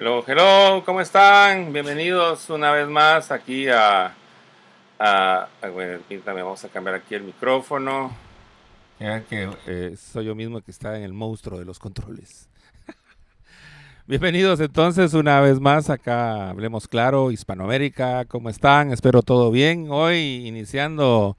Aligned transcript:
Hello, 0.00 0.22
hello, 0.24 0.84
¿cómo 0.84 1.00
están? 1.00 1.72
Bienvenidos 1.72 2.48
una 2.50 2.70
vez 2.70 2.86
más 2.86 3.32
aquí 3.32 3.66
a... 3.66 4.14
a, 4.96 5.48
también 5.60 6.44
vamos 6.44 6.64
a 6.64 6.68
cambiar 6.68 6.94
aquí 6.94 7.16
el 7.16 7.24
micrófono. 7.24 8.12
Ya 9.00 9.24
que 9.24 9.50
eh, 9.66 9.96
soy 9.96 10.26
yo 10.26 10.36
mismo 10.36 10.60
que 10.60 10.70
está 10.70 10.96
en 10.96 11.02
el 11.02 11.12
monstruo 11.12 11.58
de 11.58 11.64
los 11.64 11.80
controles. 11.80 12.48
Bienvenidos 14.06 14.60
entonces 14.60 15.14
una 15.14 15.40
vez 15.40 15.58
más 15.58 15.90
acá, 15.90 16.50
hablemos 16.50 16.86
claro, 16.86 17.32
Hispanoamérica, 17.32 18.24
¿cómo 18.26 18.50
están? 18.50 18.92
Espero 18.92 19.22
todo 19.22 19.50
bien. 19.50 19.88
Hoy 19.90 20.46
iniciando 20.46 21.36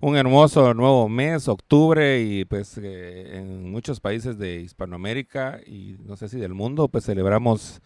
un 0.00 0.16
hermoso 0.16 0.74
nuevo 0.74 1.08
mes, 1.08 1.48
octubre, 1.48 2.20
y 2.22 2.44
pues 2.44 2.78
eh, 2.78 3.38
en 3.38 3.70
muchos 3.70 4.00
países 4.00 4.38
de 4.38 4.60
Hispanoamérica 4.60 5.60
y 5.66 5.96
no 6.04 6.16
sé 6.16 6.28
si 6.28 6.38
del 6.38 6.54
mundo, 6.54 6.88
pues 6.88 7.04
celebramos 7.04 7.80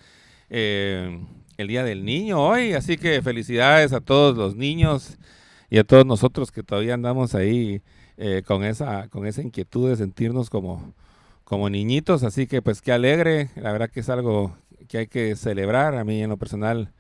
eh, 0.51 1.21
el 1.57 1.69
Día 1.69 1.85
del 1.85 2.05
Niño 2.05 2.41
hoy, 2.41 2.75
así 2.75 2.99
que 2.99 3.23
felicidades 3.23 3.93
a 3.93 4.01
todos 4.01 4.37
los 4.37 4.57
niños 4.57 5.19
y 5.71 5.79
a 5.79 5.85
todos 5.85 6.05
nosotros 6.05 6.53
que 6.53 6.63
todavía 6.63 6.95
andamos 6.95 7.35
ahí 7.35 7.81
eh, 8.19 8.43
con, 8.47 8.63
esa, 8.65 9.09
con 9.09 9.27
esa 9.27 9.41
inquietud 9.41 9.89
de 9.89 9.97
sentirnos 9.97 10.51
como, 10.51 10.93
como 11.45 11.71
niñitos, 11.71 12.25
así 12.25 12.47
que 12.47 12.61
pues 12.61 12.83
qué 12.83 12.93
alegre, 12.93 13.49
la 13.57 13.73
verdad 13.73 13.89
que 13.89 14.01
es 14.01 14.11
algo 14.11 14.55
que 14.89 14.99
hay 14.99 15.07
que 15.07 15.35
celebrar, 15.35 15.95
a 15.95 16.05
mí 16.05 16.23
en 16.23 16.29
lo 16.29 16.37
personal 16.37 16.93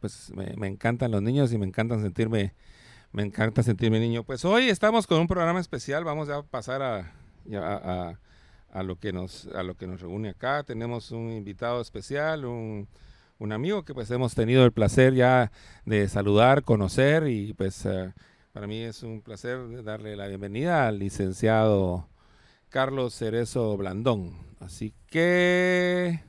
pues 0.00 0.30
me, 0.34 0.52
me 0.58 0.66
encantan 0.66 1.10
los 1.10 1.22
niños 1.22 1.50
y 1.54 1.56
me 1.56 1.64
encantan 1.64 2.02
sentirme 2.02 2.52
me 3.12 3.22
encanta 3.22 3.62
sentirme 3.62 4.00
niño. 4.00 4.22
Pues 4.24 4.44
hoy 4.44 4.68
estamos 4.68 5.06
con 5.06 5.20
un 5.20 5.26
programa 5.26 5.60
especial. 5.60 6.04
Vamos 6.04 6.28
a 6.28 6.42
pasar 6.42 6.82
a, 6.82 7.12
a, 8.72 8.82
lo, 8.82 8.96
que 8.96 9.12
nos, 9.12 9.46
a 9.48 9.62
lo 9.62 9.76
que 9.76 9.86
nos 9.86 10.00
reúne 10.00 10.30
acá. 10.30 10.62
Tenemos 10.62 11.10
un 11.10 11.32
invitado 11.32 11.80
especial, 11.80 12.44
un, 12.44 12.88
un 13.38 13.52
amigo 13.52 13.84
que 13.84 13.94
pues 13.94 14.10
hemos 14.10 14.34
tenido 14.34 14.64
el 14.64 14.72
placer 14.72 15.14
ya 15.14 15.50
de 15.84 16.08
saludar, 16.08 16.62
conocer 16.62 17.26
y 17.26 17.52
pues 17.54 17.84
eh, 17.86 18.12
para 18.52 18.66
mí 18.66 18.78
es 18.80 19.02
un 19.02 19.22
placer 19.22 19.82
darle 19.82 20.16
la 20.16 20.28
bienvenida 20.28 20.86
al 20.86 20.98
licenciado 20.98 22.08
Carlos 22.68 23.14
Cerezo 23.14 23.76
Blandón. 23.76 24.36
Así 24.60 24.94
que 25.08 26.20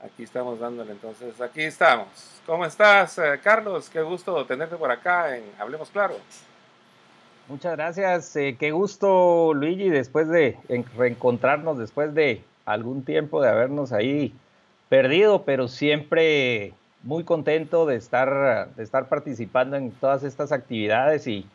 Aquí 0.00 0.22
estamos 0.22 0.60
dándole 0.60 0.92
entonces, 0.92 1.40
aquí 1.40 1.62
estamos. 1.62 2.06
¿Cómo 2.46 2.64
estás, 2.64 3.18
eh, 3.18 3.40
Carlos? 3.42 3.90
Qué 3.90 4.00
gusto 4.00 4.46
tenerte 4.46 4.76
por 4.76 4.90
acá 4.90 5.36
en 5.36 5.44
Hablemos 5.58 5.90
Claro. 5.90 6.14
Muchas 7.48 7.76
gracias, 7.76 8.36
eh, 8.36 8.56
qué 8.60 8.70
gusto 8.70 9.54
Luigi, 9.54 9.88
después 9.88 10.28
de 10.28 10.58
reencontrarnos, 10.96 11.78
después 11.78 12.14
de 12.14 12.44
algún 12.66 13.04
tiempo 13.04 13.40
de 13.40 13.48
habernos 13.48 13.92
ahí 13.92 14.34
perdido, 14.88 15.44
pero 15.44 15.66
siempre 15.66 16.74
muy 17.02 17.24
contento 17.24 17.86
de 17.86 17.96
estar, 17.96 18.74
de 18.74 18.82
estar 18.82 19.08
participando 19.08 19.76
en 19.76 19.90
todas 19.92 20.24
estas 20.24 20.52
actividades 20.52 21.26
y, 21.26 21.46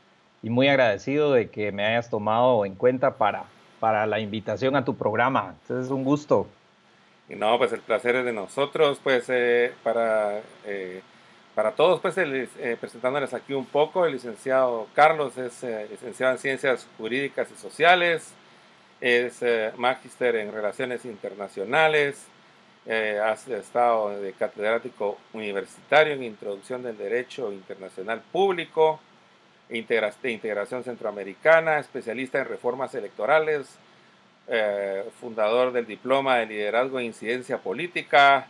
muy 0.41 0.67
agradecido 0.67 1.31
de 1.31 1.49
que 1.49 1.71
me 1.71 1.86
hayas 1.86 2.09
tomado 2.09 2.66
en 2.66 2.75
cuenta 2.75 3.16
para, 3.16 3.45
para 3.80 4.05
la 4.05 4.19
invitación 4.19 4.75
a 4.75 4.83
tu 4.83 4.95
programa. 4.95 5.55
Entonces 5.61 5.86
es 5.86 5.91
un 5.91 6.03
gusto. 6.03 6.47
No, 7.36 7.58
pues 7.58 7.72
el 7.73 7.81
placer 7.81 8.16
es 8.17 8.26
de 8.26 8.34
nosotros, 8.34 9.00
pues 9.03 9.26
eh, 9.30 9.73
para, 9.84 10.42
eh, 10.66 11.02
para 11.56 11.72
todos, 11.72 12.00
pues 12.00 12.17
eh, 12.17 12.78
presentándoles 12.80 13.34
aquí 13.34 13.53
un 13.53 13.66
poco, 13.66 14.06
el 14.06 14.14
licenciado 14.14 14.88
Carlos 14.94 15.38
es 15.38 15.64
licenciado 15.89 16.34
en 16.34 16.39
Ciencias 16.39 16.88
Jurídicas 16.98 17.50
y 17.52 17.59
Sociales, 17.59 18.34
es 19.02 19.42
magíster 19.78 20.36
en 20.38 20.54
Relaciones 20.54 21.04
Internacionales, 21.06 22.26
ha 22.88 23.34
estado 23.34 24.22
de 24.22 24.31
catedrático 24.34 25.17
universitario 25.34 26.14
en 26.14 26.23
Introducción 26.23 26.84
del 26.84 26.98
Derecho 26.98 27.52
Internacional 27.52 28.22
Público, 28.31 29.00
de 29.70 30.32
Integración 30.32 30.83
Centroamericana, 30.83 31.80
especialista 31.80 32.39
en 32.39 32.45
reformas 32.45 32.93
electorales, 32.95 33.77
eh, 34.48 35.04
fundador 35.20 35.71
del 35.71 35.86
diploma 35.86 36.37
de 36.37 36.45
liderazgo 36.45 36.99
e 36.99 37.05
incidencia 37.05 37.58
política. 37.58 38.48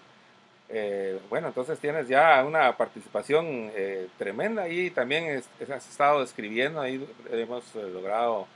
Eh, 0.69 1.19
bueno, 1.29 1.47
entonces 1.47 1.77
tienes 1.79 2.07
ya 2.07 2.43
una 2.43 2.75
participación 2.77 3.71
eh, 3.75 4.07
tremenda 4.17 4.67
y 4.69 4.89
también 4.89 5.43
has 5.61 5.89
estado 5.89 6.23
escribiendo, 6.23 6.81
ahí 6.81 7.05
hemos 7.31 7.63
logrado 7.75 8.47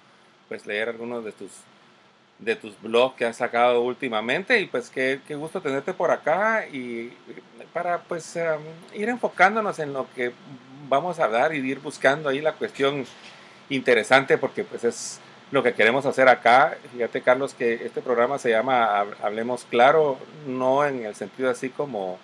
pues 0.48 0.66
leer 0.66 0.90
algunos 0.90 1.24
de 1.24 1.31
tus 1.31 1.52
de 2.40 2.56
tus 2.56 2.80
blogs 2.81 3.16
que 3.16 3.25
has 3.25 3.38
sacado 3.38 3.81
últimamente. 3.81 4.59
Y 4.59 4.68
pues 4.68 4.90
qué, 4.90 5.22
qué 5.28 5.36
gusto 5.36 5.62
tenerte 5.62 5.94
por 5.94 6.12
acá. 6.12 6.68
Y 6.68 7.12
para 7.74 8.00
pues 8.00 8.38
ir 8.94 9.09
enfocándonos 9.09 9.80
en 9.80 9.94
lo 9.94 10.08
que 10.16 10.31
vamos 10.88 11.19
a 11.19 11.25
hablar 11.25 11.54
y 11.54 11.58
ir 11.58 11.80
buscando 11.80 12.30
ahí 12.30 12.42
la 12.42 12.54
cuestión 12.54 13.06
interesante 13.69 14.38
porque 14.38 14.64
pues 14.64 14.84
es 14.84 15.19
lo 15.52 15.63
que 15.63 15.74
queremos 15.74 16.06
hacer 16.06 16.28
acá. 16.28 16.78
Fíjate, 16.94 17.22
Carlos, 17.22 17.53
que 17.53 17.74
este 17.85 18.02
programa 18.02 18.38
se 18.40 18.50
llama 18.50 19.06
Hablemos 19.22 19.66
Claro, 19.69 20.18
no 20.46 20.85
en 20.85 21.06
el 21.06 21.16
sentido 21.16 21.50
así 21.50 21.69
como, 21.69 22.18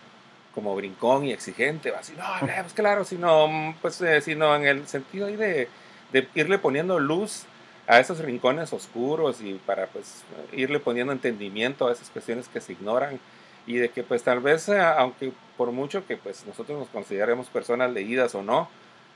como 0.54 0.76
brincón 0.76 1.26
y 1.26 1.32
exigente, 1.32 1.94
así, 1.96 2.14
no, 2.18 2.24
hablemos 2.24 2.74
claro, 2.74 3.06
sino, 3.06 3.76
pues, 3.82 4.02
eh, 4.02 4.22
sino 4.22 4.56
en 4.56 4.66
el 4.66 4.88
sentido 4.88 5.28
ahí 5.28 5.36
de, 5.36 5.68
de, 6.12 6.28
irle 6.36 6.58
poniendo 6.58 7.00
luz 7.00 7.44
a 7.88 8.00
esos 8.00 8.20
rincones 8.20 8.72
oscuros 8.72 9.42
y 9.42 9.56
para 9.66 9.88
pues 9.88 10.24
irle 10.54 10.80
poniendo 10.80 11.12
entendimiento 11.12 11.88
a 11.88 11.92
esas 11.92 12.10
cuestiones 12.10 12.48
que 12.48 12.62
se 12.62 12.72
ignoran 12.72 13.20
y 13.68 13.76
de 13.76 13.90
que 13.90 14.04
pues 14.04 14.24
tal 14.24 14.40
vez, 14.40 14.70
eh, 14.70 14.80
aunque 14.80 15.34
por 15.58 15.72
mucho 15.72 16.06
que 16.06 16.18
pues 16.18 16.46
nosotros 16.46 16.80
nos 16.80 16.88
consideremos 16.90 17.48
personas 17.48 17.92
leídas 17.92 18.36
o 18.36 18.44
no, 18.44 18.70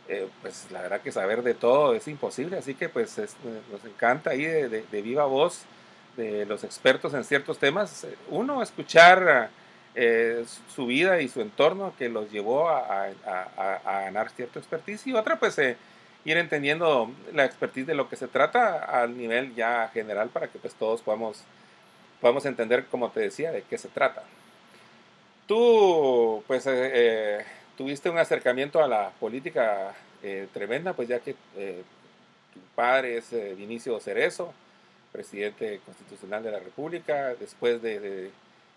eh, 0.09 0.29
pues 0.41 0.67
la 0.71 0.81
verdad 0.81 1.01
que 1.01 1.11
saber 1.11 1.43
de 1.43 1.53
todo 1.53 1.93
es 1.93 2.07
imposible, 2.07 2.57
así 2.57 2.75
que 2.75 2.87
pues 2.87 3.17
nos 3.17 3.83
encanta 3.83 4.29
ahí 4.29 4.45
de, 4.45 5.01
viva 5.01 5.25
voz 5.25 5.63
de 6.15 6.45
los 6.45 6.63
expertos 6.63 7.13
en 7.13 7.25
ciertos 7.25 7.59
temas, 7.59 8.05
eh, 8.05 8.15
uno 8.29 8.63
escuchar 8.63 9.49
eh, 9.95 10.45
su 10.73 10.85
vida 10.85 11.19
y 11.19 11.27
su 11.27 11.41
entorno 11.41 11.93
que 11.97 12.07
los 12.07 12.31
llevó 12.31 12.69
a, 12.69 13.09
ganar 13.85 14.29
cierto 14.29 14.59
expertise 14.59 15.07
y 15.07 15.13
otra 15.13 15.37
pues 15.39 15.57
ir 15.57 16.37
entendiendo 16.37 17.11
la 17.33 17.43
expertise 17.43 17.87
de 17.87 17.95
lo 17.95 18.07
que 18.07 18.15
se 18.15 18.29
trata 18.29 18.77
al 18.77 19.17
nivel 19.17 19.55
ya 19.55 19.89
general 19.93 20.29
para 20.29 20.47
que 20.47 20.57
pues 20.57 20.73
todos 20.75 21.01
podamos, 21.01 21.43
podamos 22.21 22.45
entender, 22.45 22.85
como 22.85 23.11
te 23.11 23.19
decía, 23.19 23.51
de 23.51 23.63
qué 23.63 23.77
se 23.77 23.89
trata. 23.89 24.23
Tú 25.47 26.43
pues 26.47 26.65
tuviste 27.77 28.09
un 28.09 28.17
acercamiento 28.17 28.83
a 28.83 28.87
la 28.87 29.11
política 29.11 29.93
eh, 30.23 30.47
tremenda, 30.51 30.93
pues 30.93 31.07
ya 31.07 31.19
que 31.19 31.35
eh, 31.55 31.83
tu 32.53 32.59
padre 32.75 33.17
es 33.17 33.31
eh, 33.31 33.53
Vinicio 33.55 33.99
Cerezo, 33.99 34.51
presidente 35.11 35.79
constitucional 35.85 36.43
de 36.43 36.51
la 36.51 36.59
República, 36.59 37.35
después 37.35 37.81
de, 37.81 38.31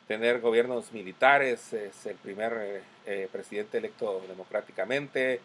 tener 0.06 0.40
gobiernos 0.40 0.92
militares, 0.92 1.72
es 1.72 2.04
el 2.04 2.16
primer 2.16 2.82
presidente 3.30 3.78
electo 3.78 4.20
democráticamente. 4.26 5.40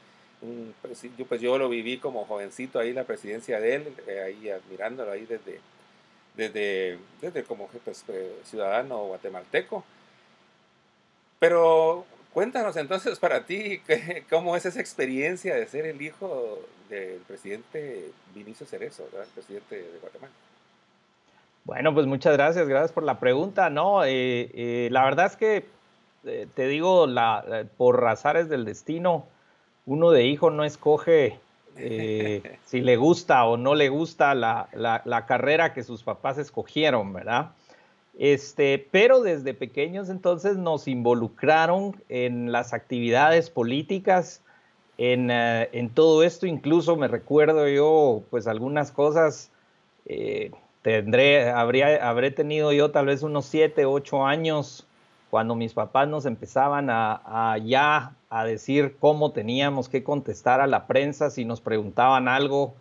Yo, 1.20 1.26
pues 1.28 1.40
yo 1.40 1.60
lo 1.60 1.70
viví 1.70 2.00
como 2.00 2.26
jovencito 2.26 2.80
ahí, 2.80 2.92
la 2.92 3.04
presidencia 3.04 3.60
de 3.60 3.76
él, 3.76 3.94
ahí 4.26 4.50
admirándolo 4.50 5.12
ahí 5.12 5.28
desde, 5.28 5.60
desde, 6.36 6.98
desde 7.22 7.44
como 7.44 7.68
pues, 7.68 8.04
ciudadano 8.46 9.06
guatemalteco. 9.06 9.86
Pero 11.38 12.08
Cuéntanos 12.36 12.76
entonces 12.76 13.18
para 13.18 13.46
ti 13.46 13.80
cómo 14.30 14.58
es 14.58 14.66
esa 14.66 14.82
experiencia 14.82 15.56
de 15.56 15.66
ser 15.68 15.86
el 15.86 16.02
hijo 16.02 16.60
del 16.90 17.22
presidente 17.26 18.12
Vinicio 18.34 18.66
Cerezo, 18.66 19.08
el 19.14 19.30
presidente 19.30 19.78
de 19.78 20.00
Guatemala. 20.02 20.34
Bueno, 21.64 21.94
pues 21.94 22.06
muchas 22.08 22.34
gracias, 22.34 22.68
gracias 22.68 22.92
por 22.92 23.04
la 23.04 23.22
pregunta. 23.22 23.70
No, 23.70 24.04
eh, 24.04 24.52
eh, 24.54 24.90
la 24.92 25.06
verdad 25.06 25.28
es 25.28 25.38
que 25.38 25.64
eh, 26.26 26.46
te 26.54 26.68
digo, 26.68 27.08
la, 27.08 27.68
por 27.78 28.02
razares 28.02 28.50
del 28.50 28.66
destino, 28.66 29.26
uno 29.86 30.12
de 30.12 30.26
hijo 30.26 30.50
no 30.50 30.66
escoge 30.66 31.40
si 32.66 32.82
le 32.82 32.98
gusta 32.98 33.46
o 33.46 33.56
no 33.56 33.76
le 33.76 33.88
gusta 33.88 34.36
la, 34.36 34.68
la 34.74 35.26
carrera 35.26 35.74
que 35.74 35.84
sus 35.84 36.04
papás 36.04 36.38
escogieron, 36.38 37.14
¿verdad? 37.14 37.52
Este, 38.18 38.88
pero 38.92 39.22
desde 39.22 39.54
pequeños 39.54 40.10
entonces 40.10 40.58
nos 40.58 40.88
involucraron 40.88 42.02
en 42.08 42.52
las 42.52 42.74
actividades 42.74 43.50
políticas, 43.50 44.42
en, 44.98 45.30
eh, 45.30 45.90
todo 45.94 46.24
esto, 46.24 46.46
incluso 46.46 46.96
me 46.96 47.10
recuerdo 47.10 47.68
yo, 47.68 48.24
pues 48.30 48.48
algunas 48.48 48.92
cosas, 48.92 49.52
eh, 50.06 50.52
tendré, 50.82 51.50
habría, 51.50 52.08
habré 52.08 52.32
tenido 52.32 52.72
yo 52.72 52.92
tal 52.92 53.08
vez 53.08 53.22
unos 53.22 53.46
siete, 53.46 53.86
ocho 53.86 54.26
años 54.26 54.88
cuando 55.30 55.56
mis 55.56 55.74
papás 55.74 56.08
nos 56.08 56.26
empezaban 56.26 56.90
a, 56.90 57.58
ya 57.66 58.14
a 58.30 58.46
decir 58.46 58.96
cómo 59.02 59.32
teníamos 59.32 59.90
que 59.90 60.02
contestar 60.02 60.62
a 60.62 60.68
la 60.68 60.88
prensa 60.88 61.30
si 61.30 61.44
nos 61.44 61.60
preguntaban 61.60 62.30
algo 62.30 62.76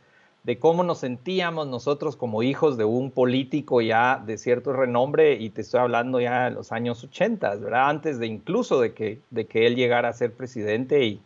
de 0.44 0.58
cómo 0.58 0.84
nos 0.84 0.98
sentíamos 0.98 1.66
nosotros 1.66 2.16
como 2.16 2.42
hijos 2.42 2.76
de 2.76 2.84
un 2.84 3.10
político 3.10 3.80
ya 3.80 4.22
de 4.24 4.38
cierto 4.38 4.72
renombre, 4.74 5.34
y 5.34 5.50
te 5.50 5.62
estoy 5.62 5.80
hablando 5.80 6.20
ya 6.20 6.44
de 6.44 6.50
los 6.50 6.70
años 6.70 7.02
80, 7.02 7.56
¿verdad? 7.56 7.88
Antes 7.88 8.18
de 8.18 8.26
incluso 8.26 8.80
de 8.80 8.92
que, 8.92 9.20
de 9.30 9.46
que 9.46 9.66
él 9.66 9.74
llegara 9.74 10.10
a 10.10 10.12
ser 10.12 10.34
presidente 10.34 11.04
y, 11.04 11.20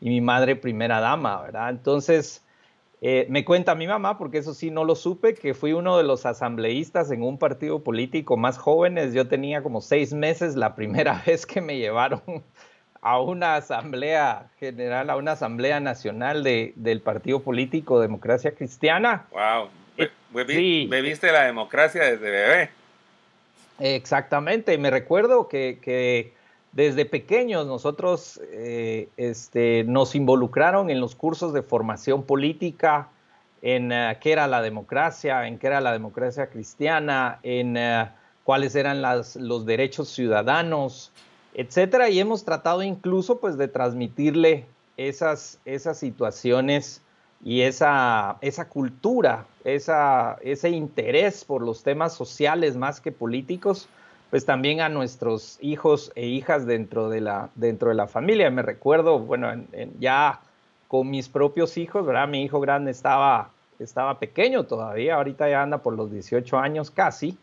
y 0.00 0.08
mi 0.08 0.20
madre 0.20 0.56
primera 0.56 1.00
dama, 1.00 1.40
¿verdad? 1.42 1.70
Entonces, 1.70 2.44
eh, 3.00 3.26
me 3.28 3.44
cuenta 3.44 3.76
mi 3.76 3.86
mamá, 3.86 4.18
porque 4.18 4.38
eso 4.38 4.54
sí 4.54 4.72
no 4.72 4.82
lo 4.82 4.96
supe, 4.96 5.34
que 5.34 5.54
fui 5.54 5.72
uno 5.72 5.96
de 5.96 6.02
los 6.02 6.26
asambleístas 6.26 7.12
en 7.12 7.22
un 7.22 7.38
partido 7.38 7.84
político 7.84 8.36
más 8.36 8.58
jóvenes. 8.58 9.14
Yo 9.14 9.28
tenía 9.28 9.62
como 9.62 9.82
seis 9.82 10.12
meses 10.12 10.56
la 10.56 10.74
primera 10.74 11.22
vez 11.26 11.46
que 11.46 11.60
me 11.60 11.78
llevaron 11.78 12.22
a 13.04 13.20
una 13.20 13.56
asamblea 13.56 14.46
general, 14.58 15.10
a 15.10 15.16
una 15.16 15.32
asamblea 15.32 15.78
nacional 15.78 16.42
de, 16.42 16.72
del 16.74 17.02
partido 17.02 17.40
político 17.40 18.00
Democracia 18.00 18.54
Cristiana. 18.54 19.26
¡Wow! 19.30 19.68
Eh, 19.98 20.10
bebiste 20.32 21.30
la 21.30 21.44
democracia 21.44 22.02
desde 22.02 22.30
bebé. 22.30 22.70
Exactamente, 23.78 24.78
me 24.78 24.90
recuerdo 24.90 25.48
que, 25.48 26.32
desde 26.72 27.04
pequeños 27.04 27.66
nosotros 27.66 28.40
eh, 28.50 29.08
este, 29.18 29.84
nos 29.84 30.14
involucraron 30.14 30.88
en 30.88 30.98
los 31.00 31.14
cursos 31.14 31.52
de 31.52 31.60
formación 31.60 32.22
política, 32.22 33.08
en 33.60 33.92
uh, 33.92 34.16
qué 34.18 34.32
era 34.32 34.46
la 34.46 34.62
democracia, 34.62 35.46
en 35.46 35.58
qué 35.58 35.66
era 35.66 35.82
la 35.82 35.92
democracia 35.92 36.46
cristiana, 36.46 37.38
en 37.42 37.78
cuáles 38.44 38.74
eran 38.74 39.02
las, 39.02 39.36
los 39.36 39.66
derechos 39.66 40.08
ciudadanos, 40.08 41.12
etcétera, 41.54 42.10
y 42.10 42.18
hemos 42.18 42.44
tratado 42.44 42.82
incluso 42.82 43.38
pues 43.38 43.56
de 43.56 43.68
transmitirle 43.68 44.66
esas, 44.96 45.60
esas 45.64 45.98
situaciones 45.98 47.00
y 47.44 47.62
esa, 47.62 48.38
esa 48.40 48.68
cultura, 48.68 49.46
esa, 49.64 50.38
ese 50.42 50.70
interés 50.70 51.44
por 51.44 51.62
los 51.62 51.82
temas 51.82 52.14
sociales 52.14 52.76
más 52.76 53.00
que 53.00 53.12
políticos, 53.12 53.88
pues 54.30 54.44
también 54.44 54.80
a 54.80 54.88
nuestros 54.88 55.58
hijos 55.60 56.10
e 56.16 56.26
hijas 56.26 56.66
dentro 56.66 57.08
de 57.08 57.20
la, 57.20 57.50
dentro 57.54 57.90
de 57.90 57.94
la 57.94 58.08
familia. 58.08 58.50
Me 58.50 58.62
recuerdo, 58.62 59.20
bueno, 59.20 59.48
ya 60.00 60.40
con 60.88 61.10
mis 61.10 61.28
propios 61.28 61.76
hijos, 61.76 62.04
¿verdad? 62.04 62.26
Mi 62.28 62.42
hijo 62.42 62.60
grande 62.60 62.90
estaba, 62.90 63.50
estaba 63.78 64.18
pequeño 64.18 64.64
todavía, 64.64 65.16
ahorita 65.16 65.48
ya 65.48 65.62
anda 65.62 65.78
por 65.78 65.94
los 65.94 66.10
18 66.10 66.58
años 66.58 66.90
casi, 66.90 67.36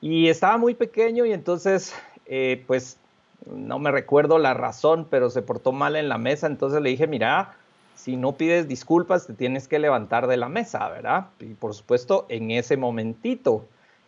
y 0.00 0.28
estaba 0.28 0.58
muy 0.58 0.74
pequeño 0.74 1.24
y 1.24 1.32
entonces, 1.32 1.94
eh, 2.26 2.64
pues 2.66 2.98
no 3.46 3.78
me 3.78 3.90
recuerdo 3.90 4.38
la 4.38 4.54
razón, 4.54 5.06
pero 5.10 5.30
se 5.30 5.42
portó 5.42 5.72
mal 5.72 5.96
en 5.96 6.08
la 6.08 6.18
mesa, 6.18 6.46
entonces 6.46 6.80
le 6.80 6.90
dije, 6.90 7.06
mira, 7.06 7.56
si 7.94 8.16
no 8.16 8.32
pides 8.32 8.68
disculpas, 8.68 9.26
te 9.26 9.34
tienes 9.34 9.68
que 9.68 9.78
levantar 9.78 10.26
de 10.26 10.36
la 10.36 10.48
mesa, 10.48 10.88
¿verdad? 10.88 11.26
Y 11.40 11.54
por 11.54 11.74
supuesto, 11.74 12.26
en 12.28 12.50
ese 12.50 12.76
momentito. 12.76 13.64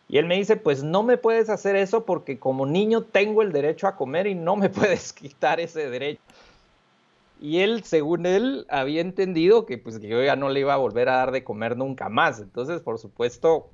Y 0.09 0.19
él 0.19 0.27
me 0.27 0.37
dice, 0.37 0.57
pues 0.57 0.83
no 0.83 1.03
me 1.03 1.17
puedes 1.17 1.49
hacer 1.49 1.77
eso 1.77 2.05
porque 2.05 2.39
como 2.39 2.67
niño 2.67 3.03
tengo 3.03 3.43
el 3.43 3.53
derecho 3.53 3.87
a 3.87 3.97
comer 3.97 4.27
y 4.27 4.35
no 4.35 4.57
me 4.57 4.69
puedes 4.71 5.13
quitar 5.13 5.61
ese 5.61 5.89
derecho. 5.89 6.21
Y 7.41 7.59
él, 7.59 7.85
según 7.85 8.27
él, 8.27 8.67
había 8.69 9.01
entendido 9.01 9.67
que 9.67 9.77
pues 9.77 9.99
que 9.99 10.09
yo 10.09 10.23
ya 10.23 10.37
no 10.37 10.49
le 10.49 10.61
iba 10.61 10.75
a 10.75 10.79
volver 10.79 11.09
a 11.09 11.17
dar 11.17 11.31
de 11.31 11.45
comer 11.45 11.77
nunca 11.77 12.09
más. 12.09 12.41
Entonces, 12.41 12.81
por 12.81 12.99
supuesto, 12.99 13.69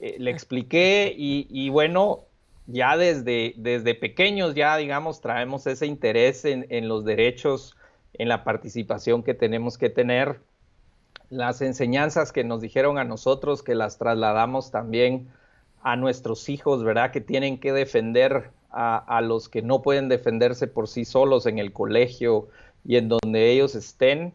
eh, 0.00 0.16
le 0.18 0.30
expliqué 0.30 1.14
y, 1.16 1.46
y 1.50 1.68
bueno, 1.68 2.24
ya 2.66 2.96
desde, 2.96 3.54
desde 3.56 3.94
pequeños, 3.94 4.54
ya 4.54 4.76
digamos, 4.76 5.20
traemos 5.20 5.66
ese 5.66 5.86
interés 5.86 6.44
en, 6.44 6.66
en 6.70 6.88
los 6.88 7.04
derechos, 7.04 7.76
en 8.14 8.28
la 8.28 8.44
participación 8.44 9.22
que 9.22 9.34
tenemos 9.34 9.78
que 9.78 9.90
tener, 9.90 10.40
las 11.30 11.62
enseñanzas 11.62 12.30
que 12.30 12.44
nos 12.44 12.60
dijeron 12.60 12.98
a 12.98 13.04
nosotros, 13.04 13.62
que 13.62 13.74
las 13.74 13.96
trasladamos 13.96 14.70
también 14.70 15.28
a 15.82 15.96
nuestros 15.96 16.48
hijos, 16.48 16.84
¿verdad? 16.84 17.10
Que 17.10 17.22
tienen 17.22 17.58
que 17.58 17.72
defender 17.72 18.50
a, 18.70 19.20
los 19.20 19.48
que 19.48 19.60
no 19.62 19.82
pueden 19.82 20.08
defenderse 20.08 20.66
por 20.66 20.88
sí 20.88 21.04
solos 21.04 21.46
en 21.46 21.58
el 21.58 21.72
colegio 21.72 22.48
y 22.84 22.96
en 22.96 23.08
donde 23.08 23.50
ellos 23.50 23.74
estén. 23.74 24.32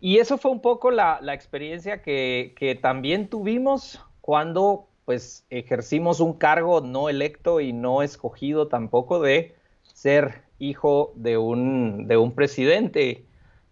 Y 0.00 0.18
eso 0.18 0.38
fue 0.38 0.50
un 0.50 0.60
poco 0.60 0.90
la, 0.90 1.18
la 1.20 1.34
experiencia 1.34 2.02
que, 2.02 2.54
que, 2.58 2.74
también 2.74 3.28
tuvimos 3.28 4.02
cuando 4.20 4.86
pues 5.04 5.46
ejercimos 5.50 6.20
un 6.20 6.34
cargo 6.34 6.80
no 6.80 7.08
electo 7.08 7.60
y 7.60 7.72
no 7.72 8.02
escogido 8.02 8.68
tampoco 8.68 9.20
de 9.20 9.54
ser 9.82 10.42
hijo 10.58 11.12
de 11.16 11.36
un, 11.36 12.06
de 12.06 12.16
un 12.16 12.34
presidente. 12.34 13.26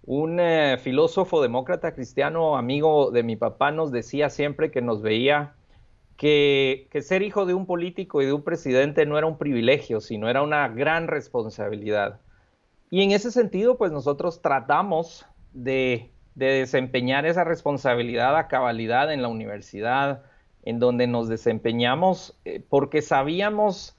Un 0.05 0.40
eh, 0.40 0.79
filósofo 0.79 1.40
demócrata 1.40 1.94
cristiano, 1.94 2.56
amigo 2.56 3.11
de 3.11 3.23
mi 3.23 3.37
papá, 3.37 3.70
nos 3.70 3.93
decía 3.93 4.31
siempre 4.31 4.70
que 4.70 4.82
nos 4.82 5.00
veía 5.00 5.55
que, 6.17 6.88
que, 6.90 7.02
ser 7.02 7.23
hijo 7.23 7.46
de 7.46 7.55
un 7.55 7.67
político 7.67 8.20
y 8.20 8.26
de 8.26 8.32
un 8.32 8.43
presidente 8.43 9.06
no 9.06 9.17
era 9.17 9.26
un 9.26 9.38
privilegio, 9.38 10.00
sino 10.00 10.28
era 10.28 10.43
una 10.43 10.69
gran 10.69 11.06
responsabilidad. 11.06 12.20
Y 12.90 13.02
en 13.02 13.12
ese 13.12 13.31
sentido, 13.31 13.78
pues 13.78 13.93
nosotros 13.93 14.43
tratamos 14.43 15.25
de, 15.52 16.11
de 16.35 16.46
desempeñar 16.46 17.25
esa 17.26 17.44
responsabilidad 17.44 18.37
a 18.37 18.49
cabalidad 18.49 19.12
en 19.12 19.23
la 19.23 19.28
universidad, 19.28 20.25
en 20.62 20.79
donde 20.79 21.06
nos 21.06 21.29
desempeñamos 21.29 22.38
eh, 22.44 22.64
porque 22.69 23.03
sabíamos 23.03 23.97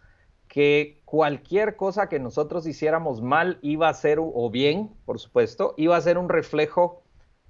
que 0.47 1.01
cualquier 1.05 1.75
cosa 1.75 2.09
que 2.09 2.19
nosotros 2.19 2.67
hiciéramos 2.67 3.21
mal 3.21 3.59
iba 3.61 3.89
a 3.89 3.93
ser, 3.93 4.19
o 4.21 4.49
bien, 4.49 4.91
por 5.05 5.19
supuesto, 5.19 5.73
iba 5.77 5.97
a 5.97 6.01
ser 6.01 6.17
un 6.17 6.29
reflejo 6.29 7.03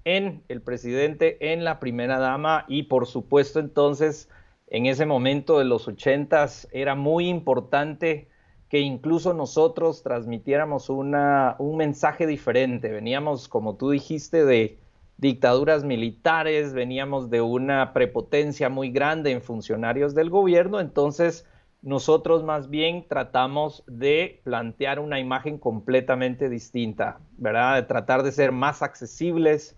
en 0.06 0.44
el 0.48 0.62
presidente, 0.62 1.54
en 1.54 1.64
la 1.64 1.80
primera 1.80 2.20
dama 2.20 2.66
y 2.68 2.84
por 2.84 3.08
supuesto 3.08 3.60
entonces 3.60 4.30
en 4.68 4.86
ese 4.86 5.06
momento 5.06 5.60
de 5.60 5.66
los 5.66 5.88
ochentas 5.88 6.68
era 6.72 6.96
muy 6.96 7.30
importante 7.30 8.28
que 8.70 8.80
incluso 8.80 9.34
nosotros 9.34 10.02
transmitiéramos 10.02 10.90
una, 10.90 11.56
un 11.60 11.78
mensaje 11.78 12.26
diferente. 12.26 12.90
Veníamos, 12.90 13.48
como 13.48 13.76
tú 13.76 13.92
dijiste, 13.92 14.46
de, 14.46 14.80
dictaduras 15.24 15.86
militares, 15.86 16.74
veníamos 16.74 17.30
de 17.30 17.40
una 17.40 17.94
prepotencia 17.94 18.68
muy 18.68 18.90
grande 18.90 19.32
en 19.32 19.42
funcionarios 19.42 20.14
del 20.14 20.30
gobierno, 20.30 20.82
entonces 20.82 21.48
nosotros 21.82 22.44
más 22.44 22.70
bien 22.70 23.08
tratamos 23.08 23.86
de 23.88 24.42
plantear 24.44 25.00
una 25.00 25.22
imagen 25.22 25.58
completamente 25.58 26.50
distinta, 26.50 27.20
¿verdad? 27.38 27.76
De 27.76 27.84
tratar 27.84 28.24
de 28.24 28.34
ser 28.34 28.52
más 28.52 28.82
accesibles, 28.82 29.78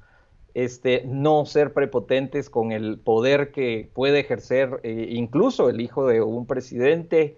este, 0.56 1.04
no 1.06 1.46
ser 1.46 1.74
prepotentes 1.74 2.50
con 2.50 2.72
el 2.72 2.98
poder 2.98 3.52
que 3.52 3.92
puede 3.94 4.22
ejercer 4.22 4.80
eh, 4.82 5.10
incluso 5.12 5.70
el 5.70 5.80
hijo 5.80 6.08
de 6.08 6.24
un 6.24 6.48
presidente, 6.48 7.38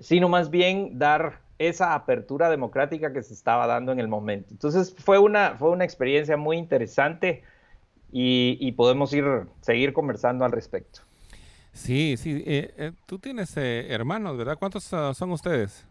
sino 0.00 0.28
más 0.28 0.50
bien 0.50 0.98
dar 0.98 1.45
esa 1.58 1.94
apertura 1.94 2.50
democrática 2.50 3.12
que 3.12 3.22
se 3.22 3.34
estaba 3.34 3.66
dando 3.66 3.92
en 3.92 4.00
el 4.00 4.08
momento. 4.08 4.48
Entonces 4.50 4.94
fue 4.98 5.18
una, 5.18 5.56
fue 5.56 5.70
una 5.70 5.84
experiencia 5.84 6.36
muy 6.36 6.58
interesante 6.58 7.42
y, 8.12 8.72
podemos 8.72 9.12
ir, 9.12 9.24
seguir 9.60 9.92
conversando 9.92 10.44
al 10.44 10.52
respecto. 10.52 11.00
Sí, 11.72 12.16
sí. 12.16 12.42
Eh, 12.46 12.72
eh, 12.78 12.92
tú 13.04 13.18
tienes 13.18 13.54
eh, 13.56 13.86
hermanos, 13.90 14.38
¿verdad? 14.38 14.56
¿Cuántos 14.58 14.90
uh, 14.92 15.12
son 15.12 15.32
ustedes? 15.32 15.86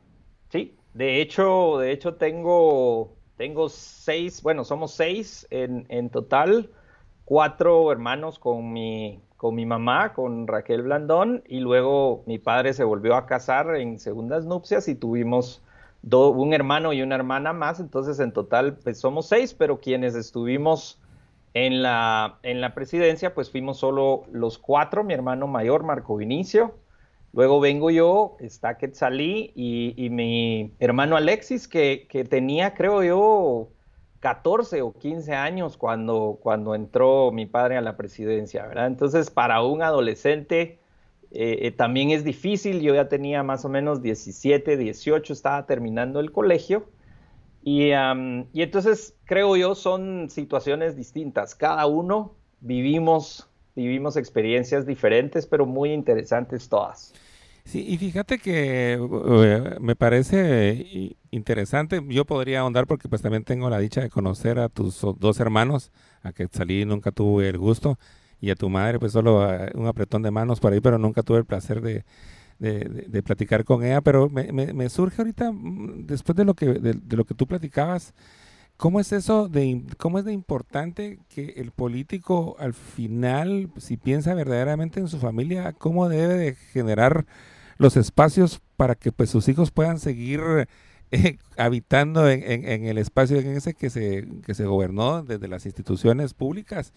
Sí, 0.49 0.75
de 0.93 1.21
hecho, 1.21 1.77
de 1.77 1.91
hecho 1.91 2.15
tengo, 2.15 3.13
tengo 3.37 3.69
seis, 3.69 4.41
bueno, 4.41 4.63
somos 4.63 4.93
seis 4.93 5.45
en, 5.51 5.85
en 5.89 6.09
total, 6.09 6.71
cuatro 7.25 7.91
hermanos 7.91 8.39
con 8.39 8.73
mi, 8.73 9.19
con 9.45 9.53
mi 9.53 9.67
mamá, 9.67 10.13
con 10.13 10.47
Raquel 10.47 10.81
Blandón, 10.81 11.43
y 11.47 11.59
luego 11.59 12.23
mi 12.25 12.39
padre 12.39 12.73
se 12.73 12.83
volvió 12.83 13.13
a 13.13 13.27
casar 13.27 13.75
en 13.75 13.99
segundas 13.99 14.47
nupcias 14.47 14.87
y 14.87 14.95
tuvimos 14.95 15.61
un 16.01 16.55
hermano 16.55 16.93
y 16.93 17.03
una 17.03 17.13
hermana 17.13 17.53
más, 17.53 17.79
entonces 17.79 18.19
en 18.19 18.31
total 18.31 18.77
pues 18.83 18.99
somos 18.99 19.27
seis, 19.27 19.53
pero 19.53 19.79
quienes 19.79 20.15
estuvimos 20.15 20.99
en 21.53 21.83
la, 21.83 22.39
en 22.41 22.59
la 22.59 22.73
presidencia 22.73 23.35
pues 23.35 23.51
fuimos 23.51 23.77
solo 23.77 24.23
los 24.31 24.57
cuatro, 24.57 25.03
mi 25.03 25.13
hermano 25.13 25.45
mayor 25.45 25.83
Marco 25.83 26.17
Vinicio, 26.17 26.73
luego 27.31 27.59
vengo 27.59 27.91
yo, 27.91 28.37
está 28.39 28.79
Quetzalí 28.79 29.51
y, 29.53 29.93
y 29.95 30.09
mi 30.09 30.73
hermano 30.79 31.17
Alexis 31.17 31.67
que, 31.67 32.07
que 32.09 32.23
tenía 32.23 32.73
creo 32.73 33.03
yo 33.03 33.69
14 34.25 34.81
o 34.81 34.91
15 34.91 35.35
años 35.35 35.77
cuando, 35.77 36.39
cuando 36.41 36.73
entró 36.73 37.31
mi 37.31 37.45
padre 37.45 37.77
a 37.77 37.81
la 37.81 37.95
presidencia, 37.95 38.65
¿verdad? 38.65 38.87
Entonces, 38.87 39.29
para 39.29 39.61
un 39.61 39.83
adolescente 39.83 40.79
eh, 41.29 41.59
eh, 41.61 41.71
también 41.71 42.09
es 42.09 42.23
difícil, 42.23 42.81
yo 42.81 42.95
ya 42.95 43.07
tenía 43.07 43.43
más 43.43 43.65
o 43.65 43.69
menos 43.69 44.01
17, 44.01 44.77
18, 44.77 45.31
estaba 45.31 45.67
terminando 45.67 46.19
el 46.19 46.31
colegio, 46.31 46.87
y, 47.63 47.89
y 47.89 48.61
entonces 48.63 49.15
creo 49.25 49.57
yo 49.57 49.75
son 49.75 50.31
situaciones 50.31 50.95
distintas, 50.95 51.53
cada 51.53 51.85
uno 51.85 52.33
vivimos, 52.61 53.47
vivimos 53.75 54.17
experiencias 54.17 54.87
diferentes, 54.87 55.45
pero 55.45 55.67
muy 55.67 55.93
interesantes 55.93 56.67
todas. 56.67 57.13
Sí, 57.65 57.83
y 57.87 57.97
fíjate 57.97 58.37
que 58.37 58.93
eh, 58.93 59.77
me 59.81 59.95
parece 59.95 61.17
interesante, 61.31 62.01
yo 62.07 62.23
podría 62.25 62.59
ahondar 62.59 62.85
porque 62.85 63.09
pues 63.09 63.21
también 63.23 63.43
tengo 63.43 63.69
la 63.69 63.79
dicha 63.79 64.01
de 64.01 64.09
conocer 64.09 64.59
a 64.59 64.69
tus 64.69 65.01
dos 65.19 65.39
hermanos, 65.39 65.91
a 66.21 66.31
que 66.31 66.47
salí 66.51 66.85
nunca 66.85 67.11
tuve 67.11 67.49
el 67.49 67.57
gusto, 67.57 67.97
y 68.39 68.51
a 68.51 68.55
tu 68.55 68.69
madre, 68.69 68.99
pues 68.99 69.13
solo 69.13 69.51
eh, 69.51 69.71
un 69.75 69.87
apretón 69.87 70.21
de 70.21 70.31
manos 70.31 70.59
por 70.59 70.73
ahí, 70.73 70.79
pero 70.81 70.99
nunca 70.99 71.23
tuve 71.23 71.39
el 71.39 71.45
placer 71.45 71.81
de, 71.81 72.05
de, 72.59 73.23
platicar 73.23 73.63
con 73.65 73.83
ella. 73.83 74.01
Pero 74.01 74.29
me, 74.29 74.51
me, 74.51 74.89
surge 74.89 75.21
ahorita, 75.21 75.51
mm, 75.51 76.05
después 76.05 76.35
de 76.35 76.45
lo 76.45 76.53
que, 76.53 76.67
de, 76.67 77.15
lo 77.15 77.25
que 77.25 77.33
tú 77.33 77.47
platicabas, 77.47 78.13
¿cómo 78.77 78.99
es 78.99 79.11
eso 79.11 79.47
de, 79.49 79.83
cómo 79.97 80.19
es 80.19 80.25
de 80.25 80.33
importante 80.33 81.19
que 81.29 81.53
el 81.57 81.71
político 81.71 82.55
al 82.59 82.73
final, 82.73 83.71
si 83.77 83.97
piensa 83.97 84.33
verdaderamente 84.33 84.99
en 84.99 85.07
su 85.07 85.19
familia, 85.19 85.73
cómo 85.73 86.09
debe 86.09 86.35
de 86.35 86.55
generar 86.55 87.25
los 87.77 87.97
espacios 87.97 88.61
para 88.77 88.95
que 88.95 89.11
pues 89.11 89.29
sus 89.29 89.47
hijos 89.47 89.71
puedan 89.71 89.99
seguir 89.99 90.41
eh, 91.11 91.37
habitando 91.57 92.29
en, 92.29 92.85
el 92.85 92.97
espacio 92.97 93.37
en 93.39 93.47
ese 93.47 93.73
que 93.73 93.89
se, 93.89 94.27
que 94.45 94.53
se 94.53 94.65
gobernó 94.65 95.23
desde 95.23 95.47
las 95.47 95.65
instituciones 95.65 96.33
públicas? 96.33 96.93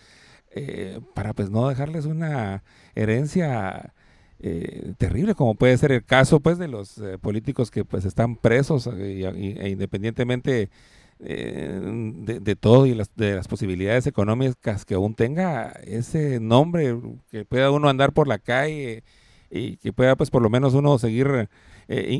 Eh, 0.51 1.01
para 1.15 1.35
pues 1.35 1.51
no 1.51 1.69
dejarles 1.69 2.07
una 2.07 2.65
herencia 2.95 3.93
eh, 4.41 4.95
terrible, 4.97 5.35
como 5.35 5.55
puede 5.55 5.77
ser 5.77 5.93
el 5.93 6.05
caso 6.05 6.41
pues 6.41 6.57
de 6.59 6.69
los 6.69 7.01
políticos 7.21 7.71
que 7.71 7.85
pues 7.85 8.07
están 8.07 8.37
presos 8.37 8.87
e 8.87 9.69
independientemente 9.69 10.71
de, 11.19 12.57
todo 12.59 12.87
y 12.87 12.95
las, 12.95 13.15
de 13.15 13.35
las 13.35 13.47
posibilidades 13.47 14.07
económicas 14.07 14.87
que 14.87 14.95
aún 14.95 15.15
tenga 15.15 15.73
ese 15.85 16.41
nombre, 16.41 16.97
que 17.31 17.45
pueda 17.45 17.71
uno 17.71 17.89
andar 17.91 18.13
por 18.13 18.27
la 18.27 18.39
calle 18.39 19.05
y 19.51 19.77
que 19.79 19.93
pueda 19.93 20.17
pues 20.17 20.31
por 20.31 20.43
lo 20.43 20.51
menos 20.51 20.75
uno 20.75 20.99
seguir 20.99 21.49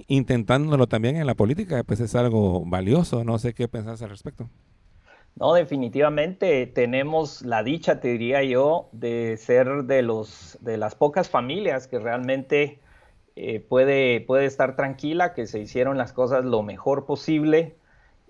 intentándolo 0.07 0.87
también 0.87 1.17
en 1.17 1.27
la 1.27 1.35
política, 1.35 1.83
pues 1.85 2.01
es 2.01 2.15
algo 2.15 2.65
valioso, 2.65 3.25
no 3.25 3.39
sé 3.39 3.53
qué 3.53 3.69
pensás 3.69 4.01
al 4.03 4.11
respecto. 4.11 4.49
No, 5.39 5.55
definitivamente 5.55 6.67
tenemos 6.67 7.43
la 7.43 7.63
dicha, 7.63 8.01
te 8.01 8.09
diría 8.09 8.43
yo, 8.43 8.89
de 8.91 9.37
ser 9.37 9.85
de, 9.85 10.03
los, 10.03 10.59
de 10.61 10.77
las 10.79 10.97
pocas 10.97 11.31
familias 11.31 11.87
que 11.87 12.01
realmente 12.01 12.81
eh, 13.37 13.61
puede, 13.61 14.21
puede 14.21 14.47
estar 14.47 14.75
tranquila, 14.75 15.35
que 15.35 15.47
se 15.47 15.61
hicieron 15.61 15.97
las 15.97 16.13
cosas 16.13 16.45
lo 16.45 16.65
mejor 16.65 17.07
posible. 17.07 17.77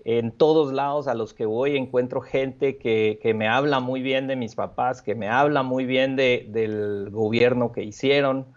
En 0.05 0.31
todos 0.31 0.71
lados 0.71 1.07
a 1.07 1.15
los 1.15 1.33
que 1.33 1.47
voy 1.47 1.77
encuentro 1.77 2.21
gente 2.21 2.77
que, 2.77 3.19
que 3.23 3.33
me 3.33 3.47
habla 3.47 3.79
muy 3.79 4.03
bien 4.03 4.27
de 4.27 4.35
mis 4.35 4.53
papás, 4.53 5.01
que 5.01 5.15
me 5.15 5.27
habla 5.27 5.63
muy 5.63 5.85
bien 5.85 6.15
de, 6.15 6.45
del 6.49 7.09
gobierno 7.09 7.71
que 7.71 7.83
hicieron 7.83 8.53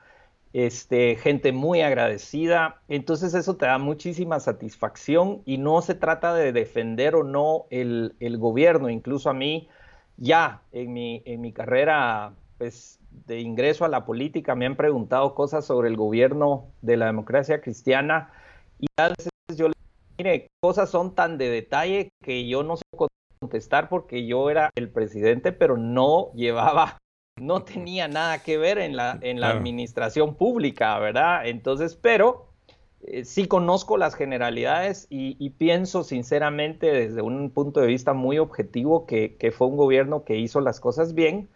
este, 0.53 1.17
gente 1.17 1.53
muy 1.53 1.81
agradecida. 1.81 2.81
Entonces 2.89 3.35
eso 3.35 3.57
te 3.57 3.67
da 3.67 3.79
muchísima 3.79 4.41
satisfacción 4.41 5.43
y 5.45 5.59
no 5.59 5.83
se 5.83 5.95
trata 5.95 6.35
de 6.35 6.53
defender 6.53 7.15
o 7.15 7.25
no 7.25 7.67
el, 7.71 8.15
gobierno. 8.39 8.91
Incluso 8.91 9.31
a 9.31 9.35
mí 9.35 9.69
ya 10.17 10.63
en 10.73 10.93
mi, 10.93 11.23
en 11.25 11.41
mi 11.41 11.53
carrera 11.53 12.35
pues, 12.59 12.99
de 13.27 13.41
ingreso 13.41 13.85
a 13.85 13.89
la 13.89 14.05
política 14.05 14.55
me 14.55 14.67
han 14.67 14.77
preguntado 14.77 15.35
cosas 15.35 15.65
sobre 15.65 15.89
el 15.89 15.97
gobierno 15.97 16.67
de 16.83 16.97
la 16.97 17.07
democracia 17.07 17.61
cristiana 17.61 18.31
y 18.79 18.87
a 18.97 19.09
veces 19.09 19.31
yo 19.57 19.69
le 19.69 19.75
digo, 19.77 20.15
mire, 20.19 20.51
cosas 20.61 20.91
son 20.91 21.15
tan 21.15 21.39
de 21.39 21.49
detalle 21.49 22.09
que 22.23 22.47
yo 22.47 22.63
no 22.63 22.77
sé 22.77 22.83
contestar 23.41 23.89
porque 23.89 24.27
yo 24.27 24.51
era 24.51 24.71
el 24.77 24.91
presidente, 24.91 25.53
pero 25.53 25.77
no 25.77 26.33
llevaba 26.35 26.99
no 27.41 27.63
tenía 27.63 28.09
nada 28.09 28.43
que 28.43 28.59
ver 28.59 28.79
en 28.79 28.97
la, 28.97 29.19
en 29.21 29.41
la 29.41 29.51
administración 29.51 30.35
pública, 30.35 30.99
¿verdad? 30.99 31.47
Entonces, 31.47 31.97
pero 31.97 32.47
eh, 33.03 33.25
sí 33.25 33.47
conozco 33.47 33.97
las 33.97 34.15
generalidades 34.15 35.07
y, 35.11 35.51
pienso 35.51 36.05
sinceramente 36.05 36.87
desde 36.93 37.23
un 37.23 37.51
punto 37.51 37.81
de 37.81 37.89
vista 37.89 38.13
muy 38.13 38.39
objetivo 38.39 39.07
que, 39.07 39.53
fue 39.57 39.67
un 39.67 39.77
gobierno 39.77 40.25
que 40.25 40.37
hizo 40.37 40.61
las 40.61 40.81
cosas 40.81 41.15
bien. 41.15 41.49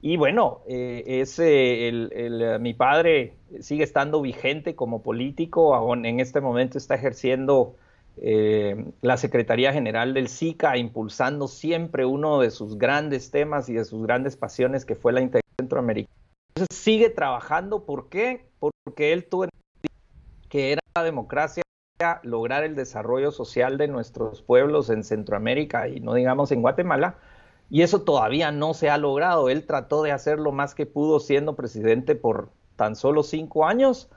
Y 0.00 0.16
bueno, 0.16 0.60
eh, 0.68 1.02
ese, 1.06 1.88
el, 1.88 2.58
mi 2.60 2.72
padre 2.72 3.34
sigue 3.60 3.82
estando 3.84 4.22
vigente 4.22 4.76
como 4.76 5.02
político, 5.02 5.74
aún 5.74 6.06
en 6.06 6.20
este 6.20 6.40
momento 6.40 6.78
está 6.78 6.94
ejerciendo 6.94 7.74
eh, 8.22 8.92
la 9.00 9.16
Secretaría 9.16 9.72
General 9.72 10.14
del 10.14 10.28
SICA, 10.28 10.76
impulsando 10.76 11.48
siempre 11.48 12.04
uno 12.04 12.40
de 12.40 12.50
sus 12.50 12.78
grandes 12.78 13.30
temas 13.30 13.68
y 13.68 13.74
de 13.74 13.84
sus 13.84 14.02
grandes 14.02 14.36
pasiones, 14.36 14.84
que 14.84 14.94
fue 14.94 15.12
la 15.12 15.20
integración 15.20 15.56
centroamericana. 15.60 16.14
Entonces 16.54 16.76
sigue 16.76 17.10
trabajando, 17.10 17.84
¿por 17.84 18.08
qué? 18.08 18.48
Porque 18.58 19.12
él 19.12 19.28
tuvo 19.28 19.46
que 20.48 20.72
era 20.72 20.80
la 20.96 21.04
democracia 21.04 21.62
lograr 22.22 22.64
el 22.64 22.76
desarrollo 22.76 23.32
social 23.32 23.76
de 23.76 23.88
nuestros 23.88 24.42
pueblos 24.42 24.88
en 24.88 25.02
Centroamérica 25.02 25.88
y 25.88 26.00
no 26.00 26.14
digamos 26.14 26.52
en 26.52 26.62
Guatemala, 26.62 27.16
y 27.70 27.82
eso 27.82 28.02
todavía 28.02 28.50
no 28.52 28.72
se 28.72 28.88
ha 28.88 28.98
logrado. 28.98 29.48
Él 29.48 29.66
trató 29.66 30.02
de 30.02 30.12
hacer 30.12 30.38
lo 30.38 30.52
más 30.52 30.74
que 30.74 30.86
pudo 30.86 31.20
siendo 31.20 31.56
presidente 31.56 32.14
por 32.14 32.50
tan 32.76 32.96
solo 32.96 33.22
cinco 33.22 33.66
años, 33.66 34.08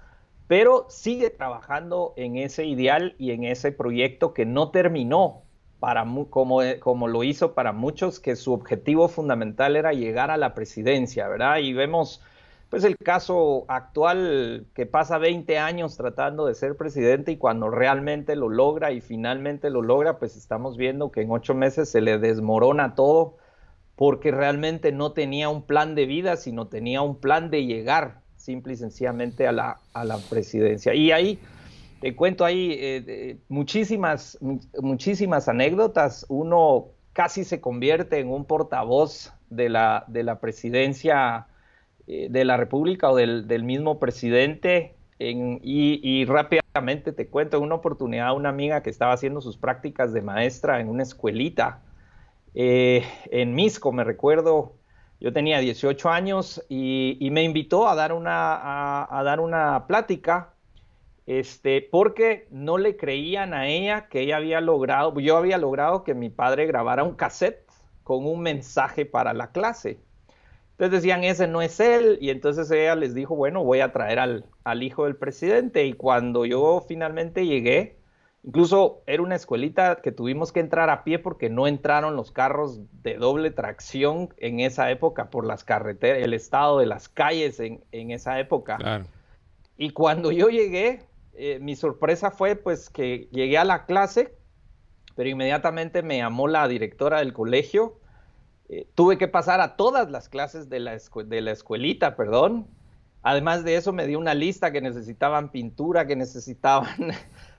pero 0.51 0.85
sigue 0.89 1.29
trabajando 1.29 2.11
en 2.17 2.35
ese 2.35 2.65
ideal 2.65 3.15
y 3.17 3.31
en 3.31 3.45
ese 3.45 3.71
proyecto 3.71 4.33
que 4.33 4.45
no 4.45 4.69
terminó 4.69 5.43
para 5.79 6.05
como, 6.29 6.59
como 6.81 7.07
lo 7.07 7.23
hizo 7.23 7.53
para 7.53 7.71
muchos, 7.71 8.19
que 8.19 8.35
su 8.35 8.51
objetivo 8.51 9.07
fundamental 9.07 9.77
era 9.77 9.93
llegar 9.93 10.29
a 10.29 10.35
la 10.35 10.53
presidencia, 10.53 11.29
¿verdad? 11.29 11.59
Y 11.59 11.71
vemos 11.71 12.21
pues 12.69 12.83
el 12.83 12.97
caso 12.97 13.63
actual 13.69 14.65
que 14.75 14.85
pasa 14.85 15.17
20 15.19 15.57
años 15.57 15.95
tratando 15.95 16.45
de 16.45 16.53
ser 16.53 16.75
presidente 16.75 17.31
y 17.31 17.37
cuando 17.37 17.69
realmente 17.69 18.35
lo 18.35 18.49
logra 18.49 18.91
y 18.91 18.99
finalmente 18.99 19.69
lo 19.69 19.81
logra, 19.81 20.19
pues 20.19 20.35
estamos 20.35 20.75
viendo 20.75 21.13
que 21.13 21.21
en 21.21 21.31
ocho 21.31 21.53
meses 21.53 21.87
se 21.87 22.01
le 22.01 22.17
desmorona 22.17 22.93
todo 22.93 23.37
porque 23.95 24.31
realmente 24.31 24.91
no 24.91 25.13
tenía 25.13 25.47
un 25.47 25.61
plan 25.61 25.95
de 25.95 26.07
vida, 26.07 26.35
sino 26.35 26.67
tenía 26.67 27.01
un 27.01 27.21
plan 27.21 27.51
de 27.51 27.65
llegar 27.65 28.20
simple 28.41 28.73
y 28.73 28.75
sencillamente 28.77 29.47
a 29.47 29.51
la, 29.51 29.79
a 29.93 30.03
la 30.03 30.17
presidencia. 30.17 30.93
Y 30.93 31.11
ahí 31.11 31.39
te 32.01 32.15
cuento 32.15 32.43
ahí 32.43 32.75
eh, 32.79 33.37
muchísimas, 33.47 34.37
muchísimas 34.81 35.47
anécdotas. 35.47 36.25
Uno 36.29 36.87
casi 37.13 37.43
se 37.43 37.61
convierte 37.61 38.19
en 38.19 38.29
un 38.29 38.45
portavoz 38.45 39.33
de 39.49 39.69
la, 39.69 40.05
de 40.07 40.23
la 40.23 40.39
presidencia 40.39 41.47
eh, 42.07 42.27
de 42.29 42.45
la 42.45 42.57
República 42.57 43.11
o 43.11 43.15
del, 43.15 43.47
del 43.47 43.63
mismo 43.63 43.99
presidente. 43.99 44.95
En, 45.19 45.59
y, 45.61 46.25
rápidamente 46.25 47.11
te 47.11 47.27
cuento, 47.27 47.57
en 47.57 47.63
una 47.63 47.75
oportunidad 47.75 48.35
una 48.35 48.49
amiga 48.49 48.81
que 48.81 48.89
estaba 48.89 49.13
haciendo 49.13 49.39
sus 49.39 49.55
prácticas 49.55 50.13
de 50.13 50.21
maestra 50.23 50.79
en 50.79 50.89
una 50.89 51.03
escuelita 51.03 51.81
eh, 52.55 53.03
en 53.29 53.53
Misco, 53.53 53.91
me 53.91 54.03
recuerdo, 54.03 54.73
yo 55.21 55.31
tenía 55.31 55.59
18 55.59 56.09
años 56.09 56.65
y, 56.67 57.29
me 57.31 57.43
invitó 57.43 57.87
a 57.87 57.93
dar 57.93 58.11
una, 58.11 59.05
a, 59.07 59.23
dar 59.23 59.39
una 59.39 59.85
plática, 59.85 60.55
este, 61.27 61.87
porque 61.91 62.47
no 62.49 62.79
le 62.79 62.97
creían 62.97 63.53
a 63.53 63.67
ella 63.67 64.07
que 64.09 64.21
ella 64.21 64.37
había 64.37 64.61
logrado, 64.61 65.17
yo 65.19 65.37
había 65.37 65.59
logrado 65.59 66.03
que 66.03 66.15
mi 66.15 66.29
padre 66.29 66.65
grabara 66.65 67.03
un 67.03 67.13
cassette 67.13 67.63
con 68.03 68.25
un 68.25 68.41
mensaje 68.41 69.05
para 69.05 69.33
la 69.33 69.51
clase. 69.51 69.99
Entonces 70.71 71.03
decían, 71.03 71.23
ese 71.23 71.47
no 71.47 71.61
es 71.61 71.79
él, 71.79 72.17
y 72.19 72.31
entonces 72.31 72.71
ella 72.71 72.95
les 72.95 73.13
dijo, 73.13 73.35
bueno, 73.35 73.63
voy 73.63 73.81
a 73.81 73.91
traer 73.91 74.17
al, 74.17 74.45
al 74.63 74.81
hijo 74.81 75.05
del 75.05 75.15
presidente. 75.15 75.85
Y 75.85 75.93
cuando 75.93 76.45
yo 76.45 76.83
finalmente 76.87 77.45
llegué, 77.45 78.00
Incluso 78.43 79.03
era 79.05 79.21
una 79.21 79.35
escuelita 79.35 79.97
que 80.01 80.11
tuvimos 80.11 80.51
que 80.51 80.61
entrar 80.61 80.89
a 80.89 81.03
pie 81.03 81.19
porque 81.19 81.49
no 81.49 81.67
entraron 81.67 82.15
los 82.15 82.31
carros 82.31 82.79
de 83.03 83.17
doble 83.17 83.51
tracción 83.51 84.33
en 84.37 84.59
esa 84.59 84.89
época 84.89 85.29
por 85.29 85.45
las 85.45 85.63
carreteras, 85.63 86.23
el 86.23 86.33
estado 86.33 86.79
de 86.79 86.87
las 86.87 87.07
calles 87.07 87.59
en, 87.59 87.83
esa 87.91 88.39
época. 88.39 89.05
Y 89.77 89.91
cuando 89.91 90.31
yo 90.31 90.49
llegué, 90.49 91.03
eh, 91.33 91.59
mi 91.59 91.75
sorpresa 91.75 92.31
fue 92.31 92.55
pues 92.55 92.89
que 92.89 93.29
llegué 93.31 93.59
a 93.59 93.63
la 93.63 93.85
clase, 93.85 94.35
pero 95.15 95.29
inmediatamente 95.29 96.01
me 96.01 96.17
llamó 96.17 96.47
la 96.47 96.67
directora 96.67 97.19
del 97.19 97.33
colegio. 97.33 97.99
Eh, 98.69 98.87
tuve 98.95 99.19
que 99.19 99.27
pasar 99.27 99.61
a 99.61 99.75
todas 99.75 100.09
las 100.09 100.29
clases 100.29 100.67
de 100.67 100.79
la, 100.79 100.97
de 101.25 101.41
la 101.41 101.51
escuelita, 101.51 102.15
perdón. 102.15 102.67
Además 103.21 103.63
de 103.63 103.75
eso 103.75 103.93
me 103.93 104.07
dio 104.07 104.17
una 104.17 104.33
lista 104.33 104.71
que 104.71 104.81
necesitaban 104.81 105.51
pintura, 105.51 106.07
que 106.07 106.15
necesitaban 106.15 107.11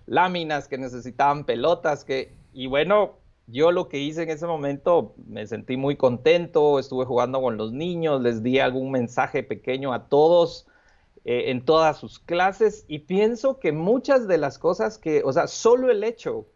láminas, 0.06 0.68
que 0.68 0.78
necesitaban 0.78 1.44
pelotas, 1.44 2.04
que, 2.04 2.34
y 2.52 2.66
bueno, 2.66 3.16
yo 3.46 3.72
lo 3.72 3.88
que 3.88 3.98
hice 3.98 4.22
en 4.22 4.30
ese 4.30 4.46
momento 4.46 5.14
me 5.26 5.46
sentí 5.46 5.76
muy 5.76 5.96
contento, 5.96 6.78
estuve 6.78 7.04
jugando 7.04 7.40
con 7.40 7.56
los 7.56 7.72
niños, 7.72 8.22
les 8.22 8.42
di 8.42 8.58
algún 8.58 8.90
mensaje 8.90 9.42
pequeño 9.42 9.92
a 9.92 10.08
todos 10.08 10.66
eh, 11.24 11.50
en 11.50 11.64
todas 11.64 11.98
sus 11.98 12.18
clases 12.18 12.84
y 12.88 13.00
pienso 13.00 13.58
que 13.58 13.72
muchas 13.72 14.26
de 14.26 14.38
las 14.38 14.58
cosas 14.58 14.98
que, 14.98 15.22
o 15.24 15.32
sea, 15.32 15.46
solo 15.46 15.90
el 15.90 16.02
hecho 16.02 16.46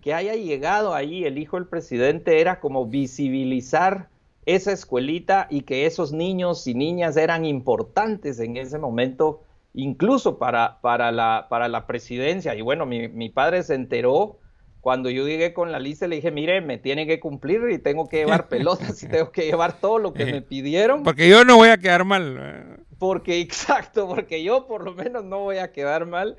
que 0.00 0.14
haya 0.14 0.34
llegado 0.34 0.94
ahí 0.94 1.24
el 1.24 1.38
hijo 1.38 1.56
del 1.56 1.66
presidente 1.66 2.40
era 2.40 2.60
como 2.60 2.86
visibilizar 2.86 4.08
esa 4.46 4.72
escuelita 4.72 5.46
y 5.48 5.62
que 5.62 5.86
esos 5.86 6.12
niños 6.12 6.66
y 6.66 6.74
niñas 6.74 7.16
eran 7.16 7.44
importantes 7.44 8.40
en 8.40 8.56
ese 8.56 8.78
momento 8.78 9.42
incluso 9.74 10.38
para, 10.38 10.80
para, 10.80 11.12
la, 11.12 11.46
para 11.48 11.68
la 11.68 11.86
presidencia. 11.86 12.54
Y 12.54 12.62
bueno, 12.62 12.86
mi, 12.86 13.28
padre 13.30 13.62
se 13.62 13.74
enteró 13.74 14.38
cuando 14.80 15.10
yo 15.10 15.26
llegué 15.26 15.54
con 15.54 15.70
la 15.70 15.78
lista 15.78 16.08
le 16.08 16.16
dije, 16.16 16.32
mire, 16.32 16.60
me 16.60 16.76
tiene 16.76 17.06
que 17.06 17.20
cumplir 17.20 17.62
y 17.70 17.78
tengo 17.78 18.08
que 18.08 18.18
llevar 18.18 18.48
pelotas 18.48 19.02
y 19.02 19.08
tengo 19.08 19.30
que 19.30 19.46
llevar 19.46 19.78
todo 19.80 19.98
lo 19.98 20.12
que 20.12 20.26
me 20.26 20.42
pidieron. 20.42 21.02
Porque 21.04 21.28
yo 21.28 21.44
no 21.44 21.56
voy 21.56 21.68
a 21.68 21.78
quedar 21.78 22.04
mal. 22.04 22.84
Porque, 22.98 23.40
exacto, 23.40 24.08
porque 24.08 24.42
yo 24.42 24.66
por 24.66 24.84
lo 24.84 24.94
menos 24.94 25.24
no 25.24 25.40
voy 25.40 25.58
a 25.58 25.72
quedar 25.72 26.06
mal. 26.06 26.36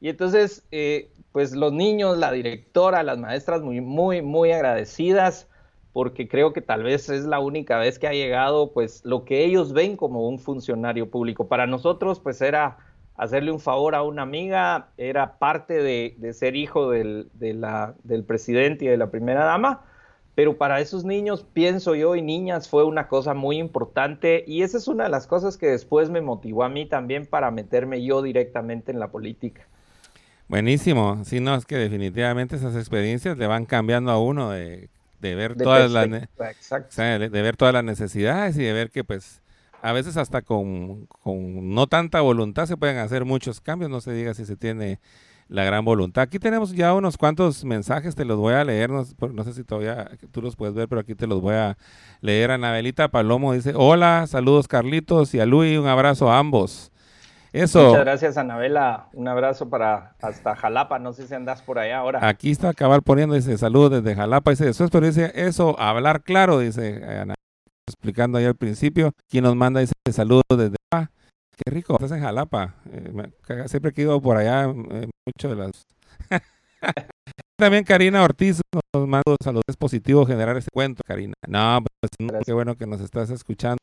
Y 0.00 0.08
entonces, 0.08 0.64
eh, 0.72 1.12
pues 1.32 1.52
los 1.52 1.72
niños, 1.72 2.18
la 2.18 2.32
directora, 2.32 3.02
las 3.02 3.18
maestras 3.18 3.62
muy, 3.62 3.80
muy, 3.80 4.20
muy 4.20 4.52
agradecidas 4.52 5.48
porque 5.96 6.28
creo 6.28 6.52
que 6.52 6.60
tal 6.60 6.82
vez 6.82 7.08
es 7.08 7.24
la 7.24 7.38
única 7.38 7.78
vez 7.78 7.98
que 7.98 8.06
ha 8.06 8.12
llegado, 8.12 8.70
pues, 8.74 9.00
lo 9.06 9.24
que 9.24 9.46
ellos 9.46 9.72
ven 9.72 9.96
como 9.96 10.28
un 10.28 10.38
funcionario 10.38 11.10
público. 11.10 11.48
Para 11.48 11.66
nosotros, 11.66 12.20
pues, 12.20 12.42
era 12.42 12.76
hacerle 13.16 13.50
un 13.50 13.60
favor 13.60 13.94
a 13.94 14.02
una 14.02 14.20
amiga, 14.20 14.90
era 14.98 15.38
parte 15.38 15.82
de, 15.82 16.34
ser 16.34 16.54
hijo 16.54 16.90
del, 16.90 17.30
del 17.32 18.24
presidente 18.24 18.84
y 18.84 18.88
de 18.88 18.98
la 18.98 19.10
primera 19.10 19.46
dama, 19.46 19.86
pero 20.34 20.58
para 20.58 20.80
esos 20.80 21.06
niños, 21.06 21.46
pienso 21.54 21.94
yo, 21.94 22.14
y 22.14 22.20
niñas, 22.20 22.68
fue 22.68 22.84
una 22.84 23.08
cosa 23.08 23.32
muy 23.32 23.56
importante 23.56 24.44
y 24.46 24.64
esa 24.64 24.76
es 24.76 24.88
una 24.88 25.04
de 25.04 25.10
las 25.10 25.26
cosas 25.26 25.56
que 25.56 25.68
después 25.68 26.10
me 26.10 26.20
motivó 26.20 26.64
a 26.64 26.68
mí 26.68 26.84
también 26.84 27.24
para 27.24 27.50
meterme 27.50 28.04
yo 28.04 28.20
directamente 28.20 28.92
en 28.92 29.00
la 29.00 29.10
política. 29.10 29.66
Buenísimo, 30.46 31.24
sí, 31.24 31.40
no, 31.40 31.54
es 31.54 31.64
que 31.64 31.76
definitivamente 31.76 32.56
esas 32.56 32.76
experiencias 32.76 33.38
le 33.38 33.46
van 33.46 33.64
cambiando 33.64 34.10
a 34.10 34.22
uno 34.22 34.50
de 34.50 34.90
de 35.20 35.34
ver 35.34 35.56
todas 35.56 35.90
las 35.90 36.10
de 36.10 37.28
ver 37.28 37.56
todas 37.56 37.74
las 37.74 37.84
necesidades 37.84 38.56
y 38.56 38.62
de 38.62 38.72
ver 38.72 38.90
que 38.90 39.04
pues 39.04 39.42
a 39.82 39.92
veces 39.92 40.16
hasta 40.16 40.42
con, 40.42 41.08
no 41.24 41.86
tanta 41.86 42.20
voluntad 42.20 42.66
se 42.66 42.76
pueden 42.76 42.98
hacer 42.98 43.24
muchos 43.24 43.60
cambios, 43.60 43.90
no 43.90 44.00
se 44.00 44.12
diga 44.12 44.34
si 44.34 44.44
se 44.44 44.56
tiene 44.56 44.98
la 45.48 45.64
gran 45.64 45.84
voluntad. 45.84 46.22
Aquí 46.22 46.40
tenemos 46.40 46.72
ya 46.72 46.92
unos 46.92 47.16
cuantos 47.16 47.64
mensajes, 47.64 48.16
te 48.16 48.24
los 48.24 48.36
voy 48.36 48.54
a 48.54 48.64
leer, 48.64 48.90
no, 48.90 49.06
no, 49.32 49.44
sé 49.44 49.52
si 49.52 49.62
todavía 49.62 50.10
tú 50.32 50.42
los 50.42 50.56
puedes 50.56 50.74
ver, 50.74 50.88
pero 50.88 51.00
aquí 51.00 51.14
te 51.14 51.26
los 51.26 51.40
voy 51.40 51.54
a 51.54 51.76
leer. 52.20 52.50
Anabelita 52.50 53.08
Palomo 53.08 53.52
dice, 53.52 53.74
hola, 53.76 54.26
saludos 54.26 54.66
Carlitos 54.66 55.32
y 55.34 55.40
a 55.40 55.46
Luis, 55.46 55.78
un 55.78 55.86
abrazo 55.86 56.32
a 56.32 56.38
ambos. 56.38 56.90
Muchas 57.62 58.00
gracias, 58.00 58.36
Anabela. 58.36 59.08
Un 59.12 59.28
abrazo 59.28 59.68
para 59.68 60.14
hasta 60.20 60.54
Jalapa. 60.54 60.98
No 60.98 61.12
sé 61.12 61.26
si 61.26 61.34
andas 61.34 61.62
por 61.62 61.78
allá 61.78 61.98
ahora. 61.98 62.26
Aquí 62.26 62.50
está 62.50 62.68
acabar 62.68 63.02
poniendo, 63.02 63.34
dice, 63.34 63.56
saludos 63.56 64.02
desde 64.02 64.14
Jalapa. 64.14 64.50
Dice, 64.50 64.68
eso, 64.68 64.86
pero 64.88 65.06
dice, 65.06 65.32
eso, 65.34 65.78
hablar 65.80 66.22
claro, 66.22 66.58
dice 66.58 67.02
Ana, 67.04 67.34
explicando 67.88 68.38
ahí 68.38 68.44
al 68.44 68.56
principio. 68.56 69.12
Quien 69.28 69.44
nos 69.44 69.56
manda, 69.56 69.80
dice, 69.80 69.94
saludos 70.12 70.44
desde 70.50 70.76
ah, 70.92 71.08
Qué 71.56 71.70
rico, 71.70 71.94
estás 71.94 72.12
en 72.12 72.20
Jalapa. 72.20 72.74
Eh, 72.92 73.66
siempre 73.68 73.92
he 73.96 74.00
ido 74.02 74.20
por 74.20 74.36
allá, 74.36 74.64
eh, 74.64 75.08
mucho 75.26 75.48
de 75.48 75.56
las... 75.56 75.86
También 77.58 77.84
Karina 77.84 78.22
Ortiz 78.22 78.60
nos 78.94 79.08
manda 79.08 79.34
saludos 79.42 79.76
positivos 79.78 80.28
generar 80.28 80.58
este 80.58 80.68
cuento, 80.70 81.02
Karina. 81.06 81.32
No, 81.48 81.82
pues 81.82 82.44
qué 82.44 82.52
bueno 82.52 82.76
que 82.76 82.86
nos 82.86 83.00
estás 83.00 83.30
escuchando, 83.30 83.78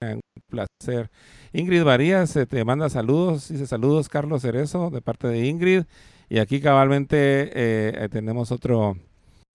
placer. 0.53 1.10
Ingrid 1.51 1.83
Varías 1.83 2.38
te 2.48 2.63
manda 2.63 2.89
saludos, 2.89 3.50
dice 3.50 3.65
saludos 3.65 4.10
Carlos 4.10 4.43
Cerezo 4.43 4.89
de 4.91 5.01
parte 5.01 5.27
de 5.27 5.48
Ingrid. 5.48 5.83
Y 6.29 6.39
aquí 6.39 6.62
cabalmente 6.62 7.51
eh, 7.53 8.10
tenemos 8.10 8.51
otro, 8.51 8.95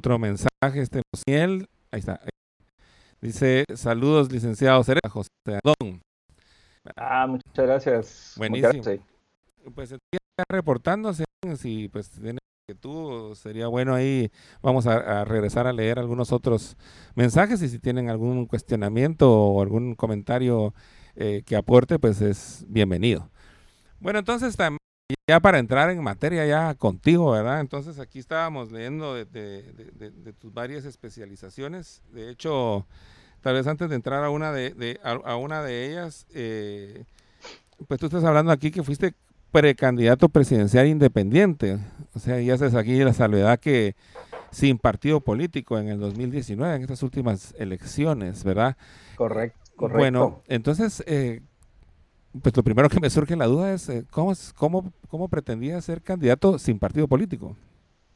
otro 0.01 0.19
mensaje, 0.19 0.49
este 0.75 1.03
Mosiel, 1.13 1.69
ahí 1.93 2.01
está. 2.01 2.21
Dice 3.21 3.65
saludos 3.75 4.31
licenciado 4.31 4.83
Cerezo, 4.85 5.11
José 5.11 5.29
Adón. 5.47 6.01
Ah, 6.97 7.27
muchas 7.27 7.67
gracias. 7.67 8.35
Buenísimo. 8.37 8.83
Pues 9.75 9.93
está 9.93 10.45
reportándose, 10.49 11.25
si 11.57 11.89
pues 11.89 12.11
tiene 12.11 12.39
que 12.69 12.75
tú, 12.75 13.33
sería 13.35 13.67
bueno 13.67 13.95
ahí, 13.95 14.31
vamos 14.61 14.87
a, 14.87 15.25
regresar 15.25 15.67
a 15.67 15.73
leer 15.73 15.99
algunos 15.99 16.33
otros 16.33 16.77
mensajes 17.15 17.63
y 17.63 17.69
si 17.71 17.79
tienen 17.79 18.11
algún 18.11 18.45
cuestionamiento 18.45 19.33
o 19.33 19.63
algún 19.63 19.95
comentario 19.95 20.75
eh, 21.17 21.43
que 21.47 21.57
aporte, 21.57 21.99
pues 21.99 22.21
es 22.21 22.67
bienvenido. 22.69 23.31
Bueno, 24.01 24.19
entonces 24.19 24.55
ya 25.27 25.41
para 25.41 25.59
entrar 25.59 25.89
en 25.89 26.03
materia 26.03 26.45
ya 26.45 26.75
contigo, 26.75 27.31
¿verdad? 27.31 27.61
Entonces 27.61 27.99
aquí 27.99 28.19
estábamos 28.19 28.71
leyendo 28.71 29.15
de, 29.15 30.35
tus 30.39 30.53
varias 30.53 30.85
especializaciones. 30.85 32.03
De 32.13 32.29
hecho, 32.29 32.87
tal 33.41 33.55
vez 33.55 33.67
antes 33.67 33.89
de 33.89 33.97
entrar 33.97 34.23
a 34.23 34.29
una 34.29 34.53
de, 34.53 35.01
a, 35.03 35.37
una 35.37 35.63
de 35.63 35.91
ellas, 35.91 36.27
eh, 36.35 37.07
pues 37.87 37.99
tú 37.99 38.05
estás 38.05 38.25
hablando 38.25 38.53
aquí 38.53 38.71
que 38.71 38.83
fuiste 38.83 39.15
precandidato 39.51 40.29
presidencial 40.29 40.87
independiente. 40.87 41.79
O 42.15 42.19
sea, 42.19 42.41
ya 42.41 42.55
haces 42.55 42.75
aquí 42.75 42.99
la 42.99 43.13
salvedad 43.13 43.59
que 43.59 43.95
sin 44.51 44.79
partido 44.79 45.21
político 45.21 45.79
en 45.79 45.89
el 45.89 46.01
2019, 46.01 46.77
en 46.77 46.83
estas 46.83 47.03
últimas 47.03 47.55
elecciones, 47.59 48.45
¿verdad? 48.45 48.77
Correcto, 49.17 49.59
correcto. 49.77 49.99
Bueno, 49.99 50.43
entonces, 50.49 51.03
eh, 51.07 51.43
pues 52.43 52.57
lo 52.57 52.63
primero 52.63 52.89
que 52.89 53.01
me 53.01 53.11
surge 53.11 53.37
la 53.37 53.47
duda 53.47 53.73
es, 53.73 53.89
eh, 53.89 54.05
¿cómo, 54.11 54.33
cómo, 54.57 54.93
¿cómo 55.09 55.29
pretendía 55.29 55.81
ser 55.81 56.03
candidato 56.03 56.59
sin 56.59 56.79
partido 56.79 57.09
político? 57.09 57.57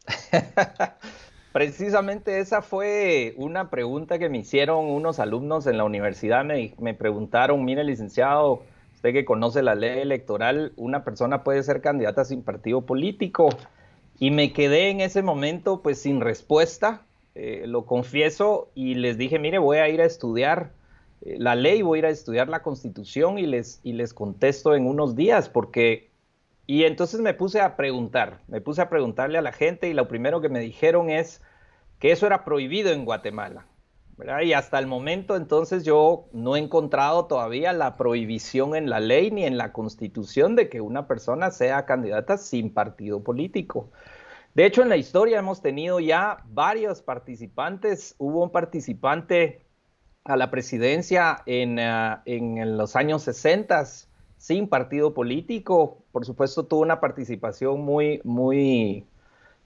Precisamente 1.52 2.40
esa 2.40 2.62
fue 2.62 3.34
una 3.36 3.68
pregunta 3.68 4.18
que 4.18 4.30
me 4.30 4.38
hicieron 4.38 4.86
unos 4.86 5.18
alumnos 5.18 5.66
en 5.66 5.76
la 5.76 5.84
universidad. 5.84 6.44
Me, 6.44 6.74
me 6.78 6.94
preguntaron, 6.94 7.62
mire, 7.62 7.84
licenciado, 7.84 8.62
usted 9.02 9.14
que 9.14 9.24
conoce 9.24 9.64
la 9.64 9.74
ley 9.74 9.98
electoral, 9.98 10.72
una 10.76 11.02
persona 11.02 11.42
puede 11.42 11.64
ser 11.64 11.80
candidata 11.80 12.24
sin 12.24 12.44
partido 12.44 12.82
político. 12.82 13.48
Y 14.20 14.30
me 14.30 14.52
quedé 14.52 14.90
en 14.90 15.00
ese 15.00 15.22
momento 15.22 15.82
pues 15.82 16.00
sin 16.00 16.20
respuesta, 16.20 17.02
eh, 17.34 17.64
lo 17.66 17.84
confieso, 17.84 18.70
y 18.76 18.94
les 18.94 19.18
dije, 19.18 19.40
mire, 19.40 19.58
voy 19.58 19.78
a 19.78 19.88
ir 19.88 20.00
a 20.00 20.04
estudiar 20.04 20.70
eh, 21.22 21.34
la 21.36 21.56
ley, 21.56 21.82
voy 21.82 21.96
a 21.96 21.98
ir 21.98 22.06
a 22.06 22.10
estudiar 22.10 22.48
la 22.48 22.62
constitución 22.62 23.38
y 23.38 23.46
les, 23.46 23.80
y 23.82 23.94
les 23.94 24.14
contesto 24.14 24.76
en 24.76 24.86
unos 24.86 25.16
días, 25.16 25.48
porque... 25.48 26.12
Y 26.68 26.84
entonces 26.84 27.20
me 27.20 27.34
puse 27.34 27.60
a 27.60 27.74
preguntar, 27.74 28.38
me 28.46 28.60
puse 28.60 28.82
a 28.82 28.88
preguntarle 28.88 29.36
a 29.36 29.42
la 29.42 29.50
gente 29.50 29.88
y 29.88 29.94
lo 29.94 30.06
primero 30.06 30.40
que 30.40 30.48
me 30.48 30.60
dijeron 30.60 31.10
es 31.10 31.42
que 31.98 32.12
eso 32.12 32.24
era 32.24 32.44
prohibido 32.44 32.92
en 32.92 33.04
Guatemala. 33.04 33.66
Y 34.44 34.52
hasta 34.52 34.78
el 34.78 34.86
momento 34.86 35.36
entonces 35.36 35.84
yo 35.84 36.26
no 36.32 36.54
he 36.54 36.58
encontrado 36.58 37.26
todavía 37.26 37.72
la 37.72 37.96
prohibición 37.96 38.76
en 38.76 38.90
la 38.90 39.00
ley 39.00 39.30
ni 39.30 39.44
en 39.44 39.56
la 39.56 39.72
constitución 39.72 40.54
de 40.54 40.68
que 40.68 40.80
una 40.80 41.08
persona 41.08 41.50
sea 41.50 41.86
candidata 41.86 42.36
sin 42.36 42.72
partido 42.72 43.24
político. 43.24 43.90
De 44.54 44.66
hecho, 44.66 44.82
en 44.82 44.90
la 44.90 44.96
historia 44.96 45.38
hemos 45.38 45.62
tenido 45.62 45.98
ya 45.98 46.44
varios 46.50 47.00
participantes. 47.00 48.14
Hubo 48.18 48.44
un 48.44 48.50
participante 48.50 49.64
a 50.24 50.36
la 50.36 50.50
presidencia 50.50 51.42
en, 51.46 51.78
ah, 51.80 52.22
en 52.26 52.76
los 52.76 52.94
años 52.96 53.22
60 53.22 53.84
sin 54.36 54.68
partido 54.68 55.14
político. 55.14 56.04
Por 56.12 56.26
supuesto, 56.26 56.66
tuvo 56.66 56.82
una 56.82 57.00
participación 57.00 57.80
muy, 57.80 58.20
muy, 58.24 59.06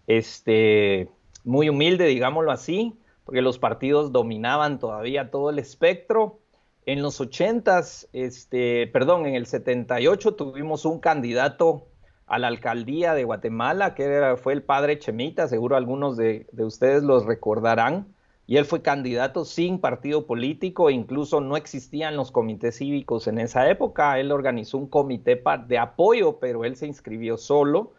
este, 0.06 1.10
muy 1.44 1.68
humilde, 1.68 2.06
digámoslo 2.06 2.52
así 2.52 2.96
porque 3.26 3.42
los 3.42 3.58
partidos 3.58 4.12
dominaban 4.12 4.78
todavía 4.78 5.30
todo 5.30 5.50
el 5.50 5.58
espectro. 5.58 6.38
En 6.86 7.02
los 7.02 7.20
80, 7.20 7.82
este, 8.12 8.86
perdón, 8.86 9.26
en 9.26 9.34
el 9.34 9.46
78 9.46 10.36
tuvimos 10.36 10.84
un 10.84 11.00
candidato 11.00 11.88
a 12.26 12.38
la 12.38 12.46
alcaldía 12.46 13.14
de 13.14 13.24
Guatemala, 13.24 13.94
que 13.94 14.36
fue 14.40 14.52
el 14.52 14.62
padre 14.62 15.00
Chemita, 15.00 15.48
seguro 15.48 15.76
algunos 15.76 16.16
de, 16.16 16.46
ustedes 16.58 17.02
los 17.02 17.26
recordarán, 17.26 18.14
y 18.46 18.58
él 18.58 18.64
fue 18.64 18.80
candidato 18.80 19.44
sin 19.44 19.80
partido 19.80 20.26
político, 20.26 20.90
incluso 20.90 21.40
no 21.40 21.56
existían 21.56 22.16
los 22.16 22.30
comités 22.30 22.76
cívicos 22.78 23.26
en 23.26 23.38
esa 23.38 23.68
época, 23.68 24.20
él 24.20 24.30
organizó 24.30 24.78
un 24.78 24.88
comité 24.88 25.42
de 25.66 25.78
apoyo, 25.78 26.38
pero 26.38 26.64
él 26.64 26.76
se 26.76 26.86
inscribió 26.86 27.36
solo, 27.36 27.94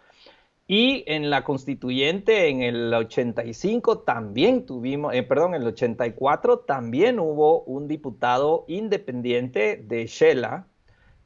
y 0.68 1.06
en 1.08 1.30
la 1.30 1.46
constituyente 1.46 2.50
en 2.50 2.62
el 2.62 2.94
85 2.94 4.00
también 4.00 4.66
tuvimos, 4.66 5.14
eh, 5.14 5.24
perdón, 5.24 5.56
en 5.56 5.62
el 5.62 5.68
84 5.70 6.60
también 6.60 7.20
hubo 7.20 7.64
un 7.64 7.88
diputado 7.88 8.66
independiente 8.68 9.78
de 9.78 10.08
Shela. 10.08 10.68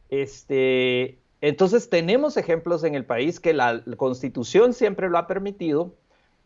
Este, 0.09 1.19
entonces 1.41 1.89
tenemos 1.89 2.37
ejemplos 2.37 2.83
en 2.83 2.93
el 2.93 3.03
país 3.05 3.39
que 3.39 3.53
la, 3.53 3.83
constitución 3.97 4.73
siempre 4.73 5.09
lo 5.09 5.17
ha 5.17 5.25
permitido 5.25 5.95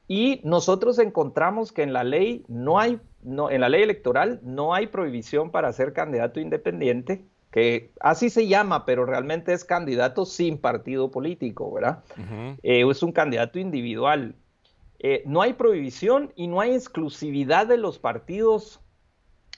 y 0.08 0.40
nosotros 0.46 0.98
encontramos 1.00 1.74
que 1.74 1.84
en 1.84 1.92
la 1.92 2.06
ley 2.06 2.46
no 2.48 2.80
hay, 2.80 3.02
en 3.26 3.62
la 3.62 3.68
ley 3.68 3.82
electoral 3.84 4.40
no 4.42 4.74
hay 4.74 4.88
prohibición 4.88 5.52
para 5.52 5.74
ser 5.74 5.92
candidato 5.92 6.40
independiente 6.40 7.26
que 7.56 7.94
así 8.02 8.30
se 8.30 8.50
llama, 8.50 8.86
pero 8.86 9.06
realmente 9.06 9.54
es 9.54 9.64
candidato 9.64 10.26
sin 10.26 10.58
partido 10.58 11.10
político, 11.10 11.72
¿verdad? 11.72 12.04
Eh, 12.64 12.86
es 12.86 13.02
un 13.02 13.14
candidato 13.14 13.60
individual. 13.60 14.36
Eh, 15.00 15.24
no 15.26 15.42
hay 15.42 15.54
prohibición 15.54 16.34
y 16.36 16.48
no 16.48 16.60
hay 16.60 16.76
exclusividad 16.76 17.66
de 17.66 17.78
los 17.78 17.98
partidos 17.98 18.82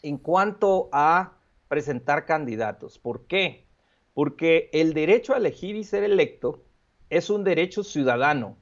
en 0.04 0.20
cuanto 0.20 0.90
a 0.92 1.40
presentar 1.70 2.28
candidatos. 2.28 3.00
¿Por 3.00 3.26
qué? 3.26 3.66
Porque 4.14 4.70
el 4.74 4.94
derecho 4.94 5.34
a 5.34 5.38
elegir 5.38 5.76
y 5.76 5.84
ser 5.84 6.04
electo 6.04 6.62
es 7.10 7.32
un 7.32 7.44
derecho 7.44 7.84
ciudadano. 7.84 8.58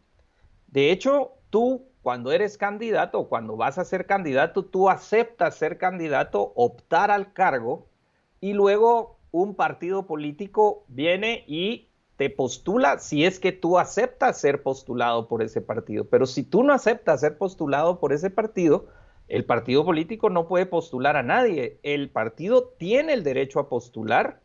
De 0.68 0.94
hecho, 0.94 1.34
tú 1.50 1.90
cuando 2.02 2.32
eres 2.32 2.58
candidato 2.58 3.20
o 3.20 3.28
cuando 3.28 3.58
vas 3.58 3.80
a 3.80 3.84
ser 3.84 4.06
candidato, 4.06 4.64
tú 4.64 4.90
aceptas 4.90 5.58
ser 5.58 5.78
candidato, 5.78 6.54
optar 6.56 7.12
al 7.12 7.34
cargo 7.34 7.90
y 8.40 8.54
luego 8.54 9.15
un 9.42 9.54
partido 9.54 10.08
político 10.08 10.86
viene 10.88 11.44
y 11.46 11.90
te 12.16 12.30
postula 12.30 13.00
si 13.00 13.26
es 13.26 13.38
que 13.38 13.52
tú 13.52 13.78
aceptas 13.78 14.40
ser 14.40 14.64
postulado 14.64 15.28
por 15.28 15.44
ese 15.44 15.60
partido. 15.60 16.06
Pero 16.06 16.26
si 16.26 16.44
tú 16.44 16.64
no 16.64 16.72
aceptas 16.72 17.20
ser 17.20 17.38
postulado 17.38 18.00
por 18.00 18.14
ese 18.14 18.30
partido, 18.30 18.88
el 19.28 19.44
partido 19.44 19.84
político 19.84 20.30
no 20.30 20.48
puede 20.48 20.66
postular 20.66 21.18
a 21.18 21.24
nadie. 21.24 21.80
El 21.84 22.10
partido 22.10 22.74
tiene 22.78 23.12
el 23.12 23.24
derecho 23.24 23.60
a 23.60 23.68
postular 23.68 24.40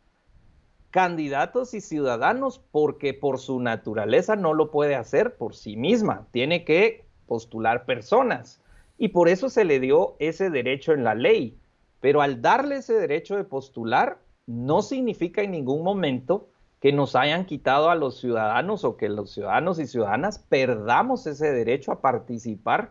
candidatos 0.91 1.73
y 1.75 1.81
ciudadanos 1.81 2.61
porque 2.73 3.15
por 3.15 3.39
su 3.39 3.61
naturaleza 3.61 4.35
no 4.35 4.55
lo 4.55 4.73
puede 4.73 4.97
hacer 4.97 5.37
por 5.37 5.55
sí 5.55 5.77
misma. 5.77 6.27
Tiene 6.33 6.65
que 6.65 7.05
postular 7.27 7.85
personas. 7.85 8.61
Y 8.99 9.09
por 9.09 9.29
eso 9.29 9.51
se 9.51 9.65
le 9.65 9.79
dio 9.79 10.17
ese 10.19 10.51
derecho 10.51 10.93
en 10.93 11.05
la 11.05 11.15
ley. 11.15 11.57
Pero 12.01 12.23
al 12.23 12.43
darle 12.43 12.79
ese 12.79 12.95
derecho 12.95 13.37
de 13.37 13.45
postular, 13.45 14.19
no 14.51 14.83
significa 14.83 15.43
en 15.43 15.53
ningún 15.53 15.85
momento 15.85 16.49
que 16.81 16.93
nos 16.93 17.15
hayan 17.15 17.45
quitado 17.45 17.91
a 17.91 17.95
los 17.95 18.19
ciudadanos 18.19 18.85
o 18.85 18.97
que 18.97 19.09
los 19.09 19.31
ciudadanos 19.33 19.79
y 19.79 19.87
ciudadanas 19.87 20.39
perdamos 20.39 21.27
ese 21.27 21.53
derecho 21.53 21.93
a 21.93 22.01
participar 22.01 22.91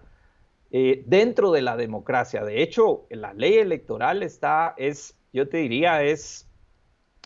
eh, 0.72 1.04
dentro 1.08 1.52
de 1.52 1.62
la 1.62 1.76
democracia. 1.76 2.46
De 2.46 2.62
hecho, 2.62 3.06
la 3.10 3.34
ley 3.34 3.56
electoral 3.56 4.24
está, 4.24 4.74
es, 4.78 5.16
yo 5.34 5.50
te 5.50 5.58
diría, 5.58 6.04
es, 6.04 6.48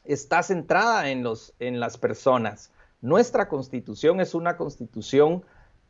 está 0.06 0.42
centrada 0.42 1.10
en, 1.12 1.22
los, 1.22 1.54
en 1.60 1.80
las 1.80 1.98
personas. 1.98 2.72
Nuestra 3.02 3.50
constitución 3.50 4.20
es 4.22 4.34
una 4.34 4.58
constitución 4.58 5.44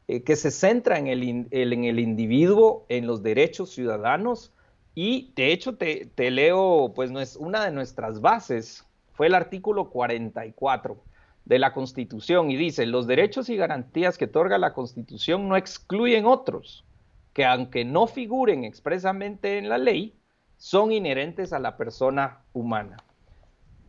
eh, 0.07 0.23
que 0.23 0.35
se 0.35 0.51
centra 0.51 0.97
en 0.97 1.07
el, 1.07 1.47
en 1.51 1.83
el 1.85 1.99
individuo, 1.99 2.85
en 2.89 3.07
los 3.07 3.23
derechos 3.23 3.69
ciudadanos, 3.69 4.52
y 4.95 5.31
de 5.35 5.51
hecho 5.51 5.75
te, 5.75 6.11
leo, 6.17 6.93
pues 6.95 7.11
no 7.11 7.19
es 7.19 7.35
una 7.35 7.65
de 7.65 7.71
nuestras 7.71 8.21
bases, 8.21 8.85
fue 9.13 9.27
el 9.27 9.35
artículo 9.35 9.89
44 9.89 10.97
de 11.45 11.59
la 11.59 11.73
Constitución 11.73 12.51
y 12.51 12.57
dice, 12.57 12.85
los 12.85 13.07
derechos 13.07 13.49
y 13.49 13.55
garantías 13.55 14.17
que 14.17 14.25
otorga 14.25 14.57
la 14.57 14.73
Constitución 14.73 15.47
no 15.49 15.57
excluyen 15.57 16.25
otros, 16.25 16.85
que 17.33 17.45
aunque 17.45 17.85
no 17.85 18.07
figuren 18.07 18.63
expresamente 18.63 19.57
en 19.57 19.69
la 19.69 19.77
ley, 19.77 20.15
son 20.57 20.91
inherentes 20.91 21.53
a 21.53 21.59
la 21.59 21.75
persona 21.75 22.39
humana. 22.53 22.97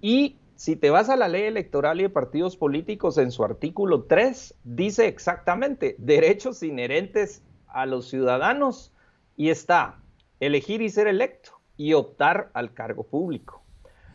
Y 0.00 0.36
si 0.56 0.76
te 0.76 0.90
vas 0.90 1.08
a 1.10 1.16
la 1.16 1.28
ley 1.28 1.42
electoral 1.42 2.00
y 2.00 2.04
de 2.04 2.10
partidos 2.10 2.56
políticos, 2.56 3.18
en 3.18 3.30
su 3.30 3.44
artículo 3.44 4.04
3 4.04 4.54
dice 4.64 5.06
exactamente 5.06 5.96
derechos 5.98 6.62
inherentes 6.62 7.42
a 7.68 7.86
los 7.86 8.08
ciudadanos 8.08 8.92
y 9.36 9.50
está 9.50 10.00
elegir 10.40 10.82
y 10.82 10.88
ser 10.90 11.06
electo 11.06 11.52
y 11.76 11.92
optar 11.92 12.50
al 12.54 12.72
cargo 12.72 13.04
público. 13.04 13.62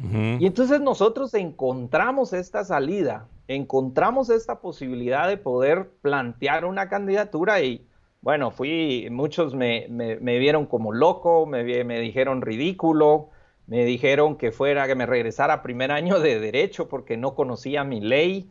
Y 0.02 0.46
entonces 0.46 0.80
nosotros 0.80 1.34
encontramos 1.34 2.32
esta 2.32 2.64
salida, 2.64 3.28
encontramos 3.50 4.30
esta 4.30 4.62
posibilidad 4.62 5.28
de 5.28 5.36
poder 5.36 5.90
plantear 6.02 6.64
una 6.64 6.88
candidatura 6.88 7.60
y 7.60 7.86
bueno, 8.22 8.52
fui, 8.52 9.10
muchos 9.12 9.56
me, 9.56 9.88
vieron 10.22 10.68
como 10.68 10.94
loco, 10.94 11.46
me, 11.46 11.84
me, 11.84 12.00
dijeron 12.00 12.42
ridículo, 12.42 13.30
me 13.68 13.84
dijeron 13.86 14.38
que 14.38 14.52
fuera, 14.52 14.88
que 14.88 14.96
me 14.96 15.06
regresara 15.06 15.56
a 15.56 15.62
primer 15.62 15.92
año 15.92 16.20
de 16.20 16.40
derecho 16.40 16.88
porque 16.88 17.18
no 17.18 17.36
conocía 17.36 17.84
mi 17.84 18.00
ley. 18.00 18.50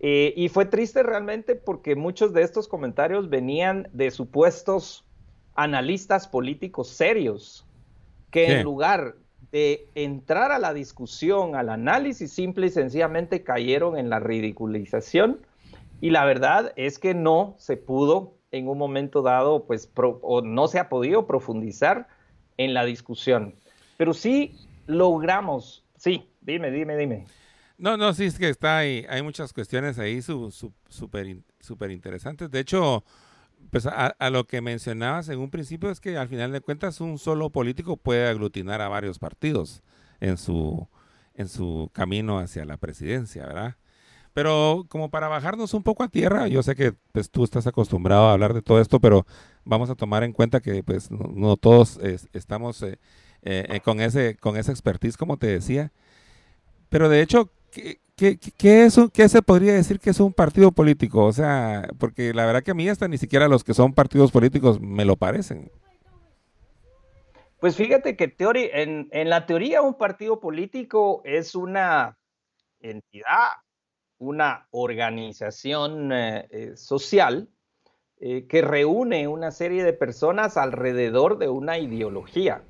Eh, 0.00 0.32
y 0.36 0.48
fue 0.48 0.66
triste 0.66 1.02
realmente 1.02 1.56
porque 1.56 1.96
muchos 1.96 2.32
de 2.32 2.42
estos 2.42 2.68
comentarios 2.68 3.28
venían 3.28 3.88
de 3.92 4.10
supuestos 4.12 5.07
analistas 5.58 6.28
políticos 6.28 6.88
serios 6.88 7.66
que 8.30 8.58
en 8.58 8.62
lugar 8.62 9.16
de 9.50 9.88
entrar 9.96 10.52
a 10.52 10.60
la 10.60 10.72
discusión, 10.72 11.56
al 11.56 11.68
análisis, 11.68 12.30
simple 12.30 12.68
y 12.68 12.70
sencillamente 12.70 13.42
cayeron 13.42 13.98
en 13.98 14.08
la 14.08 14.20
ridiculización. 14.20 15.40
Y 16.00 16.10
la 16.10 16.24
verdad 16.24 16.72
es 16.76 17.00
que 17.00 17.12
no 17.12 17.56
se 17.58 17.76
pudo 17.76 18.34
en 18.52 18.68
un 18.68 18.78
momento 18.78 19.22
dado, 19.22 19.64
pues, 19.64 19.90
o 19.96 20.42
no 20.42 20.68
se 20.68 20.78
ha 20.78 20.88
podido 20.88 21.26
profundizar 21.26 22.06
en 22.56 22.72
la 22.72 22.84
discusión. 22.84 23.56
Pero 23.96 24.14
sí 24.14 24.54
logramos, 24.86 25.84
sí, 25.96 26.28
dime, 26.40 26.70
dime, 26.70 26.96
dime. 26.96 27.26
No, 27.78 27.96
no, 27.96 28.12
sí, 28.12 28.26
es 28.26 28.38
que 28.38 28.48
está 28.48 28.78
ahí, 28.78 29.04
hay 29.08 29.22
muchas 29.22 29.52
cuestiones 29.52 29.98
ahí 29.98 30.22
súper 30.22 31.38
super 31.58 31.90
interesantes. 31.90 32.48
De 32.48 32.60
hecho, 32.60 33.02
pues 33.70 33.86
a, 33.86 34.30
lo 34.30 34.46
que 34.46 34.60
mencionabas 34.60 35.28
en 35.28 35.38
un 35.38 35.50
principio 35.50 35.90
es 35.90 36.00
que 36.00 36.16
al 36.16 36.28
final 36.28 36.52
de 36.52 36.60
cuentas 36.60 37.00
un 37.00 37.18
solo 37.18 37.50
político 37.50 37.96
puede 37.96 38.26
aglutinar 38.28 38.80
a 38.80 38.88
varios 38.88 39.18
partidos 39.18 39.82
en 40.20 40.38
su, 40.38 40.88
en 41.34 41.48
su 41.48 41.90
camino 41.92 42.38
hacia 42.38 42.64
la 42.64 42.76
presidencia, 42.76 43.46
¿verdad? 43.46 43.76
Pero 44.32 44.86
como 44.88 45.10
para 45.10 45.28
bajarnos 45.28 45.74
un 45.74 45.82
poco 45.82 46.02
a 46.02 46.08
tierra, 46.08 46.48
yo 46.48 46.62
sé 46.62 46.76
que 46.76 46.94
pues, 47.12 47.30
tú 47.30 47.44
estás 47.44 47.66
acostumbrado 47.66 48.28
a 48.28 48.32
hablar 48.32 48.54
de 48.54 48.62
todo 48.62 48.80
esto, 48.80 49.00
pero 49.00 49.26
vamos 49.64 49.90
a 49.90 49.96
tomar 49.96 50.22
en 50.22 50.32
cuenta 50.32 50.60
que 50.60 50.82
pues 50.82 51.10
no, 51.10 51.56
todos 51.56 51.98
estamos 52.32 52.82
eh, 52.82 52.98
eh, 53.42 53.80
con, 53.84 54.00
ese, 54.00 54.36
con 54.36 54.56
esa 54.56 54.72
expertise, 54.72 55.16
como 55.16 55.38
te 55.38 55.48
decía. 55.48 55.92
Pero 56.88 57.08
de 57.08 57.20
hecho, 57.20 57.50
¿qué, 57.70 58.00
¿Qué, 58.18 58.36
qué, 58.36 58.90
se 58.90 59.42
podría 59.42 59.74
decir 59.74 60.00
que 60.00 60.10
es 60.10 60.18
un 60.18 60.32
partido 60.32 60.72
político? 60.72 61.24
O 61.24 61.32
sea, 61.32 61.88
porque 62.00 62.34
la 62.34 62.46
verdad 62.46 62.64
que 62.64 62.72
a 62.72 62.74
mí 62.74 62.88
hasta 62.88 63.06
ni 63.06 63.16
siquiera 63.16 63.46
los 63.46 63.62
que 63.62 63.74
son 63.74 63.94
partidos 63.94 64.32
políticos 64.32 64.80
me 64.80 65.04
lo 65.04 65.14
parecen. 65.14 65.70
Pues 67.60 67.76
fíjate 67.76 68.16
que 68.16 68.34
en, 68.72 69.08
en 69.12 69.30
la 69.30 69.46
teoría 69.46 69.82
un 69.82 69.94
partido 69.94 70.40
político 70.40 71.22
es 71.24 71.54
una 71.54 72.18
entidad, 72.80 73.50
una 74.18 74.66
organización 74.72 76.10
eh, 76.10 76.48
eh, 76.50 76.76
social 76.76 77.48
eh, 78.18 78.48
que 78.48 78.62
reúne 78.62 79.28
una 79.28 79.52
serie 79.52 79.84
de 79.84 79.92
personas 79.92 80.56
alrededor 80.56 81.38
de 81.38 81.48
una 81.48 81.78
ideología 81.78 82.64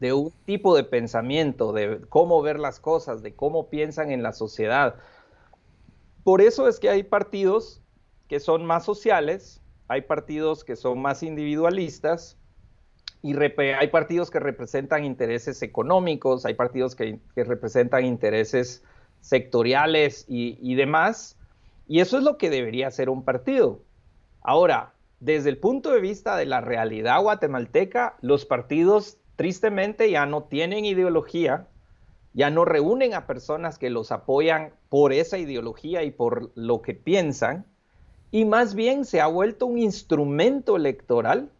de 0.00 0.12
un 0.12 0.32
tipo 0.44 0.76
de 0.76 0.82
pensamiento, 0.82 1.72
de 1.72 2.00
cómo 2.08 2.42
ver 2.42 2.58
las 2.58 2.80
cosas, 2.80 3.22
de 3.22 3.34
cómo 3.34 3.68
piensan 3.68 4.10
en 4.10 4.22
la 4.22 4.32
sociedad. 4.32 4.96
Por 6.24 6.40
eso 6.40 6.66
es 6.66 6.80
que 6.80 6.88
hay 6.88 7.04
partidos 7.04 7.80
que 8.28 8.40
son 8.40 8.66
más 8.66 8.84
sociales, 8.84 9.62
hay 9.86 10.02
partidos 10.02 10.64
que 10.64 10.74
son 10.74 11.00
más 11.00 11.22
individualistas 11.22 12.36
y 13.22 13.36
hay 13.36 13.88
partidos 13.88 14.30
que 14.30 14.40
representan 14.40 15.04
intereses 15.04 15.62
económicos, 15.62 16.44
hay 16.44 16.54
partidos 16.54 16.96
que, 16.96 17.20
representan 17.36 18.04
intereses 18.04 18.82
sectoriales 19.20 20.24
y, 20.28 20.74
demás. 20.74 21.36
Y 21.86 22.00
eso 22.00 22.18
es 22.18 22.24
lo 22.24 22.36
que 22.36 22.50
debería 22.50 22.90
ser 22.90 23.10
un 23.10 23.24
partido. 23.24 23.80
Ahora, 24.42 24.92
desde 25.20 25.50
el 25.50 25.58
punto 25.58 25.92
de 25.92 26.00
vista 26.00 26.36
de 26.36 26.46
la 26.46 26.60
realidad 26.60 27.22
guatemalteca, 27.22 28.16
los 28.20 28.44
partidos 28.44 29.18
tristemente 29.36 30.10
ya 30.10 30.26
no 30.26 30.44
tienen 30.44 30.84
ideología, 30.84 31.68
ya 32.32 32.50
no 32.50 32.64
reúnen 32.64 33.14
a 33.14 33.26
personas 33.26 33.78
que 33.78 33.90
los 33.90 34.12
apoyan 34.12 34.72
por 34.88 35.12
esa 35.12 35.38
ideología 35.38 36.02
y 36.02 36.10
por 36.10 36.50
lo 36.54 36.82
que 36.82 36.94
piensan, 36.94 37.66
y 38.30 38.44
más 38.44 38.74
bien 38.74 39.04
se 39.04 39.20
ha 39.20 39.26
vuelto 39.26 39.66
un 39.66 39.78
instrumento 39.78 40.76
electoral 40.76 41.50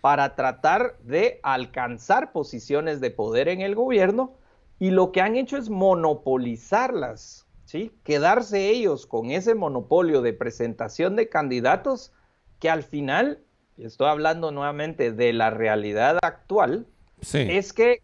para 0.00 0.34
tratar 0.34 0.98
de 1.00 1.40
alcanzar 1.42 2.32
posiciones 2.32 3.00
de 3.00 3.10
poder 3.10 3.48
en 3.48 3.60
el 3.60 3.74
gobierno 3.74 4.34
y 4.78 4.90
lo 4.90 5.12
que 5.12 5.20
han 5.20 5.36
hecho 5.36 5.56
es 5.56 5.68
monopolizarlas, 5.68 7.46
¿sí? 7.64 7.92
Quedarse 8.02 8.70
ellos 8.70 9.06
con 9.06 9.30
ese 9.30 9.54
monopolio 9.54 10.22
de 10.22 10.32
presentación 10.32 11.16
de 11.16 11.28
candidatos 11.28 12.12
que 12.58 12.70
al 12.70 12.82
final, 12.82 13.40
estoy 13.76 14.08
hablando 14.08 14.50
nuevamente 14.52 15.12
de 15.12 15.32
la 15.32 15.50
realidad 15.50 16.18
actual, 16.22 16.86
es 17.32 17.72
que 17.72 18.02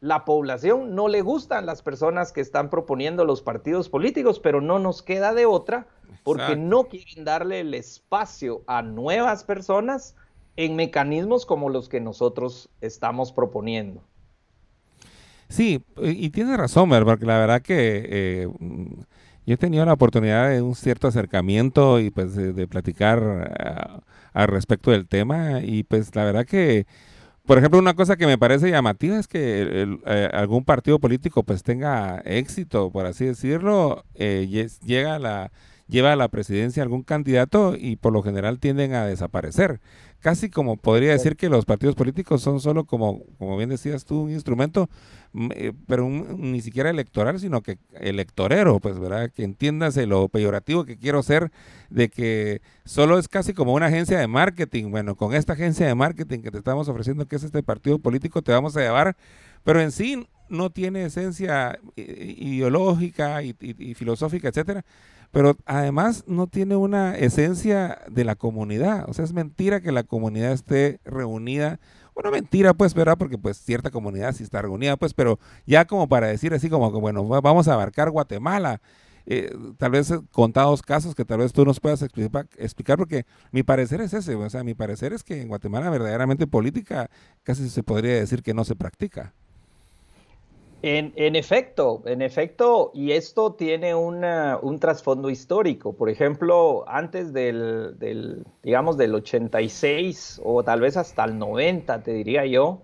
la 0.00 0.24
población 0.24 0.94
no 0.94 1.08
le 1.08 1.22
gustan 1.22 1.66
las 1.66 1.82
personas 1.82 2.32
que 2.32 2.40
están 2.40 2.70
proponiendo 2.70 3.24
los 3.24 3.42
partidos 3.42 3.88
políticos, 3.88 4.40
pero 4.40 4.60
no 4.60 4.78
nos 4.78 5.02
queda 5.02 5.34
de 5.34 5.46
otra 5.46 5.86
porque 6.22 6.56
no 6.56 6.84
quieren 6.84 7.24
darle 7.24 7.60
el 7.60 7.74
espacio 7.74 8.62
a 8.66 8.82
nuevas 8.82 9.44
personas 9.44 10.14
en 10.56 10.76
mecanismos 10.76 11.46
como 11.46 11.70
los 11.70 11.88
que 11.88 12.00
nosotros 12.00 12.70
estamos 12.80 13.32
proponiendo. 13.32 14.02
Sí, 15.48 15.82
y 16.02 16.30
tiene 16.30 16.56
razón, 16.56 16.90
porque 16.90 17.26
la 17.26 17.38
verdad 17.38 17.62
que 17.62 18.06
eh, 18.08 18.48
yo 19.46 19.54
he 19.54 19.56
tenido 19.56 19.84
la 19.84 19.92
oportunidad 19.92 20.50
de 20.50 20.60
un 20.60 20.74
cierto 20.74 21.06
acercamiento 21.06 22.00
y 22.00 22.10
pues 22.10 22.34
de, 22.34 22.66
platicar 22.66 23.54
eh, 23.58 24.00
al 24.32 24.48
respecto 24.48 24.90
del 24.90 25.06
tema 25.06 25.60
y 25.62 25.84
pues 25.84 26.14
la 26.16 26.24
verdad 26.24 26.44
que 26.44 26.86
por 27.46 27.58
ejemplo, 27.58 27.78
una 27.78 27.94
cosa 27.94 28.16
que 28.16 28.26
me 28.26 28.38
parece 28.38 28.70
llamativa 28.70 29.18
es 29.18 29.28
que 29.28 29.86
eh, 30.06 30.30
algún 30.32 30.64
partido 30.64 30.98
político 30.98 31.44
pues 31.44 31.62
tenga 31.62 32.20
éxito, 32.24 32.90
por 32.90 33.06
así 33.06 33.24
decirlo, 33.24 34.04
eh, 34.14 34.68
llega 34.84 35.18
la 35.18 35.52
lleva 35.88 36.12
a 36.12 36.16
la 36.16 36.28
presidencia 36.28 36.82
algún 36.82 37.02
candidato 37.02 37.74
y 37.78 37.96
por 37.96 38.12
lo 38.12 38.22
general 38.22 38.58
tienden 38.58 38.94
a 38.94 39.06
desaparecer. 39.06 39.80
Casi 40.20 40.50
como 40.50 40.76
podría 40.76 41.12
decir 41.12 41.36
que 41.36 41.48
los 41.48 41.64
partidos 41.64 41.94
políticos 41.94 42.42
son 42.42 42.60
solo 42.60 42.84
como, 42.84 43.22
como 43.38 43.56
bien 43.56 43.68
decías 43.68 44.04
tú, 44.04 44.22
un 44.22 44.30
instrumento, 44.30 44.88
mm, 45.32 45.48
eh, 45.54 45.72
pero 45.86 46.08
ni 46.08 46.60
siquiera 46.60 46.90
electoral, 46.90 47.38
sino 47.38 47.62
que 47.62 47.78
electorero, 48.00 48.80
pues, 48.80 48.98
¿verdad? 48.98 49.30
Que 49.30 49.44
entiéndase 49.44 50.06
lo 50.06 50.28
peyorativo 50.28 50.84
que 50.84 50.98
quiero 50.98 51.22
ser 51.22 51.52
de 51.90 52.08
que 52.08 52.62
solo 52.84 53.18
es 53.18 53.28
casi 53.28 53.52
como 53.52 53.74
una 53.74 53.86
agencia 53.86 54.18
de 54.18 54.26
marketing. 54.26 54.90
Bueno, 54.90 55.14
con 55.14 55.34
esta 55.34 55.52
agencia 55.52 55.86
de 55.86 55.94
marketing 55.94 56.40
que 56.40 56.50
te 56.50 56.58
estamos 56.58 56.88
ofreciendo, 56.88 57.26
que 57.26 57.36
es 57.36 57.44
este 57.44 57.62
partido 57.62 57.98
político, 57.98 58.42
te 58.42 58.52
vamos 58.52 58.76
a 58.76 58.80
llevar, 58.80 59.16
pero 59.62 59.80
en 59.80 59.92
sí 59.92 60.26
no 60.48 60.70
tiene 60.70 61.04
esencia 61.04 61.78
eh, 61.96 62.34
ideológica 62.38 63.42
y, 63.42 63.54
filosófica, 63.94 64.48
etcétera, 64.48 64.84
pero 65.36 65.54
además 65.66 66.24
no 66.26 66.46
tiene 66.46 66.76
una 66.76 67.14
esencia 67.14 67.98
de 68.10 68.24
la 68.24 68.36
comunidad. 68.36 69.04
O 69.06 69.12
sea, 69.12 69.22
es 69.22 69.34
mentira 69.34 69.82
que 69.82 69.92
la 69.92 70.02
comunidad 70.02 70.50
esté 70.52 70.98
reunida. 71.04 71.78
Bueno, 72.14 72.30
mentira, 72.30 72.72
pues, 72.72 72.94
¿verdad? 72.94 73.18
Porque 73.18 73.36
pues 73.36 73.58
cierta 73.58 73.90
comunidad 73.90 74.32
sí 74.32 74.44
está 74.44 74.62
reunida, 74.62 74.96
pues, 74.96 75.12
pero 75.12 75.38
ya 75.66 75.84
como 75.84 76.08
para 76.08 76.28
decir 76.28 76.54
así 76.54 76.70
como 76.70 76.90
que, 76.90 76.98
bueno, 76.98 77.22
vamos 77.28 77.68
a 77.68 77.74
abarcar 77.74 78.08
Guatemala. 78.08 78.80
Eh, 79.26 79.54
tal 79.76 79.90
vez 79.90 80.10
contados 80.32 80.80
casos 80.80 81.14
que 81.14 81.26
tal 81.26 81.40
vez 81.40 81.52
tú 81.52 81.66
nos 81.66 81.80
puedas 81.80 82.00
explicar, 82.00 82.96
porque 82.96 83.26
mi 83.52 83.62
parecer 83.62 84.00
es 84.00 84.14
ese, 84.14 84.36
o 84.36 84.48
sea, 84.48 84.64
mi 84.64 84.72
parecer 84.72 85.12
es 85.12 85.22
que 85.22 85.42
en 85.42 85.48
Guatemala 85.48 85.90
verdaderamente 85.90 86.46
política 86.46 87.10
casi 87.42 87.68
se 87.68 87.82
podría 87.82 88.14
decir 88.14 88.42
que 88.42 88.54
no 88.54 88.64
se 88.64 88.74
practica. 88.74 89.34
En, 90.88 91.34
efecto, 91.34 92.04
en 92.06 92.22
efecto, 92.22 92.92
y 92.94 93.10
esto 93.10 93.54
tiene 93.54 93.92
un 93.96 94.78
trasfondo 94.78 95.30
histórico. 95.30 95.96
Por 95.96 96.08
ejemplo, 96.08 96.84
antes 96.86 97.32
del, 97.32 98.46
digamos, 98.62 98.96
del 98.96 99.16
86 99.16 100.40
o 100.44 100.62
tal 100.62 100.80
vez 100.80 100.96
hasta 100.96 101.24
el 101.24 101.40
90, 101.40 102.04
te 102.04 102.12
diría 102.12 102.46
yo, 102.46 102.82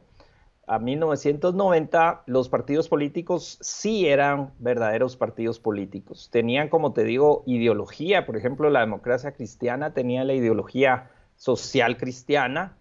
a 0.66 0.80
1990 0.80 2.24
los 2.26 2.48
partidos 2.48 2.88
políticos 2.88 3.58
sí 3.60 4.08
eran 4.08 4.52
verdaderos 4.58 5.16
partidos 5.16 5.60
políticos. 5.60 6.28
Tenían, 6.32 6.70
como 6.70 6.92
te 6.92 7.04
digo, 7.04 7.44
ideología. 7.46 8.26
Por 8.26 8.36
ejemplo, 8.36 8.68
la 8.68 8.80
democracia 8.80 9.30
cristiana 9.30 9.94
tenía 9.94 10.24
la 10.24 10.34
ideología 10.34 11.12
social 11.36 11.98
cristiana, 11.98 12.76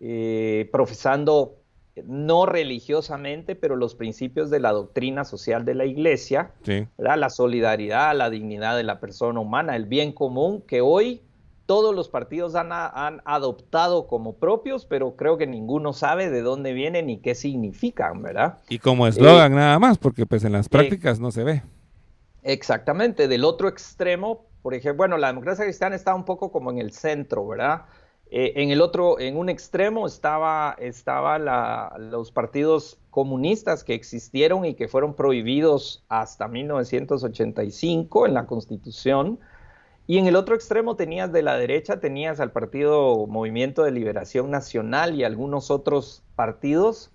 eh, 0.00 0.68
profesando 0.72 1.63
no 2.04 2.46
religiosamente, 2.46 3.54
pero 3.54 3.76
los 3.76 3.94
principios 3.94 4.50
de 4.50 4.60
la 4.60 4.72
doctrina 4.72 5.24
social 5.24 5.64
de 5.64 5.74
la 5.74 5.84
iglesia, 5.84 6.52
la 6.98 7.30
solidaridad, 7.30 8.16
la 8.16 8.30
dignidad 8.30 8.76
de 8.76 8.82
la 8.82 9.00
persona 9.00 9.40
humana, 9.40 9.76
el 9.76 9.86
bien 9.86 10.12
común, 10.12 10.62
que 10.66 10.80
hoy 10.80 11.22
todos 11.66 11.94
los 11.94 12.08
partidos 12.08 12.54
han, 12.54 12.70
adoptado 13.24 14.06
como 14.06 14.36
propios, 14.36 14.84
pero 14.84 15.16
creo 15.16 15.38
que 15.38 15.46
ninguno 15.46 15.92
sabe 15.92 16.30
de 16.30 16.42
dónde 16.42 16.72
vienen 16.72 17.06
ni 17.06 17.18
qué 17.18 17.34
significan, 17.34 18.22
¿verdad? 18.22 18.58
Y 18.68 18.78
como 18.78 19.06
eslogan 19.06 19.52
eh, 19.52 19.56
nada 19.56 19.78
más, 19.78 19.98
porque 19.98 20.26
pues 20.26 20.44
en 20.44 20.52
las 20.52 20.68
prácticas 20.68 21.20
no 21.20 21.30
se 21.30 21.44
ve. 21.44 21.62
Exactamente, 22.42 23.28
del 23.28 23.44
otro 23.44 23.68
extremo, 23.68 24.46
por 24.62 24.74
ejemplo, 24.74 24.98
bueno, 24.98 25.16
la 25.16 25.28
democracia 25.28 25.64
cristiana 25.64 25.96
está 25.96 26.14
un 26.14 26.24
poco 26.24 26.52
como 26.52 26.70
en 26.70 26.78
el 26.78 26.92
centro, 26.92 27.46
¿verdad? 27.46 27.82
Eh, 28.36 28.60
en 28.60 28.72
el 28.72 28.80
otro, 28.80 29.20
en 29.20 29.36
un 29.36 29.48
extremo 29.48 30.08
estaba, 30.08 30.74
estaba 30.80 31.38
los 32.00 32.32
partidos 32.32 32.98
comunistas 33.10 33.84
que 33.84 33.94
existieron 33.94 34.64
y 34.64 34.74
que 34.74 34.88
fueron 34.88 35.14
prohibidos 35.14 36.04
hasta 36.08 36.48
1985 36.48 38.26
en 38.26 38.34
la 38.34 38.46
Constitución. 38.46 39.38
Y 40.08 40.18
en 40.18 40.26
el 40.26 40.34
otro 40.34 40.56
extremo 40.56 40.96
tenías 40.96 41.32
de 41.32 41.42
la 41.42 41.56
derecha, 41.56 42.00
tenías 42.00 42.40
al 42.40 42.50
Partido 42.50 43.24
Movimiento 43.28 43.84
de 43.84 43.92
Liberación 43.92 44.50
Nacional 44.50 45.14
y 45.14 45.22
algunos 45.22 45.70
otros 45.70 46.24
partidos 46.34 47.12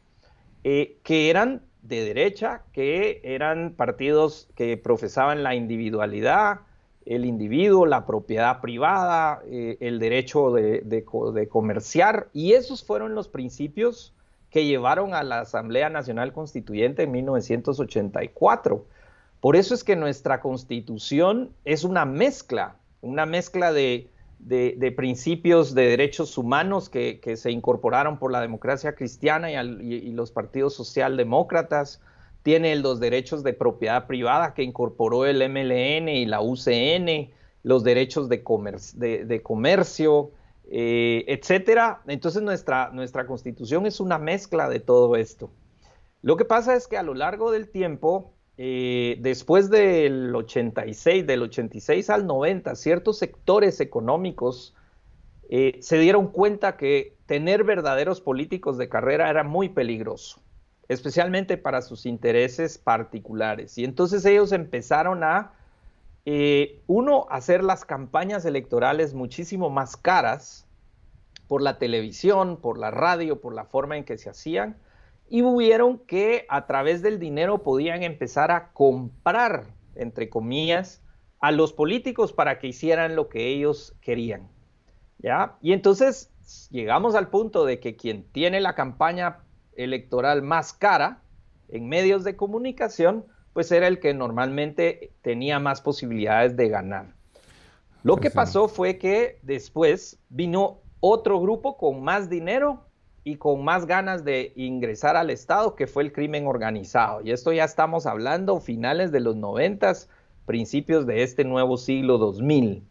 eh, 0.63 0.99
que 1.03 1.29
eran 1.29 1.63
de 1.81 2.01
derecha, 2.05 2.63
que 2.71 3.19
eran 3.25 3.73
partidos 3.75 4.47
que 4.55 4.77
profesaban 4.77 5.43
la 5.43 5.53
individualidad, 5.53 6.61
el 7.05 7.25
individuo, 7.25 7.85
la 7.85 8.05
propiedad 8.05 8.61
privada, 8.61 9.41
eh, 9.45 9.77
el 9.79 9.99
derecho 9.99 10.51
de, 10.51 11.05
comerciar, 11.49 12.27
y 12.33 12.53
esos 12.53 12.83
fueron 12.83 13.15
los 13.15 13.27
principios 13.27 14.13
que 14.49 14.65
llevaron 14.65 15.13
a 15.13 15.23
la 15.23 15.41
Asamblea 15.41 15.89
Nacional 15.89 16.33
Constituyente 16.33 17.03
en 17.03 17.11
1984. 17.11 18.85
Por 19.39 19.55
eso 19.55 19.73
es 19.73 19.83
que 19.83 19.95
nuestra 19.95 20.41
constitución 20.41 21.51
es 21.65 21.83
una 21.83 22.05
mezcla, 22.05 22.75
una 23.01 23.25
mezcla 23.25 23.71
de, 23.71 24.09
principios 24.95 25.73
de 25.73 25.87
derechos 25.87 26.37
humanos 26.37 26.89
que, 26.89 27.21
se 27.37 27.51
incorporaron 27.51 28.17
por 28.17 28.31
la 28.31 28.41
democracia 28.41 28.95
cristiana 28.95 29.51
y, 29.51 29.93
y 29.93 30.11
los 30.11 30.31
partidos 30.31 30.73
socialdemócratas, 30.73 32.01
tiene 32.43 32.75
los 32.75 32.99
derechos 32.99 33.43
de 33.43 33.53
propiedad 33.53 34.07
privada 34.07 34.53
que 34.53 34.63
incorporó 34.63 35.25
el 35.25 35.37
MLN 35.49 36.09
y 36.09 36.25
la 36.25 36.41
UCN, 36.41 37.31
los 37.63 37.83
derechos 37.83 38.29
de, 38.29 39.25
de, 39.25 39.41
comercio, 39.41 40.31
eh, 40.71 41.25
etcétera. 41.27 42.01
Entonces 42.07 42.41
nuestra, 42.41 42.91
nuestra 42.91 43.25
constitución 43.27 43.85
es 43.85 43.99
una 43.99 44.17
mezcla 44.17 44.69
de 44.69 44.79
todo 44.79 45.15
esto. 45.15 45.49
Lo 46.21 46.37
que 46.37 46.45
pasa 46.45 46.75
es 46.75 46.87
que 46.87 46.97
a 46.97 47.03
lo 47.03 47.13
largo 47.13 47.51
del 47.51 47.69
tiempo, 47.69 48.31
eh, 48.57 49.17
después 49.19 49.69
del 49.69 50.33
86, 50.33 51.25
del 51.27 51.43
86 51.43 52.09
al 52.09 52.25
90, 52.25 52.75
ciertos 52.75 53.17
sectores 53.17 53.79
económicos 53.79 54.73
eh, 55.49 55.77
se 55.81 55.97
dieron 55.97 56.27
cuenta 56.27 56.77
que 56.77 57.15
tener 57.25 57.63
verdaderos 57.63 58.21
políticos 58.21 58.77
de 58.77 58.89
carrera 58.89 59.29
era 59.29 59.43
muy 59.43 59.69
peligroso 59.69 60.41
especialmente 60.89 61.55
para 61.57 61.81
sus 61.81 62.05
intereses 62.05 62.77
particulares. 62.77 63.77
Y 63.77 63.85
entonces 63.85 64.25
ellos 64.25 64.51
empezaron 64.51 65.23
a, 65.23 65.53
eh, 66.25 66.81
uno, 66.87 67.27
hacer 67.29 67.63
las 67.63 67.85
campañas 67.85 68.43
electorales 68.43 69.13
muchísimo 69.13 69.69
más 69.69 69.95
caras 69.95 70.67
por 71.47 71.61
la 71.61 71.77
televisión, 71.77 72.57
por 72.57 72.77
la 72.77 72.91
radio, 72.91 73.39
por 73.39 73.53
la 73.53 73.65
forma 73.65 73.97
en 73.97 74.03
que 74.03 74.17
se 74.17 74.29
hacían, 74.29 74.77
y 75.29 75.43
vieron 75.43 75.99
que 75.99 76.45
a 76.49 76.65
través 76.65 77.03
del 77.03 77.19
dinero 77.19 77.61
podían 77.61 78.01
empezar 78.01 78.51
a 78.51 78.71
comprar, 78.73 79.67
entre 79.95 80.27
comillas, 80.27 81.03
a 81.39 81.51
los 81.51 81.71
políticos 81.71 82.33
para 82.33 82.57
que 82.57 82.67
hicieran 82.67 83.15
lo 83.15 83.29
que 83.29 83.47
ellos 83.47 83.95
querían. 84.01 84.49
¿Ya? 85.19 85.57
Y 85.61 85.73
entonces 85.73 86.31
llegamos 86.71 87.13
al 87.13 87.29
punto 87.29 87.65
de 87.65 87.79
que 87.79 87.95
quien 87.95 88.23
tiene 88.31 88.59
la 88.59 88.73
campaña 88.73 89.39
electoral 89.83 90.41
más 90.41 90.73
cara 90.73 91.21
en 91.69 91.87
medios 91.87 92.23
de 92.23 92.35
comunicación, 92.35 93.25
pues 93.53 93.71
era 93.71 93.87
el 93.87 93.99
que 93.99 94.13
normalmente 94.13 95.11
tenía 95.21 95.59
más 95.59 95.81
posibilidades 95.81 96.55
de 96.55 96.69
ganar. 96.69 97.13
Lo 98.03 98.17
que 98.17 98.31
pasó 98.31 98.67
fue 98.67 98.97
que 98.97 99.39
después 99.41 100.19
vino 100.29 100.79
otro 100.99 101.39
grupo 101.39 101.77
con 101.77 102.01
más 102.01 102.29
dinero 102.29 102.85
y 103.23 103.35
con 103.35 103.63
más 103.63 103.85
ganas 103.85 104.23
de 104.23 104.53
ingresar 104.55 105.17
al 105.17 105.29
Estado, 105.29 105.75
que 105.75 105.87
fue 105.87 106.03
el 106.03 106.13
crimen 106.13 106.47
organizado. 106.47 107.21
Y 107.21 107.31
esto 107.31 107.51
ya 107.51 107.65
estamos 107.65 108.05
hablando 108.05 108.59
finales 108.59 109.11
de 109.11 109.19
los 109.19 109.35
noventas, 109.35 110.09
principios 110.45 111.05
de 111.05 111.23
este 111.23 111.43
nuevo 111.43 111.77
siglo 111.77 112.17
2000. 112.17 112.83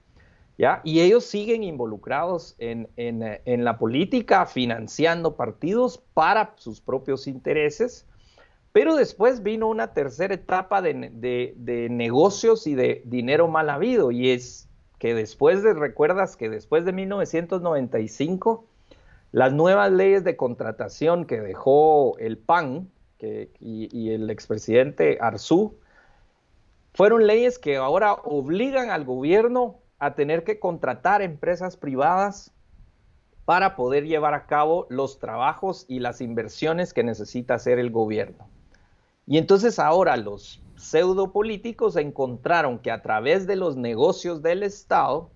Y 0.83 1.01
ellos 1.01 1.25
siguen 1.25 1.63
involucrados 1.63 2.57
en, 2.59 3.65
la 3.65 3.79
política, 3.79 4.45
financiando 4.45 5.37
partidos 5.37 6.03
para 6.15 6.55
sus 6.57 6.81
propios 6.81 7.29
intereses, 7.29 8.05
pero 8.73 8.97
después 8.97 9.45
vino 9.45 9.69
una 9.69 9.95
tercera 9.95 10.35
etapa 10.35 10.83
de, 10.83 11.13
de, 11.57 11.89
negocios 11.91 12.67
y 12.67 12.75
de 12.75 13.03
dinero 13.05 13.47
mal 13.47 13.71
habido, 13.71 14.11
y 14.11 14.31
es 14.31 14.69
que 14.99 15.15
después 15.15 15.63
de, 15.63 15.75
recuerdas 15.75 16.37
que 16.37 16.51
después 16.51 16.85
de 16.85 16.93
1995, 16.93 18.67
las 19.31 19.53
nuevas 19.53 19.93
leyes 19.93 20.25
de 20.25 20.37
contratación 20.37 21.25
que 21.25 21.41
dejó 21.41 22.19
el 22.19 22.37
PAN 22.37 22.91
y, 23.21 23.97
y 23.97 24.11
el 24.11 24.29
expresidente 24.29 25.19
Arzú, 25.21 25.77
fueron 26.95 27.29
leyes 27.29 27.61
que 27.61 27.77
ahora 27.77 28.15
obligan 28.15 28.91
al 28.91 29.05
gobierno 29.05 29.79
a 29.99 30.15
tener 30.15 30.45
que 30.45 30.59
contratar 30.59 31.23
empresas 31.23 31.77
privadas 31.77 32.53
para 33.45 33.77
poder 33.77 34.05
llevar 34.05 34.35
a 34.35 34.47
cabo 34.47 34.87
los 34.91 35.19
trabajos 35.19 35.87
y 35.89 36.01
las 36.01 36.21
inversiones 36.21 36.93
que 36.93 37.03
necesita 37.03 37.55
hacer 37.55 37.79
el 37.79 37.91
gobierno. 37.91 38.49
Y 39.27 39.39
entonces 39.39 39.79
ahora 39.79 40.17
los 40.17 40.63
pseudo 40.77 41.33
políticos 41.33 41.97
encontraron 41.97 42.79
que 42.79 42.91
a 42.91 43.03
través 43.03 43.47
de 43.47 43.57
los 43.57 43.77
negocios 43.77 44.43
del 44.43 44.63
Estado, 44.63 45.31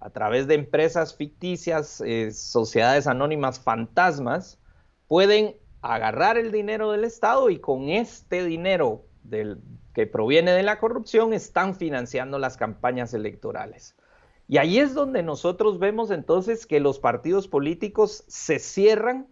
a 0.00 0.10
través 0.10 0.46
de 0.46 0.54
empresas 0.54 1.14
ficticias, 1.14 2.00
eh, 2.00 2.30
sociedades 2.30 3.06
anónimas 3.06 3.60
fantasmas, 3.60 4.58
pueden 5.06 5.56
agarrar 5.82 6.38
el 6.38 6.52
dinero 6.52 6.92
del 6.92 7.04
Estado 7.04 7.50
y 7.50 7.58
con 7.58 7.88
este 7.88 8.44
dinero 8.44 9.04
del, 9.22 9.60
que 9.94 10.06
proviene 10.06 10.52
de 10.52 10.62
la 10.62 10.78
corrupción 10.78 11.32
están 11.32 11.74
financiando 11.74 12.38
las 12.38 12.56
campañas 12.56 13.14
electorales. 13.14 13.96
Y 14.48 14.58
ahí 14.58 14.78
es 14.78 14.94
donde 14.94 15.22
nosotros 15.22 15.78
vemos 15.78 16.10
entonces 16.10 16.66
que 16.66 16.78
los 16.78 17.00
partidos 17.00 17.48
políticos 17.48 18.24
se 18.28 18.58
cierran 18.58 19.28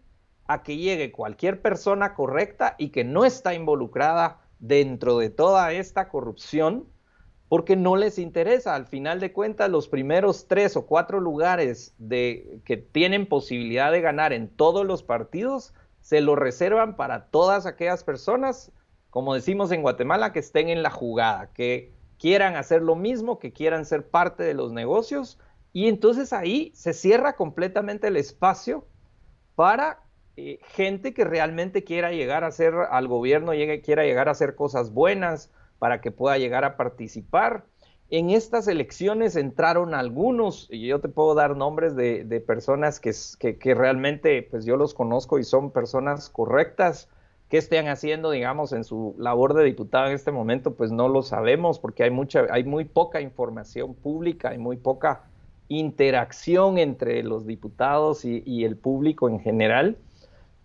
a 0.46 0.62
que 0.62 0.76
llegue 0.76 1.12
cualquier 1.12 1.62
persona 1.62 2.14
correcta 2.14 2.74
y 2.78 2.88
que 2.90 3.04
no 3.04 3.24
está 3.24 3.54
involucrada 3.54 4.40
dentro 4.58 5.18
de 5.18 5.30
toda 5.30 5.72
esta 5.72 6.08
corrupción, 6.08 6.88
porque 7.48 7.76
no 7.76 7.96
les 7.96 8.18
interesa. 8.18 8.74
Al 8.74 8.86
final 8.86 9.20
de 9.20 9.32
cuentas, 9.32 9.70
los 9.70 9.88
primeros 9.88 10.48
tres 10.48 10.76
o 10.76 10.86
cuatro 10.86 11.20
lugares 11.20 11.94
de, 11.98 12.60
que 12.64 12.76
tienen 12.76 13.26
posibilidad 13.26 13.92
de 13.92 14.00
ganar 14.00 14.32
en 14.32 14.48
todos 14.48 14.84
los 14.84 15.02
partidos, 15.02 15.74
se 16.00 16.20
lo 16.20 16.34
reservan 16.34 16.96
para 16.96 17.26
todas 17.26 17.66
aquellas 17.66 18.04
personas, 18.04 18.72
como 19.10 19.34
decimos 19.34 19.70
en 19.70 19.82
Guatemala, 19.82 20.32
que 20.32 20.40
estén 20.40 20.68
en 20.68 20.82
la 20.82 20.90
jugada, 20.90 21.52
que 21.52 21.93
quieran 22.18 22.56
hacer 22.56 22.82
lo 22.82 22.96
mismo, 22.96 23.38
que 23.38 23.52
quieran 23.52 23.84
ser 23.84 24.08
parte 24.08 24.42
de 24.42 24.54
los 24.54 24.72
negocios. 24.72 25.38
Y 25.72 25.88
entonces 25.88 26.32
ahí 26.32 26.72
se 26.74 26.92
cierra 26.92 27.36
completamente 27.36 28.08
el 28.08 28.16
espacio 28.16 28.86
para 29.54 30.00
eh, 30.36 30.58
gente 30.62 31.14
que 31.14 31.24
realmente 31.24 31.84
quiera 31.84 32.10
llegar 32.10 32.44
a 32.44 32.50
ser 32.50 32.74
al 32.74 33.08
gobierno, 33.08 33.54
llegue, 33.54 33.80
quiera 33.82 34.04
llegar 34.04 34.28
a 34.28 34.32
hacer 34.32 34.54
cosas 34.54 34.92
buenas, 34.92 35.50
para 35.78 36.00
que 36.00 36.10
pueda 36.10 36.38
llegar 36.38 36.64
a 36.64 36.76
participar. 36.76 37.66
En 38.10 38.30
estas 38.30 38.68
elecciones 38.68 39.36
entraron 39.36 39.94
algunos, 39.94 40.68
y 40.70 40.86
yo 40.86 41.00
te 41.00 41.08
puedo 41.08 41.34
dar 41.34 41.56
nombres 41.56 41.94
de, 41.94 42.44
personas 42.46 43.00
que, 43.00 43.12
que, 43.58 43.74
realmente, 43.74 44.42
pues 44.50 44.64
yo 44.64 44.76
los 44.76 44.94
conozco 44.94 45.38
y 45.38 45.44
son 45.44 45.70
personas 45.70 46.30
correctas. 46.30 47.08
¿Qué 47.48 47.58
estén 47.58 47.88
haciendo, 47.88 48.30
digamos, 48.30 48.72
en 48.72 48.84
su 48.84 49.14
labor 49.18 49.54
de 49.54 49.64
diputado 49.64 50.08
en 50.08 50.14
este 50.14 50.32
momento? 50.32 50.74
Pues 50.74 50.90
no 50.90 51.08
lo 51.08 51.22
sabemos 51.22 51.78
porque 51.78 52.02
hay, 52.04 52.10
mucha, 52.10 52.46
hay 52.50 52.64
muy 52.64 52.84
poca 52.84 53.20
información 53.20 53.94
pública, 53.94 54.50
hay 54.50 54.58
muy 54.58 54.76
poca 54.76 55.24
interacción 55.68 56.78
entre 56.78 57.22
los 57.22 57.46
diputados 57.46 58.24
y 58.24 58.64
el 58.64 58.76
público 58.76 59.28
en 59.28 59.40
general 59.40 59.96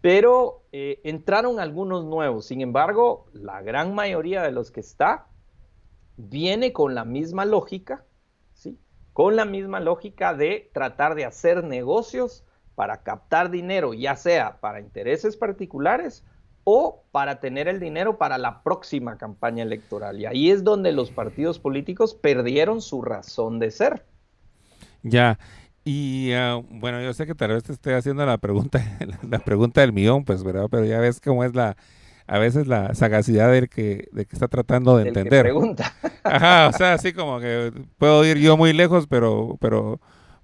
pero 0.01 0.63
eh, 0.71 0.99
entraron 1.03 1.59
algunos 1.59 2.05
nuevos. 2.05 2.45
Sin 2.45 2.61
embargo, 2.61 3.25
la 3.33 3.61
gran 3.61 3.93
mayoría 3.93 4.41
de 4.41 4.51
los 4.51 4.71
que 4.71 4.79
está 4.79 5.27
viene 6.17 6.73
con 6.73 6.95
la 6.95 7.05
misma 7.05 7.45
lógica, 7.45 8.05
¿sí? 8.53 8.77
Con 9.13 9.35
la 9.35 9.45
misma 9.45 9.79
lógica 9.79 10.33
de 10.33 10.69
tratar 10.73 11.15
de 11.15 11.25
hacer 11.25 11.63
negocios 11.63 12.45
para 12.75 13.03
captar 13.03 13.49
dinero, 13.49 13.93
ya 13.93 14.15
sea 14.15 14.59
para 14.61 14.79
intereses 14.79 15.35
particulares 15.35 16.23
o 16.71 17.03
para 17.11 17.39
tener 17.39 17.67
el 17.67 17.79
dinero 17.79 18.19
para 18.19 18.37
la 18.37 18.61
próxima 18.61 19.17
campaña 19.17 19.63
electoral. 19.63 20.21
Y 20.21 20.27
ahí 20.27 20.51
es 20.51 20.63
donde 20.63 20.91
los 20.91 21.09
partidos 21.09 21.57
políticos 21.57 22.13
perdieron 22.13 22.79
su 22.81 23.01
razón 23.01 23.57
de 23.57 23.71
ser. 23.71 24.05
Ya, 25.01 25.39
y 25.83 26.31
ah, 26.33 26.61
bueno, 26.69 27.01
yo 27.01 27.11
sé 27.13 27.25
que 27.25 27.33
tal 27.33 27.53
vez 27.53 27.63
te 27.63 27.73
esté 27.73 27.95
haciendo 27.95 28.23
la 28.23 28.37
pregunta, 28.37 28.79
la, 29.27 29.39
pregunta 29.39 29.81
del 29.81 29.93
millón, 29.93 30.25
pues, 30.25 30.43
¿verdad? 30.43 30.67
Pero 30.69 30.85
ya 30.85 30.99
ves 30.99 31.19
cómo 31.19 31.43
es 31.43 31.55
la, 31.55 31.75
a 32.27 32.37
veces 32.37 32.67
la 32.67 32.93
sagacidad 32.93 33.51
del 33.51 33.67
que, 33.67 34.07
de 34.11 34.25
que 34.25 34.35
está 34.35 34.47
tratando 34.47 34.95
de 34.97 35.07
entender. 35.07 35.41
pregunta. 35.41 35.95
Ajá, 36.23 36.67
o 36.67 36.73
sea, 36.73 36.93
así 36.93 37.13
como 37.13 37.39
que 37.39 37.73
puedo 37.97 38.23
ir 38.25 38.37
yo 38.37 38.57
muy 38.57 38.73
lejos, 38.73 39.07
pero, 39.07 39.57
pero, 39.59 39.99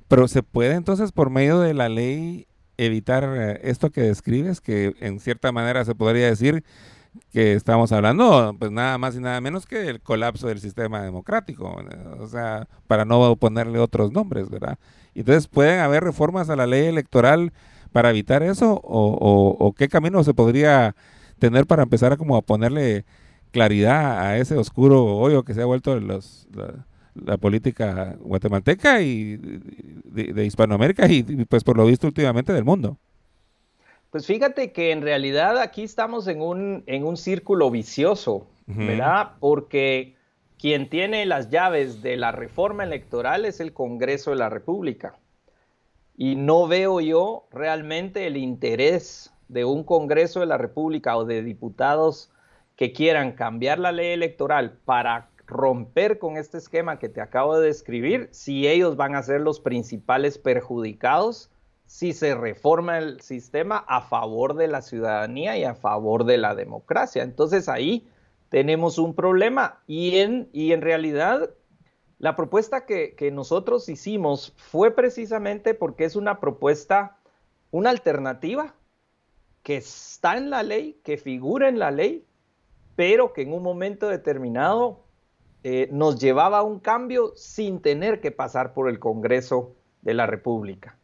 pero 0.08 0.28
se 0.28 0.42
puede 0.42 0.74
entonces 0.74 1.12
por 1.12 1.30
medio 1.30 1.60
de 1.60 1.76
la 1.76 1.88
ley 1.88 2.48
evitar 2.78 3.24
eh, 3.36 3.60
esto 3.64 3.92
que 3.92 4.02
describes, 4.02 4.62
que 4.62 4.96
en 5.00 5.20
cierta 5.20 5.52
manera 5.52 5.86
se 5.86 5.96
podría 5.96 6.28
decir 6.28 6.64
que 7.32 7.54
estamos 7.54 7.92
hablando, 7.92 8.56
pues 8.60 8.72
nada 8.72 8.98
más 8.98 9.16
y 9.16 9.20
nada 9.20 9.40
menos 9.42 9.66
que 9.66 9.88
el 9.88 10.02
colapso 10.02 10.48
del 10.48 10.60
sistema 10.60 11.02
democrático, 11.02 11.82
o 12.20 12.28
sea, 12.28 12.68
para 12.88 13.06
no 13.06 13.36
ponerle 13.38 13.80
otros 13.80 14.12
nombres, 14.12 14.50
¿verdad? 14.50 14.78
Entonces, 15.14 15.48
¿pueden 15.48 15.80
haber 15.80 16.04
reformas 16.04 16.50
a 16.50 16.56
la 16.56 16.68
ley 16.68 16.86
electoral 16.88 17.54
para 17.94 18.10
evitar 18.10 18.44
eso? 18.44 18.82
¿O, 18.84 19.74
qué 19.78 19.88
camino 19.88 20.24
se 20.24 20.34
podría 20.34 20.96
tener 21.40 21.66
para 21.66 21.84
empezar 21.84 22.14
a 22.14 22.18
como 22.18 22.36
a 22.36 22.42
ponerle 22.42 23.06
claridad 23.52 24.20
a 24.20 24.38
ese 24.38 24.58
oscuro 24.58 25.06
hoyo 25.18 25.44
que 25.44 25.54
se 25.54 25.62
ha 25.62 25.66
vuelto 25.66 25.98
los, 26.00 26.48
la, 27.16 27.38
política 27.38 28.16
guatemalteca 28.20 29.02
y 29.02 29.38
de, 29.38 30.46
Hispanoamérica 30.46 31.08
y, 31.08 31.24
pues 31.46 31.64
por 31.64 31.78
lo 31.78 31.86
visto 31.86 32.08
últimamente 32.08 32.54
del 32.54 32.64
mundo? 32.64 32.98
Pues 34.12 34.26
fíjate 34.28 34.72
que 34.72 34.92
en 34.92 35.02
realidad 35.02 35.58
aquí 35.58 35.84
estamos 35.84 36.28
en 36.28 36.42
un, 36.42 36.84
en 36.86 37.06
un 37.06 37.18
círculo 37.18 37.70
vicioso, 37.72 38.48
¿verdad? 38.66 39.32
Porque 39.40 40.16
quien 40.58 40.90
tiene 40.90 41.26
las 41.26 41.50
llaves 41.50 42.02
de 42.02 42.18
la 42.18 42.32
reforma 42.32 42.84
electoral 42.84 43.46
es 43.46 43.60
el 43.60 43.74
Congreso 43.74 44.32
de 44.32 44.38
la 44.38 44.50
República. 44.50 45.18
Y 46.18 46.36
no 46.36 46.68
veo 46.68 47.02
yo 47.02 47.48
realmente 47.52 48.26
el 48.26 48.38
interés 48.38 49.34
de 49.48 49.66
un 49.66 49.84
Congreso 49.84 50.40
de 50.40 50.46
la 50.46 50.58
República 50.58 51.18
o 51.18 51.26
de 51.26 51.44
diputados 51.44 52.32
que 52.76 52.94
quieran 52.94 53.34
cambiar 53.34 53.80
la 53.80 53.92
ley 53.92 54.14
electoral 54.14 54.78
para 54.86 55.30
romper 55.48 56.20
con 56.20 56.38
este 56.38 56.58
esquema 56.58 57.00
que 57.00 57.10
te 57.10 57.22
acabo 57.22 57.58
de 57.58 57.68
describir, 57.68 58.30
si 58.32 58.68
ellos 58.68 58.96
van 58.96 59.16
a 59.16 59.24
ser 59.24 59.42
los 59.42 59.60
principales 59.60 60.38
perjudicados 60.38 61.52
si 61.86 62.14
se 62.14 62.36
reforma 62.36 62.98
el 62.98 63.22
sistema 63.22 63.78
a 63.88 64.02
favor 64.02 64.56
de 64.56 64.68
la 64.68 64.82
ciudadanía 64.82 65.58
y 65.58 65.64
a 65.64 65.76
favor 65.76 66.26
de 66.26 66.38
la 66.38 66.56
democracia. 66.56 67.24
Entonces 67.24 67.70
ahí 67.70 68.08
tenemos 68.50 68.98
un 68.98 69.14
problema 69.14 69.82
y 69.88 70.18
en, 70.18 70.50
y 70.52 70.72
en 70.72 70.82
realidad 70.82 71.52
la 72.18 72.36
propuesta 72.36 72.86
que, 72.86 73.16
nosotros 73.32 73.88
hicimos 73.90 74.54
fue 74.58 74.92
precisamente 74.92 75.74
porque 75.74 76.06
es 76.06 76.16
una 76.16 76.40
propuesta, 76.40 77.18
una 77.72 77.90
alternativa 77.90 78.74
que 79.64 79.78
está 79.78 80.38
en 80.38 80.50
la 80.50 80.64
ley, 80.64 81.00
que 81.04 81.18
figura 81.18 81.68
en 81.68 81.80
la 81.80 81.92
ley, 81.92 82.26
pero 82.96 83.34
que 83.34 83.42
en 83.42 83.54
un 83.54 83.64
momento 83.64 84.08
determinado 84.08 85.05
eh, 85.68 85.90
nos 85.92 86.20
llevaba 86.20 86.60
a 86.60 86.62
un 86.62 86.80
cambio 86.80 87.32
sin 87.36 87.82
tener 87.82 88.22
que 88.22 88.30
pasar 88.30 88.76
por 88.76 88.88
el 88.88 89.00
Congreso 89.00 89.74
de 90.04 90.14
la 90.14 90.28
República. 90.28 90.96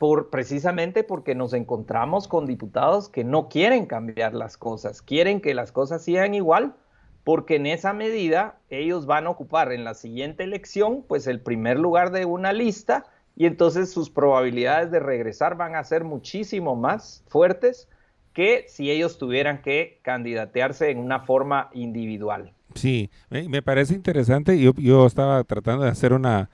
Por, 0.00 0.30
precisamente 0.30 1.04
porque 1.04 1.36
nos 1.36 1.52
encontramos 1.52 2.26
con 2.26 2.44
diputados 2.44 3.08
que 3.08 3.22
no 3.22 3.48
quieren 3.48 3.86
cambiar 3.86 4.34
las 4.34 4.56
cosas, 4.56 5.00
quieren 5.00 5.40
que 5.40 5.54
las 5.54 5.70
cosas 5.70 6.02
sigan 6.02 6.34
igual, 6.34 6.74
porque 7.22 7.54
en 7.54 7.66
esa 7.66 7.92
medida 7.92 8.58
ellos 8.68 9.06
van 9.06 9.28
a 9.28 9.30
ocupar 9.30 9.70
en 9.70 9.84
la 9.84 9.94
siguiente 9.94 10.42
elección 10.42 11.04
pues 11.06 11.28
el 11.28 11.40
primer 11.40 11.78
lugar 11.78 12.10
de 12.10 12.24
una 12.24 12.52
lista 12.52 13.04
y 13.36 13.46
entonces 13.46 13.92
sus 13.92 14.10
probabilidades 14.10 14.90
de 14.90 14.98
regresar 14.98 15.56
van 15.56 15.76
a 15.76 15.84
ser 15.84 16.02
muchísimo 16.02 16.74
más 16.74 17.22
fuertes 17.28 17.88
que 18.32 18.64
si 18.66 18.90
ellos 18.90 19.18
tuvieran 19.18 19.62
que 19.62 20.00
candidatearse 20.02 20.90
en 20.90 20.98
una 20.98 21.20
forma 21.20 21.70
individual. 21.74 22.54
Sí, 22.74 23.10
me, 23.30 23.62
parece 23.62 23.94
interesante. 23.94 24.60
Yo, 24.60 24.72
yo 24.76 25.06
estaba 25.06 25.42
tratando 25.44 25.84
de 25.84 25.90
hacer 25.90 26.12
una, 26.12 26.50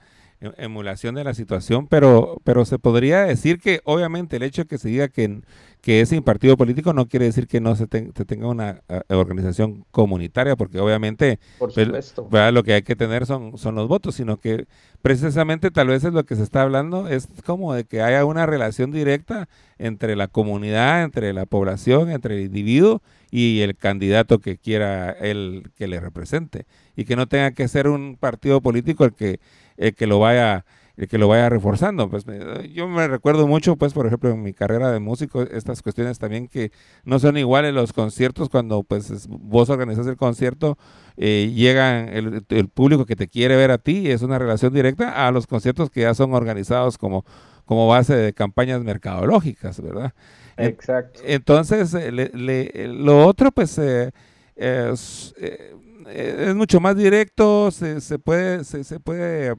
emulación 0.57 1.15
de 1.15 1.23
la 1.23 1.33
situación, 1.33 1.87
pero, 1.87 2.41
pero 2.43 2.65
se 2.65 2.79
podría 2.79 3.23
decir 3.23 3.59
que 3.59 3.81
obviamente 3.83 4.37
el 4.37 4.43
hecho 4.43 4.63
de 4.63 4.67
que 4.67 4.77
se 4.77 4.89
diga 4.89 5.07
que, 5.07 5.41
que 5.81 6.01
es 6.01 6.11
un 6.11 6.23
partido 6.23 6.57
político 6.57 6.93
no 6.93 7.07
quiere 7.07 7.25
decir 7.25 7.47
que 7.47 7.61
no 7.61 7.75
se, 7.75 7.87
tenga 7.87 8.47
una 8.47 8.81
organización 9.09 9.85
comunitaria, 9.91 10.55
porque 10.55 10.79
obviamente 10.79 11.39
Por 11.59 11.73
pues, 11.73 12.15
lo 12.53 12.63
que 12.63 12.73
hay 12.73 12.81
que 12.81 12.95
tener 12.95 13.25
son, 13.25 13.57
son 13.57 13.75
los 13.75 13.87
votos, 13.87 14.15
sino 14.15 14.37
que 14.37 14.65
precisamente 15.01 15.69
tal 15.69 15.87
vez 15.87 16.03
es 16.03 16.13
lo 16.13 16.25
que 16.25 16.35
se 16.35 16.43
está 16.43 16.63
hablando, 16.63 17.07
es 17.07 17.27
como 17.45 17.73
de 17.73 17.83
que 17.83 18.01
haya 18.01 18.25
una 18.25 18.45
relación 18.45 18.91
directa 18.91 19.47
entre 19.77 20.15
la 20.15 20.27
comunidad, 20.27 21.03
entre 21.03 21.33
la 21.33 21.45
población, 21.45 22.09
entre 22.09 22.37
el 22.37 22.45
individuo 22.45 23.01
y 23.29 23.61
el 23.61 23.75
candidato 23.75 24.39
que 24.39 24.57
quiera 24.57 25.11
él 25.11 25.69
que 25.75 25.87
le 25.87 25.99
represente, 25.99 26.65
y 26.95 27.05
que 27.05 27.15
no 27.15 27.27
tenga 27.27 27.51
que 27.51 27.67
ser 27.67 27.87
un 27.87 28.17
partido 28.19 28.61
político 28.61 29.05
el 29.05 29.13
que 29.13 29.39
el 29.77 29.95
que 29.95 30.07
lo 30.07 30.19
vaya 30.19 30.65
el 30.97 31.07
que 31.07 31.17
lo 31.17 31.27
vaya 31.27 31.49
reforzando. 31.49 32.09
Pues 32.09 32.25
yo 32.73 32.87
me 32.87 33.07
recuerdo 33.07 33.47
mucho, 33.47 33.75
pues, 33.75 33.93
por 33.93 34.07
ejemplo, 34.07 34.29
en 34.31 34.41
mi 34.41 34.53
carrera 34.53 34.91
de 34.91 34.99
músico, 34.99 35.41
estas 35.41 35.81
cuestiones 35.81 36.19
también 36.19 36.47
que 36.47 36.71
no 37.03 37.19
son 37.19 37.37
iguales 37.37 37.73
los 37.73 37.93
conciertos 37.93 38.49
cuando 38.49 38.83
pues 38.83 39.27
vos 39.27 39.69
organizas 39.69 40.07
el 40.07 40.17
concierto, 40.17 40.77
eh, 41.17 41.51
llega 41.53 42.05
el, 42.05 42.45
el, 42.49 42.69
público 42.69 43.05
que 43.05 43.15
te 43.15 43.27
quiere 43.27 43.55
ver 43.55 43.71
a 43.71 43.77
ti, 43.77 44.09
es 44.09 44.21
una 44.21 44.39
relación 44.39 44.73
directa 44.73 45.27
a 45.27 45.31
los 45.31 45.47
conciertos 45.47 45.89
que 45.89 46.01
ya 46.01 46.13
son 46.13 46.33
organizados 46.33 46.97
como, 46.97 47.25
como 47.65 47.87
base 47.87 48.15
de 48.15 48.33
campañas 48.33 48.83
mercadológicas, 48.83 49.81
¿verdad? 49.81 50.13
Exacto. 50.57 51.19
Entonces, 51.25 51.93
le, 51.93 52.87
lo 52.87 53.25
otro, 53.25 53.51
pues, 53.51 53.77
eh, 53.77 54.11
es, 54.55 55.33
eh, 55.37 55.75
eh, 56.07 56.45
es 56.49 56.55
mucho 56.55 56.79
más 56.79 56.95
directo, 56.95 57.71
se, 57.71 58.01
se 58.01 58.19
puede, 58.19 58.63
se, 58.63 58.99
puede 58.99 59.47
eh, 59.49 59.55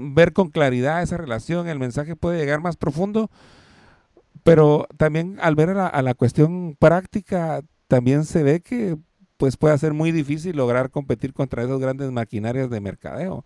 ver 0.00 0.32
con 0.32 0.50
claridad 0.50 1.02
esa 1.02 1.16
relación, 1.16 1.68
el 1.68 1.78
mensaje 1.78 2.16
puede 2.16 2.38
llegar 2.38 2.60
más 2.60 2.76
profundo, 2.76 3.30
pero 4.42 4.86
también 4.96 5.38
al 5.40 5.54
ver 5.54 5.70
a 5.70 6.02
la, 6.02 6.14
cuestión 6.14 6.76
práctica, 6.78 7.62
también 7.88 8.24
se 8.24 8.42
ve 8.42 8.60
que 8.60 8.96
pues 9.36 9.56
puede 9.56 9.76
ser 9.78 9.94
muy 9.94 10.12
difícil 10.12 10.56
lograr 10.56 10.90
competir 10.90 11.32
contra 11.32 11.62
esas 11.62 11.80
grandes 11.80 12.10
maquinarias 12.10 12.68
de 12.68 12.80
mercadeo. 12.80 13.44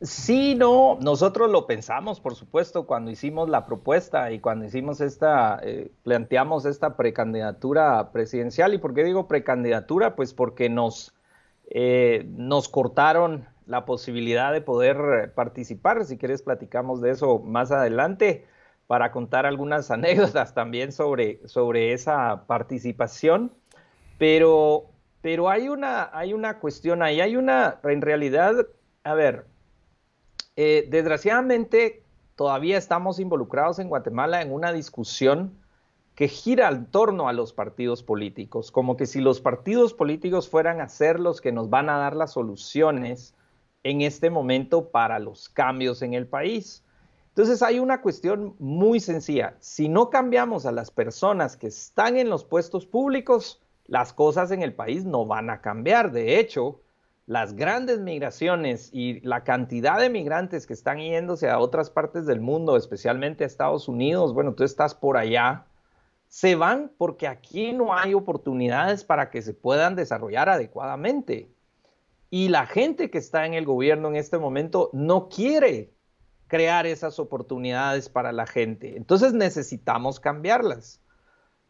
Sí, 0.00 0.54
no, 0.54 0.96
nosotros 1.00 1.50
lo 1.50 1.66
pensamos, 1.66 2.20
por 2.20 2.36
supuesto, 2.36 2.86
cuando 2.86 3.10
hicimos 3.10 3.48
la 3.48 3.66
propuesta 3.66 4.30
y 4.30 4.38
cuando 4.38 4.64
hicimos 4.64 5.00
esta, 5.00 5.58
eh, 5.60 5.90
planteamos 6.04 6.66
esta 6.66 6.96
precandidatura 6.96 8.12
presidencial. 8.12 8.74
¿Y 8.74 8.78
por 8.78 8.94
qué 8.94 9.02
digo 9.02 9.26
precandidatura? 9.26 10.14
Pues 10.14 10.34
porque 10.34 10.68
nos, 10.68 11.14
eh, 11.70 12.24
nos 12.36 12.68
cortaron 12.68 13.48
la 13.66 13.84
posibilidad 13.86 14.52
de 14.52 14.60
poder 14.60 15.32
participar. 15.34 16.04
Si 16.04 16.16
quieres, 16.16 16.42
platicamos 16.42 17.00
de 17.00 17.10
eso 17.10 17.40
más 17.40 17.72
adelante 17.72 18.46
para 18.86 19.10
contar 19.10 19.46
algunas 19.46 19.90
anécdotas 19.92 20.54
también 20.54 20.92
sobre, 20.92 21.40
sobre 21.48 21.92
esa 21.92 22.44
participación. 22.46 23.52
Pero, 24.16 24.86
pero 25.22 25.50
hay, 25.50 25.68
una, 25.68 26.08
hay 26.12 26.34
una 26.34 26.60
cuestión 26.60 27.02
ahí, 27.02 27.20
hay 27.20 27.34
una, 27.34 27.80
en 27.82 28.00
realidad, 28.00 28.54
a 29.02 29.14
ver, 29.14 29.44
eh, 30.60 30.88
desgraciadamente 30.90 32.02
todavía 32.34 32.78
estamos 32.78 33.20
involucrados 33.20 33.78
en 33.78 33.88
Guatemala 33.88 34.42
en 34.42 34.52
una 34.52 34.72
discusión 34.72 35.56
que 36.16 36.26
gira 36.26 36.68
en 36.68 36.86
torno 36.86 37.28
a 37.28 37.32
los 37.32 37.52
partidos 37.52 38.02
políticos, 38.02 38.72
como 38.72 38.96
que 38.96 39.06
si 39.06 39.20
los 39.20 39.40
partidos 39.40 39.94
políticos 39.94 40.48
fueran 40.48 40.80
a 40.80 40.88
ser 40.88 41.20
los 41.20 41.40
que 41.40 41.52
nos 41.52 41.70
van 41.70 41.88
a 41.88 41.98
dar 41.98 42.16
las 42.16 42.32
soluciones 42.32 43.36
en 43.84 44.00
este 44.00 44.30
momento 44.30 44.88
para 44.88 45.20
los 45.20 45.48
cambios 45.48 46.02
en 46.02 46.14
el 46.14 46.26
país. 46.26 46.82
Entonces 47.28 47.62
hay 47.62 47.78
una 47.78 48.00
cuestión 48.00 48.56
muy 48.58 48.98
sencilla. 48.98 49.54
Si 49.60 49.88
no 49.88 50.10
cambiamos 50.10 50.66
a 50.66 50.72
las 50.72 50.90
personas 50.90 51.56
que 51.56 51.68
están 51.68 52.16
en 52.16 52.30
los 52.30 52.42
puestos 52.42 52.84
públicos, 52.84 53.62
las 53.86 54.12
cosas 54.12 54.50
en 54.50 54.62
el 54.62 54.74
país 54.74 55.04
no 55.04 55.24
van 55.24 55.50
a 55.50 55.60
cambiar. 55.60 56.10
De 56.10 56.40
hecho, 56.40 56.80
las 57.28 57.54
grandes 57.54 58.00
migraciones 58.00 58.88
y 58.90 59.20
la 59.20 59.44
cantidad 59.44 60.00
de 60.00 60.08
migrantes 60.08 60.66
que 60.66 60.72
están 60.72 60.96
yéndose 60.98 61.50
a 61.50 61.58
otras 61.58 61.90
partes 61.90 62.24
del 62.24 62.40
mundo, 62.40 62.74
especialmente 62.74 63.44
a 63.44 63.46
Estados 63.46 63.86
Unidos, 63.86 64.32
bueno, 64.32 64.54
tú 64.54 64.64
estás 64.64 64.94
por 64.94 65.18
allá, 65.18 65.66
se 66.28 66.56
van 66.56 66.90
porque 66.96 67.28
aquí 67.28 67.74
no 67.74 67.94
hay 67.94 68.14
oportunidades 68.14 69.04
para 69.04 69.28
que 69.28 69.42
se 69.42 69.52
puedan 69.52 69.94
desarrollar 69.94 70.48
adecuadamente. 70.48 71.52
Y 72.30 72.48
la 72.48 72.64
gente 72.64 73.10
que 73.10 73.18
está 73.18 73.44
en 73.44 73.52
el 73.52 73.66
gobierno 73.66 74.08
en 74.08 74.16
este 74.16 74.38
momento 74.38 74.88
no 74.94 75.28
quiere 75.28 75.92
crear 76.46 76.86
esas 76.86 77.18
oportunidades 77.18 78.08
para 78.08 78.32
la 78.32 78.46
gente. 78.46 78.96
Entonces 78.96 79.34
necesitamos 79.34 80.18
cambiarlas. 80.18 81.02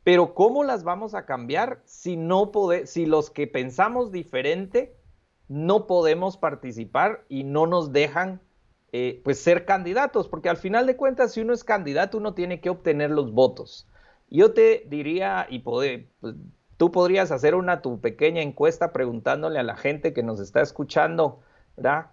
Pero 0.05 0.35
¿cómo 0.35 0.63
las 0.63 0.85
vamos 0.85 1.17
a 1.17 1.27
cambiar 1.27 1.83
si 1.85 2.17
no 2.17 2.53
si 2.85 3.07
los 3.07 3.31
que 3.31 3.49
pensamos 3.49 4.13
diferente 4.13 4.98
no 5.49 5.87
podemos 5.87 6.37
participar 6.37 7.25
y 7.29 7.45
no 7.45 7.67
nos 7.67 7.93
dejan 7.93 8.41
eh, 8.93 9.21
pues 9.25 9.39
ser 9.41 9.65
candidatos, 9.65 10.29
porque 10.29 10.49
al 10.49 10.57
final 10.57 10.87
de 10.87 10.97
cuentas, 10.97 11.33
si 11.33 11.41
uno 11.41 11.53
es 11.53 11.65
candidato, 11.65 12.19
uno 12.19 12.35
tiene 12.35 12.61
que 12.61 12.71
obtener 12.71 13.11
los 13.11 13.33
votos. 13.33 13.87
Yo 14.31 14.53
te 14.53 14.87
diría, 14.89 15.47
y 15.49 15.61
pues, 15.61 16.05
tú 16.77 16.91
podrías 16.91 17.31
hacer 17.31 17.55
una 17.55 17.83
tu 17.83 18.01
pequeña 18.01 18.41
encuesta 18.41 18.93
preguntándole 18.93 19.59
a 19.59 19.63
la 19.63 19.77
gente 19.77 20.13
que 20.13 20.23
nos 20.23 20.41
está 20.41 20.63
escuchando, 20.63 21.41
¿verdad? 21.77 22.07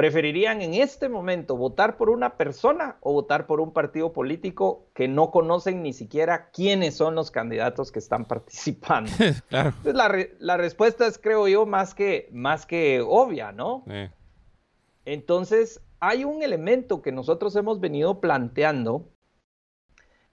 ¿Preferirían 0.00 0.62
en 0.62 0.72
este 0.72 1.10
momento 1.10 1.58
votar 1.58 1.98
por 1.98 2.08
una 2.08 2.38
persona 2.38 2.96
o 3.02 3.12
votar 3.12 3.46
por 3.46 3.60
un 3.60 3.74
partido 3.74 4.14
político 4.14 4.88
que 4.94 5.08
no 5.08 5.30
conocen 5.30 5.82
ni 5.82 5.92
siquiera 5.92 6.48
quiénes 6.52 6.94
son 6.94 7.14
los 7.14 7.30
candidatos 7.30 7.92
que 7.92 7.98
están 7.98 8.24
participando? 8.24 9.10
claro. 9.50 9.74
la, 9.84 10.56
respuesta 10.56 11.06
es, 11.06 11.18
creo 11.18 11.48
yo, 11.48 11.66
más 11.66 11.94
que, 11.94 12.30
más 12.32 12.64
que 12.64 13.02
obvia, 13.06 13.52
¿no? 13.52 13.84
Entonces, 15.04 15.82
hay 15.98 16.24
un 16.24 16.42
elemento 16.42 17.02
que 17.02 17.12
nosotros 17.12 17.54
hemos 17.56 17.78
venido 17.78 18.22
planteando, 18.22 19.06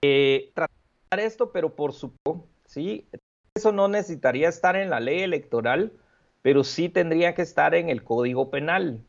eh, 0.01 0.53
tratar 0.55 1.19
esto, 1.19 1.51
pero 1.51 1.75
por 1.75 1.91
supuesto, 1.91 2.47
¿sí? 2.67 3.09
Eso 3.53 3.73
no 3.73 3.89
necesitaría 3.89 4.47
estar 4.47 4.77
en 4.77 4.89
la 4.89 5.01
ley 5.01 5.23
electoral, 5.23 5.91
pero 6.41 6.63
sí 6.63 6.87
tendría 6.87 7.35
que 7.35 7.41
estar 7.41 7.75
en 7.75 7.89
el 7.89 8.05
Código 8.05 8.49
Penal. 8.49 9.03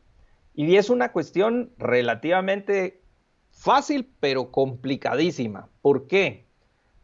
Y 0.59 0.75
es 0.75 0.89
una 0.89 1.13
cuestión 1.13 1.71
relativamente 1.77 3.01
fácil, 3.49 4.13
pero 4.19 4.51
complicadísima. 4.51 5.69
¿Por 5.81 6.05
qué? 6.07 6.47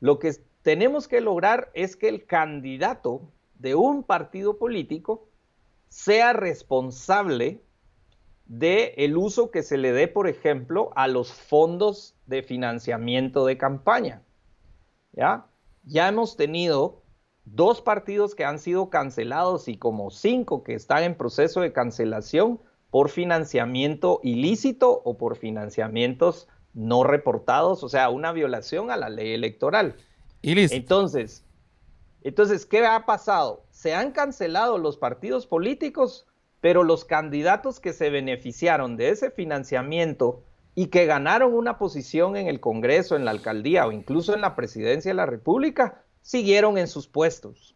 Lo 0.02 0.20
que 0.20 0.34
tenemos 0.62 1.08
que 1.08 1.22
lograr 1.22 1.72
es 1.74 1.96
que 1.96 2.10
el 2.10 2.26
candidato 2.26 3.32
de 3.58 3.74
un 3.74 4.04
partido 4.04 4.58
político 4.58 5.30
sea 5.88 6.34
responsable 6.34 7.62
del 8.46 8.92
el 8.98 9.16
uso 9.16 9.52
que 9.52 9.64
se 9.64 9.78
le 9.78 9.94
dé, 9.94 10.10
por 10.10 10.28
ejemplo, 10.28 10.92
a 10.98 11.08
los 11.08 11.32
fondos 11.32 12.14
de 12.26 12.44
financiamiento 12.44 13.46
de 13.46 13.58
campaña. 13.58 14.22
¿Ya? 15.14 15.46
Ya 15.86 16.10
hemos 16.10 16.36
tenido 16.36 17.04
dos 17.46 17.82
partidos 17.82 18.36
que 18.36 18.44
han 18.44 18.60
sido 18.60 18.90
cancelados 18.90 19.70
y 19.70 19.78
como 19.78 20.12
cinco 20.12 20.62
que 20.62 20.74
están 20.74 21.04
en 21.04 21.16
proceso 21.16 21.62
de 21.62 21.72
cancelación 21.72 22.60
por 22.90 23.10
financiamiento 23.10 24.20
ilícito 24.24 25.02
o 25.04 25.18
por 25.18 25.38
financiamientos 25.38 26.48
no 26.74 27.04
reportados, 27.04 27.84
o 27.84 27.90
sea, 27.90 28.10
una 28.10 28.32
violación 28.32 28.92
a 28.92 28.98
la 28.98 29.10
ley 29.10 29.34
electoral. 29.34 29.96
Entonces, 30.72 31.46
entonces, 32.26 32.66
¿qué 32.66 32.84
ha 32.84 33.06
pasado? 33.06 33.66
Se 33.70 33.94
han 33.94 34.12
cancelado 34.12 34.80
los 34.80 34.98
partidos 34.98 35.46
políticos, 35.46 36.26
pero 36.60 36.84
los 36.84 37.06
candidatos 37.06 37.80
que 37.80 37.94
se 37.94 38.10
beneficiaron 38.10 38.98
de 38.98 39.10
ese 39.10 39.30
financiamiento 39.30 40.44
y 40.74 40.88
que 40.88 41.06
ganaron 41.06 41.54
una 41.54 41.78
posición 41.78 42.36
en 42.36 42.48
el 42.48 42.60
Congreso, 42.60 43.16
en 43.16 43.26
la 43.26 43.32
alcaldía 43.32 43.86
o 43.86 43.92
incluso 43.92 44.34
en 44.34 44.42
la 44.42 44.56
presidencia 44.56 45.12
de 45.12 45.16
la 45.16 45.28
República, 45.28 46.04
siguieron 46.22 46.80
en 46.80 46.88
sus 46.88 47.08
puestos. 47.08 47.76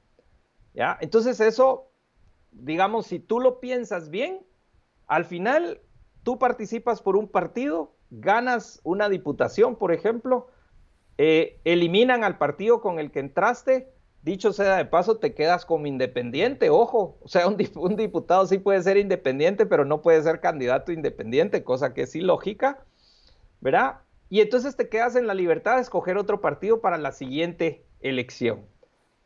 ¿Ya? 0.73 0.97
Entonces 0.99 1.39
eso, 1.39 1.91
digamos, 2.51 3.05
si 3.05 3.19
tú 3.19 3.39
lo 3.39 3.59
piensas 3.59 4.09
bien, 4.09 4.39
al 5.09 5.25
final, 5.25 5.81
tú 6.23 6.37
participas 6.37 7.01
por 7.01 7.17
un 7.17 7.27
partido, 7.27 7.95
ganas 8.11 8.79
una 8.83 9.09
diputación, 9.09 9.75
por 9.75 9.91
ejemplo, 9.91 10.47
eh, 11.17 11.59
eliminan 11.65 12.23
al 12.23 12.37
partido 12.37 12.79
con 12.79 12.99
el 12.99 13.11
que 13.11 13.19
entraste, 13.19 13.91
dicho 14.21 14.53
sea 14.53 14.77
de 14.77 14.85
paso, 14.85 15.17
te 15.17 15.33
quedas 15.33 15.65
como 15.65 15.87
independiente, 15.87 16.69
ojo, 16.69 17.17
o 17.21 17.27
sea, 17.27 17.47
un, 17.47 17.57
diputado 17.95 18.45
sí 18.45 18.59
puede 18.59 18.83
ser 18.83 18.97
independiente, 18.97 19.65
pero 19.65 19.83
no 19.83 20.03
puede 20.03 20.21
ser 20.21 20.41
candidato 20.41 20.91
independiente, 20.91 21.63
cosa 21.63 21.95
que 21.95 22.03
es 22.03 22.15
ilógica, 22.15 22.85
¿verdad? 23.61 24.01
Y 24.29 24.41
entonces 24.41 24.75
te 24.75 24.89
quedas 24.89 25.15
en 25.15 25.25
la 25.25 25.33
libertad 25.33 25.77
de 25.77 25.81
escoger 25.81 26.17
otro 26.17 26.39
partido 26.39 26.81
para 26.81 26.99
la 26.99 27.11
siguiente 27.11 27.83
elección. 27.99 28.67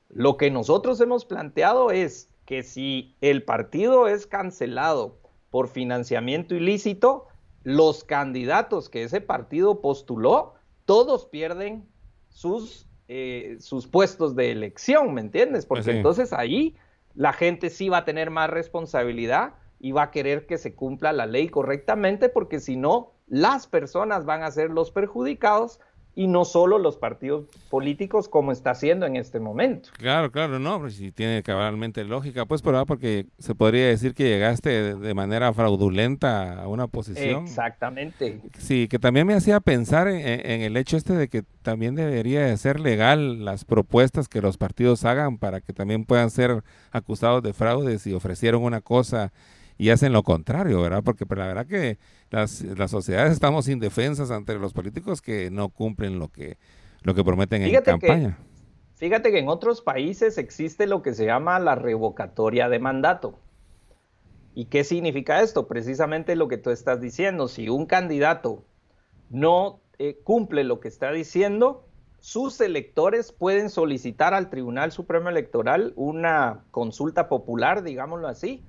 Lo 0.08 0.38
que 0.38 0.50
nosotros 0.50 1.02
hemos 1.02 1.26
planteado 1.26 1.92
es 1.92 2.30
que 2.46 2.64
si 2.64 3.18
el 3.20 3.44
partido 3.44 4.08
es 4.08 4.28
cancelado 4.28 5.23
por 5.54 5.68
financiamiento 5.68 6.56
ilícito, 6.56 7.28
los 7.62 8.04
candidatos 8.04 8.90
que 8.90 9.04
ese 9.04 9.22
partido 9.22 9.82
postuló, 9.82 10.56
todos 10.86 11.28
pierden 11.28 11.88
sus, 12.30 12.90
eh, 13.08 13.58
sus 13.60 13.86
puestos 13.86 14.36
de 14.36 14.50
elección, 14.50 15.14
¿me 15.14 15.22
entiendes? 15.22 15.68
Porque 15.68 15.92
entonces 15.92 16.34
ahí 16.34 16.76
la 17.14 17.34
gente 17.34 17.70
sí 17.70 17.88
va 17.88 17.98
a 18.00 18.04
tener 18.04 18.32
más 18.32 18.50
responsabilidad 18.50 19.54
y 19.80 19.92
va 19.92 20.06
a 20.06 20.10
querer 20.10 20.48
que 20.48 20.58
se 20.58 20.74
cumpla 20.74 21.14
la 21.14 21.28
ley 21.28 21.50
correctamente, 21.50 22.30
porque 22.30 22.60
si 22.60 22.76
no, 22.76 23.12
las 23.28 23.68
personas 23.68 24.26
van 24.26 24.42
a 24.42 24.50
ser 24.50 24.72
los 24.72 24.90
perjudicados 24.90 25.80
y 26.16 26.28
no 26.28 26.46
solo 26.46 26.78
los 26.78 26.98
partidos 26.98 27.46
políticos 27.70 28.30
como 28.30 28.52
está 28.52 28.72
haciendo 28.72 29.06
en 29.06 29.16
este 29.16 29.40
momento. 29.40 29.90
Claro, 29.98 30.32
claro, 30.32 30.60
no, 30.60 30.80
pues 30.80 30.96
si 30.96 31.12
tiene 31.12 31.42
cabalmente 31.42 32.04
lógica, 32.04 32.46
pues 32.46 32.62
pero 32.62 32.86
porque 32.86 33.26
se 33.40 33.56
podría 33.56 33.88
decir 33.88 34.14
que 34.14 34.26
llegaste 34.26 34.96
de 34.96 35.14
manera 35.14 35.54
fraudulenta 35.54 36.62
a 36.62 36.68
una 36.68 36.88
posición. 36.88 37.46
Exactamente. 37.46 38.42
Sí, 38.60 38.88
que 38.88 39.00
también 39.00 39.26
me 39.26 39.34
hacía 39.34 39.60
pensar 39.60 40.08
en, 40.08 40.62
el 40.62 40.78
hecho 40.78 40.98
este 40.98 41.14
de 41.14 41.28
que 41.28 41.44
también 41.64 41.96
debería 41.96 42.46
de 42.46 42.58
ser 42.58 42.80
legal 42.80 43.44
las 43.44 43.66
propuestas 43.66 44.28
que 44.28 44.42
los 44.42 44.58
partidos 44.58 45.06
hagan 45.06 45.38
para 45.38 45.62
que 45.62 45.74
también 45.74 46.06
puedan 46.06 46.30
ser 46.30 46.64
acusados 46.92 47.42
de 47.42 47.54
fraude 47.54 47.98
si 47.98 48.14
ofrecieron 48.14 48.64
una 48.64 48.82
cosa 48.82 49.32
y 49.78 49.90
hacen 49.90 50.14
lo 50.14 50.24
contrario, 50.24 50.82
¿verdad? 50.82 51.02
Porque 51.04 51.26
pues, 51.26 51.38
la 51.40 51.48
verdad 51.48 51.66
que 51.66 51.98
las, 52.34 52.62
las 52.64 52.90
sociedades 52.90 53.32
estamos 53.32 53.68
indefensas 53.68 54.32
ante 54.32 54.56
los 54.56 54.74
políticos 54.74 55.22
que 55.22 55.52
no 55.52 55.70
cumplen 55.70 56.18
lo 56.18 56.30
que, 56.30 56.58
lo 57.04 57.14
que 57.14 57.24
prometen 57.24 57.62
en 57.62 57.82
campaña. 57.84 58.40
fíjate 58.96 59.32
que 59.32 59.38
en 59.38 59.50
otros 59.50 59.82
países 59.82 60.40
existe 60.40 60.88
lo 60.88 61.04
que 61.04 61.14
se 61.14 61.28
llama 61.28 61.60
la 61.60 61.76
revocatoria 61.76 62.70
de 62.70 62.80
mandato. 62.80 63.38
¿Y 64.56 64.66
qué 64.66 64.84
significa 64.84 65.42
esto? 65.42 65.68
Precisamente 65.68 66.36
lo 66.36 66.48
que 66.48 66.58
tú 66.58 66.72
estás 66.72 67.00
diciendo. 67.00 67.48
Si 67.48 67.70
un 67.70 67.86
candidato 67.86 68.64
no 69.30 69.82
eh, 70.00 70.20
cumple 70.24 70.64
lo 70.64 70.80
que 70.80 70.88
está 70.88 71.12
diciendo, 71.12 71.86
sus 72.20 72.60
electores 72.62 73.32
pueden 73.32 73.70
solicitar 73.70 74.34
al 74.34 74.50
Tribunal 74.50 74.92
Supremo 74.92 75.30
Electoral 75.30 75.94
una 75.96 76.64
consulta 76.72 77.30
popular, 77.30 77.84
digámoslo 77.84 78.28
así, 78.28 78.64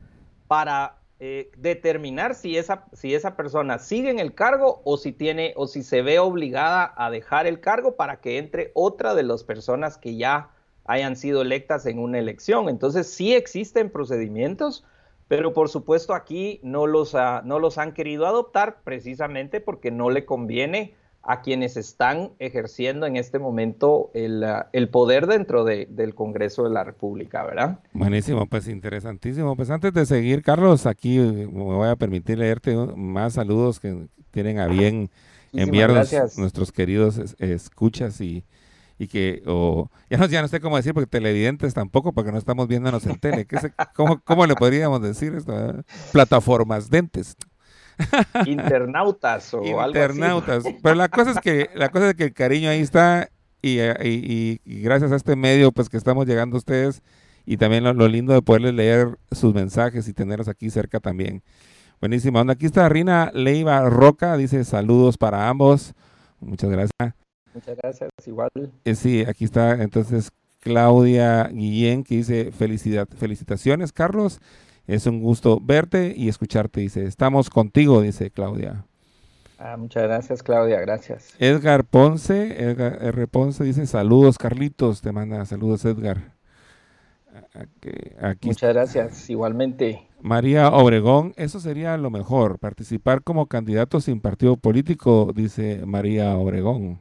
para 0.49 0.99
eh, 1.27 1.51
determinar 1.57 2.35
si 2.35 2.59
esa, 2.59 2.85
si 2.93 3.15
esa 3.15 3.35
persona 3.35 3.79
sigue 3.79 4.11
en 4.11 4.19
el 4.19 4.35
cargo 4.35 4.83
o 4.85 4.99
si 4.99 5.11
tiene 5.11 5.55
o 5.57 5.67
si 5.67 5.83
se 5.83 6.03
ve 6.03 6.19
obligada 6.19 6.93
a 6.99 7.09
dejar 7.09 7.47
el 7.47 7.61
cargo 7.61 7.97
para 7.97 8.21
que 8.21 8.37
entre 8.37 8.73
otra 8.75 9.15
de 9.15 9.23
las 9.23 9.43
personas 9.43 9.97
que 9.97 10.17
ya 10.17 10.51
hayan 10.85 11.17
sido 11.17 11.41
electas 11.41 11.87
en 11.87 11.99
una 11.99 12.19
elección. 12.19 12.69
Entonces 12.69 13.11
sí 13.11 13.35
existen 13.35 13.89
procedimientos, 13.89 14.85
pero 15.27 15.55
por 15.55 15.71
supuesto 15.71 16.13
aquí 16.13 16.61
no 16.63 16.87
los, 16.87 17.15
no 17.15 17.59
los 17.59 17.79
han 17.79 17.95
querido 17.95 18.27
adoptar 18.27 18.83
precisamente 18.85 19.63
porque 19.63 19.91
no 19.91 20.11
le 20.11 20.27
conviene 20.27 20.95
a 21.27 21.41
quienes 21.41 21.77
están 21.77 22.33
ejerciendo 22.39 23.07
en 23.07 23.17
este 23.17 23.39
momento 23.39 24.11
el, 24.13 24.89
poder 24.91 25.27
dentro 25.27 25.65
del 25.65 26.15
Congreso 26.15 26.65
de 26.65 26.71
la 26.71 26.85
República, 26.85 27.45
¿verdad? 27.45 27.81
Buenísimo, 27.93 28.47
pues 28.47 28.69
interesantísimo. 28.69 29.57
Pues 29.57 29.71
antes 29.71 29.93
de 29.95 30.05
seguir, 30.05 30.43
Carlos, 30.43 30.87
aquí 30.87 31.19
me 31.19 31.47
voy 31.47 31.89
a 31.89 31.97
permitir 31.97 32.39
leerte 32.39 32.77
más 32.95 33.35
saludos 33.35 33.81
que 33.81 34.07
tienen 34.31 34.59
a 34.59 34.67
bien 34.67 35.11
enviar 35.53 35.93
nuestros 36.37 36.73
queridos 36.73 37.19
escuchas 37.39 38.21
y, 38.21 38.45
y 38.99 39.07
que, 39.07 39.43
o 39.47 39.91
ya 40.11 40.19
no, 40.19 40.27
ya 40.27 40.43
no 40.43 40.49
sé 40.49 40.61
cómo 40.61 40.77
decir, 40.77 40.93
porque 40.93 41.07
televidentes 41.07 41.73
tampoco, 41.73 42.13
porque 42.13 42.33
no 42.33 42.39
estamos 42.39 42.69
viéndonos 42.69 43.07
en 43.07 43.19
tele. 43.19 43.47
¿Qué 43.47 43.57
cómo, 43.95 44.21
¿Cómo 44.25 44.47
le 44.47 44.57
podríamos 44.57 45.01
decir 45.01 45.35
esto? 45.35 45.55
Plataformas 46.13 46.91
dentes. 46.91 47.37
Internautas 48.47 49.53
o 49.55 49.65
Internautas. 49.65 50.65
Pero 50.83 50.95
la 50.95 51.09
cosa 51.09 51.33
es 51.33 51.39
que, 51.39 51.71
la 51.75 51.91
cosa 51.91 52.11
es 52.11 52.15
que 52.15 52.25
el 52.25 52.33
cariño 52.33 52.71
ahí 52.71 52.81
está 52.81 53.31
y, 53.63 53.81
y, 53.81 54.61
gracias 54.83 55.11
a 55.13 55.17
este 55.17 55.37
medio 55.37 55.73
pues 55.73 55.89
que 55.89 55.97
estamos 55.97 56.27
llegando 56.27 56.57
a 56.57 56.59
ustedes 56.59 57.03
y 57.47 57.57
también 57.57 57.85
lo, 57.85 58.09
lindo 58.09 58.33
de 58.33 58.43
poderles 58.43 58.75
leer 58.75 59.19
sus 59.31 59.55
mensajes 59.55 60.09
y 60.09 60.13
tenerlos 60.13 60.49
aquí 60.49 60.71
cerca 60.71 61.01
también. 61.01 61.43
Buenísimo. 62.01 62.39
Aquí 62.41 62.67
está 62.67 62.89
Rina 62.89 63.31
Leiva 63.33 63.89
Roca, 63.89 64.37
dice 64.37 64.65
saludos 64.65 65.17
para 65.17 65.49
ambos. 65.49 65.95
Muchas 66.41 66.71
gracias. 66.71 67.15
Muchas 67.55 67.77
gracias, 67.77 68.11
igual. 68.27 68.51
Eh, 68.85 68.95
sí, 68.95 69.25
aquí 69.27 69.45
está 69.45 69.83
entonces 69.83 70.31
Claudia 70.59 71.45
Guillén 71.53 72.05
que 72.05 72.17
dice 72.17 72.51
felicidad, 72.53 73.09
felicitaciones, 73.17 73.93
Carlos. 73.93 74.41
Es 74.87 75.07
un 75.07 75.21
gusto 75.21 75.59
verte 75.63 76.13
y 76.17 76.29
escucharte, 76.29 76.81
dice. 76.81 77.05
Estamos 77.05 77.49
contigo, 77.49 78.03
dice 78.03 78.31
Claudia. 78.31 78.85
Ah, 79.59 79.77
muchas 79.79 80.03
gracias, 80.03 80.43
Claudia, 80.43 80.81
gracias. 80.81 81.35
Edgar 81.39 81.85
Ponce, 81.85 82.63
Edgar 82.63 82.99
R. 83.01 83.27
Ponce 83.29 83.65
dice 83.65 83.87
saludos, 83.87 84.37
Carlitos, 84.37 85.01
te 85.01 85.13
manda 85.13 85.45
saludos, 85.47 85.85
Edgar. 85.85 86.35
muchas 88.43 88.75
gracias, 88.75 89.31
igualmente. 89.31 90.07
María 90.21 90.69
Obregón, 90.69 91.33
eso 91.37 91.61
sería 91.61 91.97
lo 91.97 92.11
mejor, 92.11 92.59
participar 92.59 93.23
como 93.23 93.47
candidato 93.47 94.01
sin 94.01 94.21
partido 94.21 94.57
político, 94.57 95.33
dice 95.35 95.87
María 95.87 96.37
Obregón. 96.37 97.01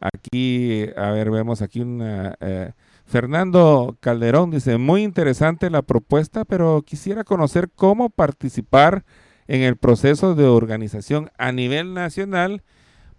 Aquí, 0.00 0.86
a 0.96 1.10
ver, 1.12 1.30
vemos 1.30 1.62
aquí 1.62 1.80
una... 1.80 2.36
Eh, 2.40 2.72
Fernando 3.10 3.96
Calderón 3.98 4.52
dice, 4.52 4.78
muy 4.78 5.02
interesante 5.02 5.68
la 5.68 5.82
propuesta, 5.82 6.44
pero 6.44 6.82
quisiera 6.82 7.24
conocer 7.24 7.68
cómo 7.68 8.08
participar 8.08 9.04
en 9.48 9.62
el 9.62 9.76
proceso 9.76 10.36
de 10.36 10.44
organización 10.44 11.28
a 11.36 11.50
nivel 11.50 11.92
nacional 11.92 12.62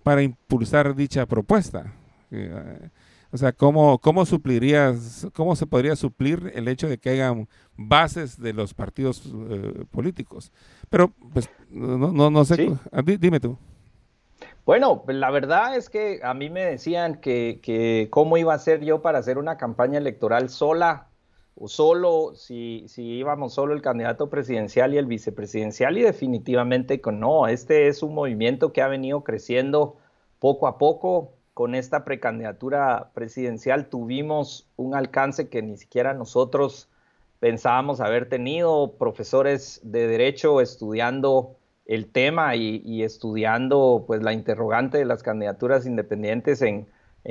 para 0.01 0.21
impulsar 0.21 0.95
dicha 0.95 1.25
propuesta. 1.25 1.93
Eh, 2.31 2.89
o 3.31 3.37
sea, 3.37 3.51
¿cómo, 3.51 3.99
cómo 3.99 4.25
suplirías, 4.25 5.27
cómo 5.33 5.57
se 5.57 5.67
podría 5.67 5.97
suplir 5.97 6.53
el 6.55 6.69
hecho 6.69 6.87
de 6.87 6.97
que 6.97 7.09
hayan 7.09 7.49
bases 7.75 8.39
de 8.39 8.53
los 8.53 8.73
partidos 8.73 9.29
eh, 9.49 9.83
políticos? 9.91 10.53
Pero, 10.89 11.11
pues, 11.33 11.49
no, 11.69 12.13
no, 12.13 12.29
no 12.29 12.45
sé, 12.45 12.71
dime 13.19 13.41
tú. 13.41 13.57
Bueno, 14.63 15.03
la 15.07 15.31
verdad 15.31 15.75
es 15.75 15.89
que 15.89 16.19
a 16.23 16.33
mí 16.35 16.49
me 16.49 16.63
decían 16.65 17.19
que, 17.19 18.07
cómo 18.11 18.37
iba 18.37 18.53
a 18.53 18.59
ser 18.59 18.81
yo 18.81 19.01
para 19.01 19.17
hacer 19.19 19.37
una 19.39 19.57
campaña 19.57 19.97
electoral 19.97 20.49
sola 20.49 21.07
o 21.55 21.67
solo, 21.67 22.33
si, 22.35 22.85
si 22.87 23.03
íbamos 23.03 23.53
solo 23.53 23.73
el 23.73 23.81
candidato 23.81 24.29
presidencial 24.29 24.93
y 24.93 24.97
el 24.97 25.07
vicepresidencial 25.07 25.97
y 25.97 26.03
definitivamente 26.03 27.01
no, 27.11 27.47
este 27.47 27.87
es 27.87 28.03
un 28.03 28.13
movimiento 28.13 28.71
que 28.71 28.81
ha 28.81 28.87
venido 28.87 29.23
creciendo 29.23 29.97
poco 30.39 30.67
a 30.67 30.77
poco. 30.77 31.33
Con 31.53 31.75
esta 31.75 32.05
precandidatura 32.05 33.11
presidencial 33.13 33.89
tuvimos 33.89 34.69
un 34.77 34.95
alcance 34.95 35.49
que 35.49 35.61
ni 35.61 35.75
siquiera 35.77 36.13
nosotros 36.13 36.87
pensábamos 37.39 37.99
haber 37.99 38.29
tenido, 38.29 38.93
profesores 38.97 39.81
de 39.83 40.07
derecho 40.07 40.61
estudiando 40.61 41.57
el 41.85 42.07
tema 42.11 42.55
y, 42.55 43.03
estudiando 43.03 44.03
pues 44.07 44.21
la 44.23 44.33
interrogante 44.33 44.97
de 44.97 45.05
las 45.05 45.23
candidaturas 45.23 45.85
independientes 45.85 46.61
en, 46.61 46.87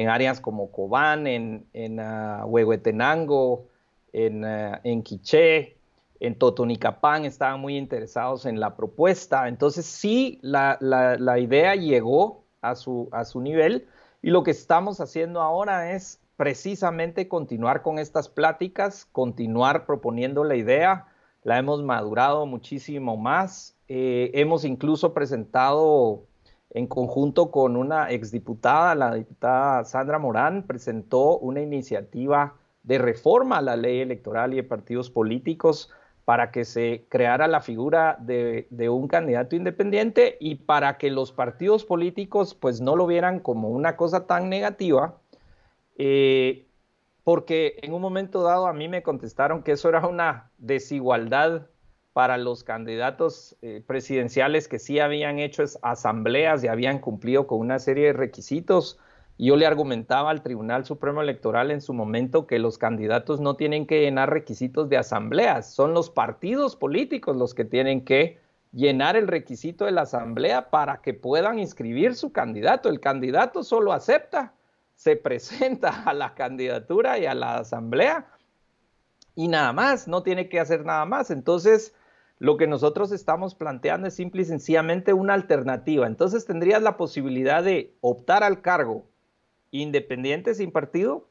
áreas 0.09 0.41
como 0.41 0.71
Cobán, 0.71 1.27
en, 1.27 1.67
en 1.73 1.99
uh, 1.99 2.45
Huehuetenango, 2.47 3.67
en, 4.13 4.45
uh, 4.45 4.77
en 4.85 5.03
Quiché, 5.03 5.77
en 6.21 6.35
Totonicapán, 6.37 7.25
estaban 7.25 7.61
muy 7.61 7.77
interesados 7.77 8.47
en 8.47 8.61
la 8.61 8.77
propuesta. 8.77 9.49
Entonces 9.49 9.87
sí, 9.87 10.39
la, 10.43 10.77
la, 10.81 11.39
idea 11.39 11.75
llegó 11.75 12.45
a 12.61 12.75
su, 12.75 13.09
a 13.11 13.25
su 13.25 13.41
nivel 13.41 13.89
y 14.23 14.31
lo 14.31 14.43
que 14.43 14.51
estamos 14.51 15.01
haciendo 15.01 15.41
ahora 15.41 15.93
es 15.93 16.21
precisamente 16.37 17.29
continuar 17.29 17.83
con 17.83 17.99
estas 17.99 18.29
pláticas, 18.29 19.07
continuar 19.13 19.87
proponiendo 19.87 20.45
la 20.45 20.57
idea, 20.57 21.07
la 21.43 21.59
hemos 21.59 21.83
madurado 21.83 22.47
muchísimo 22.47 23.17
más, 23.17 23.77
eh, 23.93 24.31
hemos 24.35 24.65
incluso 24.65 25.13
presentado 25.13 26.23
en 26.71 26.87
conjunto 26.87 27.51
con 27.51 27.75
una 27.75 28.13
exdiputada, 28.13 28.95
la 28.95 29.15
diputada 29.17 29.83
Sandra 29.83 30.21
Morán, 30.21 30.65
presentó 30.65 31.39
una 31.39 31.61
iniciativa 31.61 32.55
de 32.85 32.99
reforma 32.99 33.59
a 33.59 33.63
la 33.63 33.75
ley 33.75 33.99
electoral 33.99 34.53
y 34.53 34.59
de 34.59 34.63
partidos 34.63 35.11
políticos 35.11 35.91
para 36.25 36.53
que 36.53 36.65
se 36.65 37.07
creara 37.09 37.49
la 37.49 37.61
figura 37.63 38.17
de, 38.21 38.69
un 38.89 39.09
candidato 39.09 39.57
independiente 39.57 40.37
y 40.39 40.55
para 40.55 40.97
que 40.97 41.11
los 41.11 41.33
partidos 41.33 41.85
políticos 41.85 42.55
pues 42.55 42.81
no 42.81 42.95
lo 42.95 43.09
vieran 43.09 43.41
como 43.41 43.71
una 43.71 43.97
cosa 43.97 44.29
tan 44.29 44.49
negativa, 44.49 45.19
eh, 45.99 46.65
porque 47.25 47.81
en 47.83 47.93
un 47.93 48.03
momento 48.03 48.45
dado 48.45 48.69
a 48.69 48.73
mí 48.73 48.87
me 48.87 49.03
contestaron 49.03 49.65
que 49.65 49.73
eso 49.73 49.89
era 49.89 50.07
una 50.07 50.53
desigualdad 50.59 51.67
para 52.13 52.39
los 52.39 52.65
candidatos 52.65 53.57
eh, 53.63 53.83
presidenciales 53.87 54.69
que 54.69 54.79
sí 54.79 54.99
habían 54.99 55.39
hecho 55.39 55.65
asambleas 55.83 56.65
y 56.65 56.69
habían 56.69 56.99
cumplido 56.99 57.47
con 57.47 57.61
una 57.61 57.79
serie 57.79 58.07
de 58.07 58.13
requisitos. 58.13 58.99
Yo 59.39 59.57
le 59.57 59.67
argumentaba 59.67 60.31
al 60.31 60.43
Tribunal 60.43 60.85
Supremo 60.85 61.23
Electoral 61.23 61.71
en 61.71 61.81
su 61.81 61.95
momento 61.95 62.47
que 62.47 62.59
los 62.59 62.79
candidatos 62.79 63.41
no 63.41 63.57
tienen 63.57 63.87
que 63.87 64.01
llenar 64.01 64.31
requisitos 64.31 64.89
de 64.89 64.99
asambleas, 64.99 65.73
son 65.73 65.95
los 65.95 66.11
partidos 66.11 66.77
políticos 66.77 67.37
los 67.37 67.55
que 67.55 67.65
tienen 67.65 68.05
que 68.05 68.39
llenar 68.73 69.17
el 69.17 69.27
requisito 69.27 69.85
de 69.85 69.93
la 69.93 70.03
asamblea 70.03 70.71
para 70.71 71.01
que 71.01 71.15
puedan 71.15 71.59
inscribir 71.59 72.15
su 72.15 72.33
candidato. 72.33 72.89
El 72.89 73.01
candidato 73.01 73.63
solo 73.63 73.93
acepta, 73.93 74.53
se 74.95 75.17
presenta 75.17 76.03
a 76.05 76.13
la 76.13 76.35
candidatura 76.35 77.19
y 77.19 77.27
a 77.27 77.35
la 77.35 77.59
asamblea 77.59 78.27
y 79.35 79.49
nada 79.49 79.73
más, 79.73 80.09
no 80.09 80.23
tiene 80.23 80.49
que 80.49 80.61
hacer 80.61 80.85
nada 80.85 81.05
más. 81.07 81.31
Entonces, 81.31 81.95
lo 82.41 82.57
que 82.57 82.67
nosotros 82.67 83.13
estamos 83.13 83.55
planteando 83.55 84.09
es 84.09 84.15
simple 84.15 84.43
y 84.43 84.47
sencillamente 84.47 85.13
una 85.13 85.35
alternativa. 85.35 86.07
Entonces 86.07 86.47
tendrías 86.47 86.83
la 86.83 86.97
posibilidad 86.97 87.63
de 87.63 87.95
optar 88.01 88.43
al 88.43 88.63
cargo 88.63 89.05
independiente 89.71 90.55
sin 90.55 90.73
partido, 90.73 91.29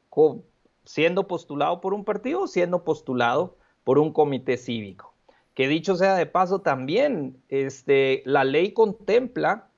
siendo 0.84 1.26
postulado 1.26 1.80
por 1.80 1.94
un 1.94 2.04
partido 2.04 2.42
o 2.42 2.46
siendo 2.46 2.84
postulado 2.84 3.56
por 3.82 3.98
un 3.98 4.12
comité 4.12 4.56
cívico. 4.56 5.12
Que 5.54 5.66
dicho 5.66 5.96
sea 5.96 6.14
de 6.14 6.26
paso, 6.26 6.60
también 6.60 7.42
este, 7.48 8.22
la 8.24 8.44
ley 8.44 8.72
contempla 8.72 9.68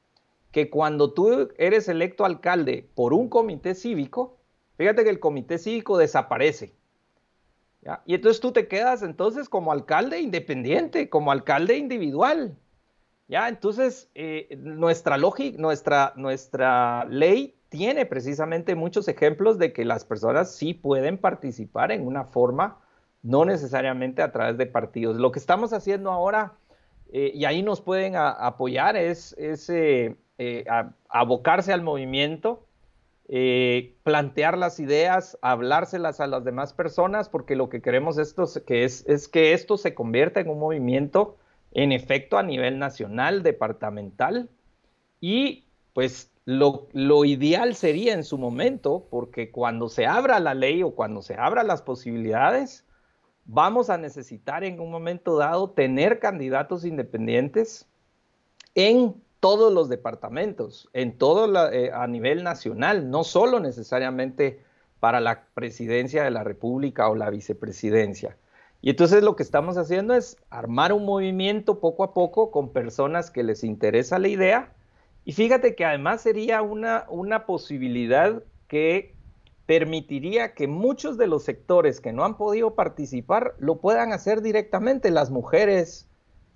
que 0.51 0.69
cuando 0.69 1.15
tú 1.15 1.49
eres 1.57 1.89
electo 1.89 2.27
alcalde 2.27 2.91
por 2.95 3.15
un 3.15 3.31
comité 3.31 3.75
cívico, 3.75 4.37
fíjate 4.77 5.03
que 5.03 5.11
el 5.11 5.19
comité 5.19 5.57
cívico 5.57 5.97
desaparece. 5.97 6.75
Y 8.07 8.15
entonces 8.15 8.41
tú 8.41 8.53
te 8.53 8.69
quedas 8.69 9.03
entonces 9.03 9.49
como 9.49 9.73
alcalde 9.73 10.21
independiente, 10.21 11.09
como 11.09 11.33
alcalde 11.33 11.77
individual. 11.77 12.57
¿ya? 13.27 13.49
Entonces, 13.49 14.09
eh, 14.15 14.57
nuestra 14.61 15.19
lógica, 15.19 15.59
nuestra, 15.61 16.13
nuestra 16.17 17.05
ley 17.07 17.57
tiene 17.71 18.07
precisamente 18.07 18.77
muchos 18.77 19.09
ejemplos 19.09 19.59
de 19.59 19.73
que 19.73 19.85
las 19.85 20.05
personas 20.05 20.55
sí 20.55 20.75
pueden 20.75 21.19
participar 21.19 21.91
en 21.91 22.07
una 22.07 22.25
forma, 22.25 22.79
no 23.23 23.45
necesariamente 23.45 24.23
a 24.23 24.31
través 24.31 24.59
de 24.59 24.67
partidos. 24.67 25.17
Lo 25.17 25.33
que 25.33 25.41
estamos 25.41 25.73
haciendo 25.73 26.13
ahora, 26.13 26.53
eh, 27.13 27.33
y 27.35 27.47
ahí 27.47 27.63
nos 27.63 27.81
pueden 27.81 28.15
apoyar, 28.17 28.97
es, 28.97 29.35
es 29.39 29.69
eh, 29.71 30.15
abocarse 31.09 31.73
al 31.73 31.83
movimiento 31.83 32.65
eh, 33.29 33.95
plantear 34.03 34.59
las 34.59 34.81
ideas, 34.81 35.39
hablárselas 35.43 36.21
a 36.21 36.27
las 36.27 36.45
demás 36.45 36.73
personas, 36.73 37.29
porque 37.29 37.57
lo 37.57 37.69
que 37.69 37.81
queremos 37.81 38.19
esto, 38.19 38.45
que 38.67 38.85
es, 38.85 39.07
es 39.09 39.29
que 39.29 39.53
esto 39.53 39.77
se 39.77 39.95
convierta 39.95 40.41
en 40.41 40.51
un 40.51 40.59
movimiento, 40.59 41.37
en 41.73 41.93
efecto, 41.93 42.37
a 42.37 42.43
nivel 42.43 42.79
nacional, 42.79 43.43
departamental, 43.43 44.51
y 45.21 45.65
pues 45.95 46.31
lo, 46.45 46.89
lo, 46.93 47.25
ideal 47.25 47.75
sería 47.75 48.15
en 48.15 48.25
su 48.25 48.37
momento, 48.39 49.07
porque 49.09 49.51
cuando 49.51 49.89
se 49.89 50.07
abra 50.07 50.41
la 50.41 50.55
ley 50.55 50.83
o 50.83 50.95
cuando 50.95 51.23
se 51.23 51.35
abra 51.35 51.63
las 51.63 51.83
posibilidades, 51.83 52.85
vamos 53.45 53.91
a 53.91 53.99
necesitar 53.99 54.65
en 54.65 54.81
un 54.81 54.91
momento 54.91 55.37
dado 55.37 55.71
tener 55.71 56.19
candidatos 56.19 56.85
independientes 56.85 57.89
en 58.75 59.15
todos 59.43 59.73
los 59.73 59.89
departamentos, 59.89 60.89
en 60.93 61.19
todo 61.19 61.73
eh, 61.73 61.91
a 61.93 62.07
nivel 62.07 62.45
nacional, 62.45 63.11
no 63.11 63.25
solo 63.25 63.59
necesariamente 63.59 64.63
para 65.01 65.21
la 65.21 65.47
presidencia 65.53 66.23
de 66.23 66.31
la 66.31 66.45
República 66.45 67.09
o 67.09 67.17
la 67.17 67.29
vicepresidencia. 67.29 68.37
Y 68.83 68.91
entonces 68.91 69.25
lo 69.25 69.35
que 69.35 69.43
estamos 69.43 69.77
haciendo 69.79 70.15
es 70.15 70.37
armar 70.49 70.93
un 70.93 71.05
movimiento 71.05 71.81
poco 71.81 72.05
a 72.05 72.15
poco 72.15 72.53
con 72.53 72.73
personas 72.73 73.33
que 73.33 73.43
les 73.43 73.65
interesa 73.65 74.21
la 74.21 74.29
idea. 74.29 74.73
Y 75.25 75.33
fíjate 75.33 75.75
que 75.75 75.85
además 75.85 76.21
sería 76.21 76.63
una, 76.63 77.07
una 77.09 77.45
posibilidad 77.45 78.45
que 78.69 79.17
permitiría 79.67 80.55
que 80.55 80.69
muchos 80.69 81.19
de 81.19 81.27
los 81.27 81.43
sectores 81.43 82.01
que 82.01 82.13
no 82.13 82.25
han 82.25 82.37
podido 82.37 82.77
participar 82.77 83.57
lo 83.59 83.81
puedan 83.81 84.13
hacer 84.13 84.41
directamente, 84.41 85.11
las 85.11 85.33
mujeres, 85.33 86.07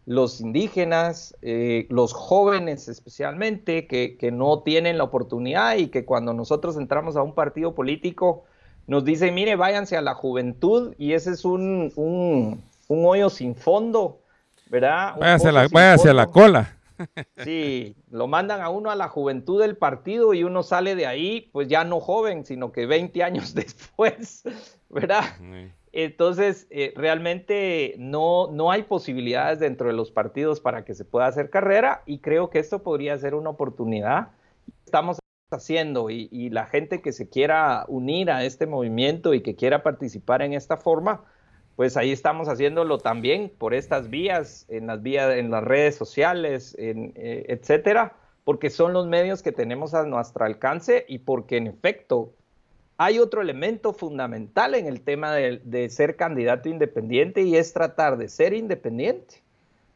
los 0.07 0.41
indígenas, 0.41 1.37
eh, 1.43 1.87
los 1.91 2.13
jóvenes 2.13 2.87
especialmente, 2.89 3.89
que, 3.89 4.31
no 4.33 4.61
tienen 4.61 4.99
la 4.99 5.05
oportunidad 5.05 5.77
y 5.77 5.89
que 5.89 6.05
cuando 6.05 6.33
nosotros 6.33 6.77
entramos 6.77 7.17
a 7.17 7.23
un 7.23 7.35
partido 7.35 7.75
político 7.75 8.45
nos 8.87 9.05
dicen, 9.05 9.35
mire, 9.35 9.57
váyanse 9.57 9.97
a 9.97 10.01
la 10.01 10.15
juventud 10.15 10.95
y 10.97 11.13
ese 11.13 11.33
es 11.33 11.45
un, 11.45 11.93
un, 11.97 12.63
hoyo 12.89 13.29
sin 13.31 13.57
fondo, 13.57 14.21
¿verdad? 14.71 15.17
Váyanse, 15.19 15.51
la, 15.51 15.67
váyanse 15.69 16.11
a 16.11 16.15
la 16.15 16.27
cola. 16.29 16.73
Sí, 17.43 17.97
lo 18.11 18.29
mandan 18.29 18.61
a 18.61 18.71
uno 18.71 18.91
a 18.91 18.95
la 18.95 19.09
juventud 19.09 19.61
del 19.61 19.77
partido 19.77 20.35
y 20.35 20.45
uno 20.45 20.63
sale 20.63 20.95
de 20.95 21.07
ahí, 21.07 21.51
pues 21.53 21.69
ya 21.69 21.85
no 21.85 22.01
joven, 22.01 22.45
sino 22.45 22.71
que 22.71 22.87
20 22.87 23.23
años 23.25 23.55
después, 23.57 24.45
¿verdad? 24.89 25.25
Entonces, 25.99 26.67
eh, 26.69 26.93
realmente 26.95 27.95
no, 27.97 28.51
no 28.53 28.71
hay 28.71 28.83
posibilidades 28.83 29.61
dentro 29.61 29.87
de 29.87 29.95
los 29.95 30.11
partidos 30.11 30.61
para 30.61 30.85
que 30.85 30.95
se 30.95 31.07
pueda 31.07 31.27
hacer 31.27 31.49
carrera 31.49 32.03
y 32.05 32.19
creo 32.19 32.51
que 32.51 32.59
esto 32.59 32.83
podría 32.83 33.17
ser 33.17 33.35
una 33.35 33.49
oportunidad. 33.49 34.29
Estamos 34.85 35.19
haciendo 35.51 36.11
y, 36.11 36.29
y, 36.31 36.51
la 36.51 36.67
gente 36.67 37.01
que 37.01 37.13
se 37.13 37.31
quiera 37.31 37.87
unir 37.89 38.31
a 38.31 38.45
este 38.45 38.67
movimiento 38.67 39.33
y 39.33 39.41
que 39.41 39.57
quiera 39.57 39.83
participar 39.83 40.43
en 40.43 40.53
esta 40.53 40.77
forma, 40.77 41.25
pues 41.77 41.97
ahí 41.97 42.13
estamos 42.13 42.51
haciéndolo 42.51 42.99
también 42.99 43.51
por 43.57 43.73
estas 43.73 44.11
vías, 44.11 44.67
en 44.69 44.89
las 44.89 45.03
vías, 45.03 45.35
en 45.35 45.51
las 45.51 45.65
redes 45.65 45.95
sociales, 45.95 46.77
en, 46.79 47.15
eh, 47.17 47.47
etcétera, 47.49 48.17
porque 48.45 48.69
son 48.69 48.93
los 48.93 49.07
medios 49.07 49.43
que 49.43 49.53
tenemos 49.53 49.95
a 49.95 50.05
nuestro 50.05 50.45
alcance 50.45 51.07
y 51.09 51.21
porque 51.21 51.57
en 51.57 51.69
efecto 51.69 52.35
hay 52.99 53.19
otro 53.19 53.43
elemento 53.43 53.93
fundamental 53.93 54.75
en 54.75 54.87
el 54.87 55.03
tema 55.03 55.35
de, 55.35 55.91
ser 55.91 56.17
candidato 56.17 56.69
independiente 56.69 57.43
y 57.43 57.57
es 57.57 57.73
tratar 57.73 58.17
de 58.17 58.29
ser 58.29 58.55
independiente 58.55 59.43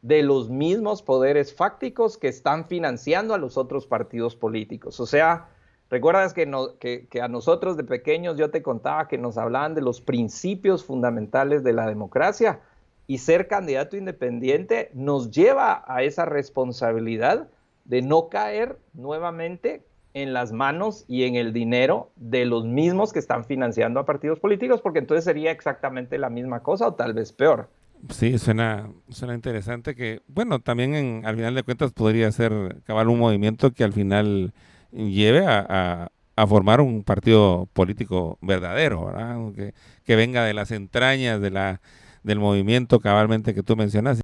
de 0.01 0.23
los 0.23 0.49
mismos 0.49 1.01
poderes 1.01 1.53
fácticos 1.53 2.17
que 2.17 2.27
están 2.27 2.67
financiando 2.67 3.33
a 3.33 3.37
los 3.37 3.57
otros 3.57 3.87
partidos 3.87 4.35
políticos. 4.35 4.99
O 4.99 5.05
sea, 5.05 5.49
recuerdas 5.89 6.33
que, 6.33 7.07
que, 7.09 7.21
a 7.21 7.27
nosotros 7.27 7.77
de 7.77 7.83
pequeños 7.83 8.37
yo 8.37 8.51
te 8.51 8.61
contaba 8.61 9.07
que 9.07 9.17
nos 9.17 9.37
hablaban 9.37 9.73
de 9.75 9.81
los 9.81 10.01
principios 10.01 10.83
fundamentales 10.83 11.63
de 11.63 11.73
la 11.73 11.87
democracia 11.87 12.61
y 13.07 13.17
ser 13.17 13.47
candidato 13.47 13.97
independiente 13.97 14.91
nos 14.93 15.31
lleva 15.31 15.83
a 15.87 16.03
esa 16.03 16.25
responsabilidad 16.25 17.47
de 17.85 18.01
no 18.01 18.29
caer 18.29 18.77
nuevamente 18.93 19.83
en 20.13 20.33
las 20.33 20.51
manos 20.51 21.05
y 21.07 21.23
en 21.23 21.35
el 21.35 21.53
dinero 21.53 22.11
de 22.15 22.45
los 22.45 22.65
mismos 22.65 23.13
que 23.13 23.19
están 23.19 23.45
financiando 23.45 23.99
a 23.99 24.05
partidos 24.05 24.39
políticos, 24.39 24.81
porque 24.81 24.99
entonces 24.99 25.23
sería 25.23 25.51
exactamente 25.51 26.17
la 26.17 26.29
misma 26.29 26.61
cosa 26.61 26.87
o 26.87 26.93
tal 26.93 27.13
vez 27.13 27.31
peor. 27.31 27.69
Sí, 28.09 28.37
suena, 28.39 28.89
suena 29.09 29.35
interesante 29.35 29.95
que, 29.95 30.21
bueno, 30.27 30.59
también 30.59 30.95
en, 30.95 31.25
al 31.25 31.35
final 31.35 31.53
de 31.53 31.63
cuentas 31.63 31.93
podría 31.93 32.31
ser 32.31 32.81
cabal 32.83 33.09
un 33.09 33.19
movimiento 33.19 33.71
que 33.71 33.83
al 33.83 33.93
final 33.93 34.53
lleve 34.91 35.45
a, 35.45 36.09
formar 36.47 36.81
un 36.81 37.03
partido 37.03 37.69
político 37.71 38.39
verdadero, 38.41 39.05
¿verdad? 39.05 39.37
Que, 39.53 39.75
que, 40.03 40.15
venga 40.15 40.43
de 40.43 40.55
las 40.55 40.71
entrañas 40.71 41.39
de 41.39 41.51
la, 41.51 41.81
del 42.23 42.39
movimiento 42.39 42.99
cabalmente 42.99 43.53
que 43.53 43.61
tú 43.61 43.75
mencionas 43.75 44.21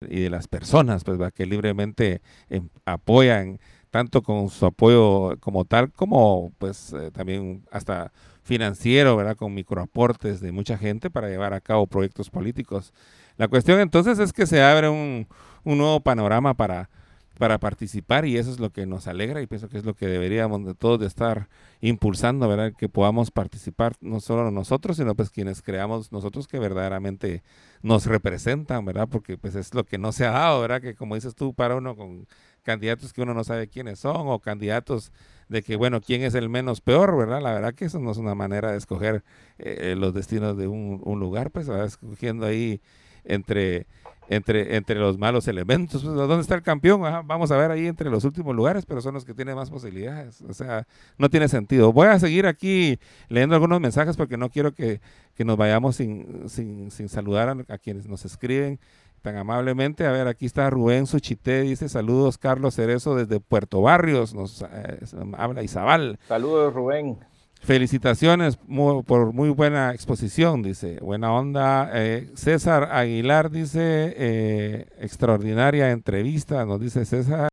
y 0.00 0.20
de 0.20 0.30
las 0.30 0.48
personas, 0.48 1.04
pues, 1.04 1.18
que 1.32 1.46
libremente 1.46 2.20
em, 2.50 2.68
apoyan 2.84 3.58
tanto 3.96 4.20
con 4.20 4.50
su 4.50 4.66
apoyo 4.66 5.38
como 5.40 5.64
tal, 5.64 5.90
como 5.90 6.52
pues 6.58 6.92
eh, 6.92 7.10
también 7.10 7.64
hasta 7.70 8.12
financiero, 8.42 9.16
¿verdad? 9.16 9.36
Con 9.36 9.54
microaportes 9.54 10.42
de 10.42 10.52
mucha 10.52 10.76
gente 10.76 11.08
para 11.08 11.30
llevar 11.30 11.54
a 11.54 11.62
cabo 11.62 11.86
proyectos 11.86 12.28
políticos. 12.28 12.92
La 13.38 13.48
cuestión 13.48 13.80
entonces 13.80 14.18
es 14.18 14.34
que 14.34 14.46
se 14.46 14.62
abre 14.62 14.90
un, 14.90 15.26
un 15.64 15.78
nuevo 15.78 16.00
panorama 16.00 16.52
para, 16.52 16.90
para 17.38 17.56
participar 17.56 18.26
y 18.26 18.36
eso 18.36 18.50
es 18.50 18.60
lo 18.60 18.68
que 18.68 18.84
nos 18.84 19.06
alegra 19.06 19.40
y 19.40 19.46
pienso 19.46 19.70
que 19.70 19.78
es 19.78 19.86
lo 19.86 19.94
que 19.94 20.08
deberíamos 20.08 20.66
de 20.66 20.74
todos 20.74 21.00
de 21.00 21.06
estar 21.06 21.48
impulsando, 21.80 22.46
¿verdad? 22.46 22.74
Que 22.76 22.90
podamos 22.90 23.30
participar 23.30 23.94
no 24.02 24.20
solo 24.20 24.50
nosotros, 24.50 24.98
sino 24.98 25.14
pues 25.14 25.30
quienes 25.30 25.62
creamos 25.62 26.12
nosotros 26.12 26.48
que 26.48 26.58
verdaderamente 26.58 27.42
nos 27.80 28.04
representan, 28.04 28.84
¿verdad? 28.84 29.08
Porque 29.10 29.38
pues 29.38 29.54
es 29.54 29.72
lo 29.72 29.84
que 29.84 29.96
no 29.96 30.12
se 30.12 30.26
ha 30.26 30.32
dado, 30.32 30.60
¿verdad? 30.60 30.82
Que 30.82 30.94
como 30.94 31.14
dices 31.14 31.34
tú, 31.34 31.54
para 31.54 31.76
uno 31.76 31.96
con 31.96 32.26
candidatos 32.66 33.12
que 33.12 33.22
uno 33.22 33.32
no 33.32 33.44
sabe 33.44 33.68
quiénes 33.68 34.00
son 34.00 34.26
o 34.26 34.40
candidatos 34.40 35.12
de 35.48 35.62
que, 35.62 35.76
bueno, 35.76 36.00
quién 36.00 36.22
es 36.22 36.34
el 36.34 36.48
menos 36.48 36.80
peor, 36.80 37.16
¿verdad? 37.16 37.40
La 37.40 37.54
verdad 37.54 37.74
que 37.74 37.84
eso 37.84 38.00
no 38.00 38.10
es 38.10 38.18
una 38.18 38.34
manera 38.34 38.72
de 38.72 38.78
escoger 38.78 39.22
eh, 39.58 39.94
los 39.96 40.12
destinos 40.12 40.58
de 40.58 40.66
un, 40.66 41.00
lugar, 41.20 41.52
pues, 41.52 41.70
va 41.70 41.84
escogiendo 41.84 42.44
ahí 42.44 42.80
entre 43.24 43.86
entre, 44.28 44.76
entre 44.76 44.98
los 44.98 45.18
malos 45.18 45.46
elementos. 45.48 46.02
Pues, 46.02 46.14
¿Dónde 46.14 46.40
está 46.40 46.54
el 46.54 46.62
campeón? 46.62 47.00
vamos 47.26 47.50
a 47.50 47.56
ver 47.56 47.70
ahí 47.70 47.86
entre 47.86 48.10
los 48.10 48.24
últimos 48.24 48.54
lugares, 48.54 48.84
pero 48.86 49.00
son 49.00 49.14
los 49.14 49.24
que 49.24 49.34
tienen 49.34 49.54
más 49.54 49.70
posibilidades. 49.70 50.42
O 50.42 50.52
sea, 50.52 50.86
no 51.18 51.28
tiene 51.28 51.48
sentido. 51.48 51.92
Voy 51.92 52.08
a 52.08 52.18
seguir 52.18 52.46
aquí 52.46 52.98
leyendo 53.28 53.54
algunos 53.54 53.80
mensajes 53.80 54.16
porque 54.16 54.36
no 54.36 54.50
quiero 54.50 54.72
que, 54.72 55.00
nos 55.38 55.56
vayamos 55.56 55.96
sin, 55.96 56.48
sin, 56.48 56.90
sin 56.90 57.08
saludar 57.08 57.56
a, 57.68 57.78
quienes 57.78 58.08
nos 58.08 58.24
escriben 58.24 58.80
tan 59.26 59.38
amablemente. 59.38 60.06
A 60.06 60.12
ver, 60.12 60.28
aquí 60.28 60.46
está 60.46 60.70
Rubén 60.70 61.04
Suchité, 61.06 61.62
dice 61.62 61.88
saludos 61.88 62.38
Carlos 62.38 62.76
Cerezo 62.76 63.16
desde 63.16 63.40
Puerto 63.40 63.82
Barrios, 63.82 64.34
nos 64.34 64.62
eh, 64.62 65.00
habla 65.36 65.64
Izabal. 65.64 66.20
Saludos 66.28 66.72
Rubén. 66.72 67.18
Felicitaciones 67.60 68.56
por 68.56 69.32
muy 69.32 69.48
buena 69.48 69.92
exposición, 69.92 70.62
dice. 70.62 71.00
Buena 71.00 71.32
onda. 71.32 71.90
Eh, 71.92 72.30
César 72.36 72.92
Aguilar 72.92 73.50
dice, 73.50 74.14
eh, 74.16 74.86
extraordinaria 75.00 75.90
entrevista, 75.90 76.64
nos 76.64 76.80
dice 76.80 77.04
César. 77.04 77.48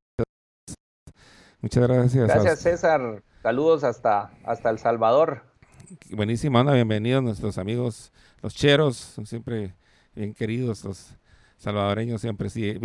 Muchas 1.59 1.87
gracias. 1.87 2.27
Gracias 2.27 2.59
César. 2.59 3.23
Saludos 3.41 3.83
hasta, 3.83 4.29
hasta 4.43 4.69
El 4.69 4.77
Salvador. 4.77 5.41
Buenísima 6.11 6.59
onda, 6.61 6.73
bienvenidos 6.73 7.23
nuestros 7.23 7.57
amigos, 7.57 8.11
los 8.43 8.53
cheros, 8.53 8.95
son 8.95 9.25
siempre 9.25 9.73
bien 10.13 10.35
queridos 10.35 10.83
los 10.83 11.15
salvadoreño 11.63 12.17
siempre 12.17 12.49
sí. 12.49 12.77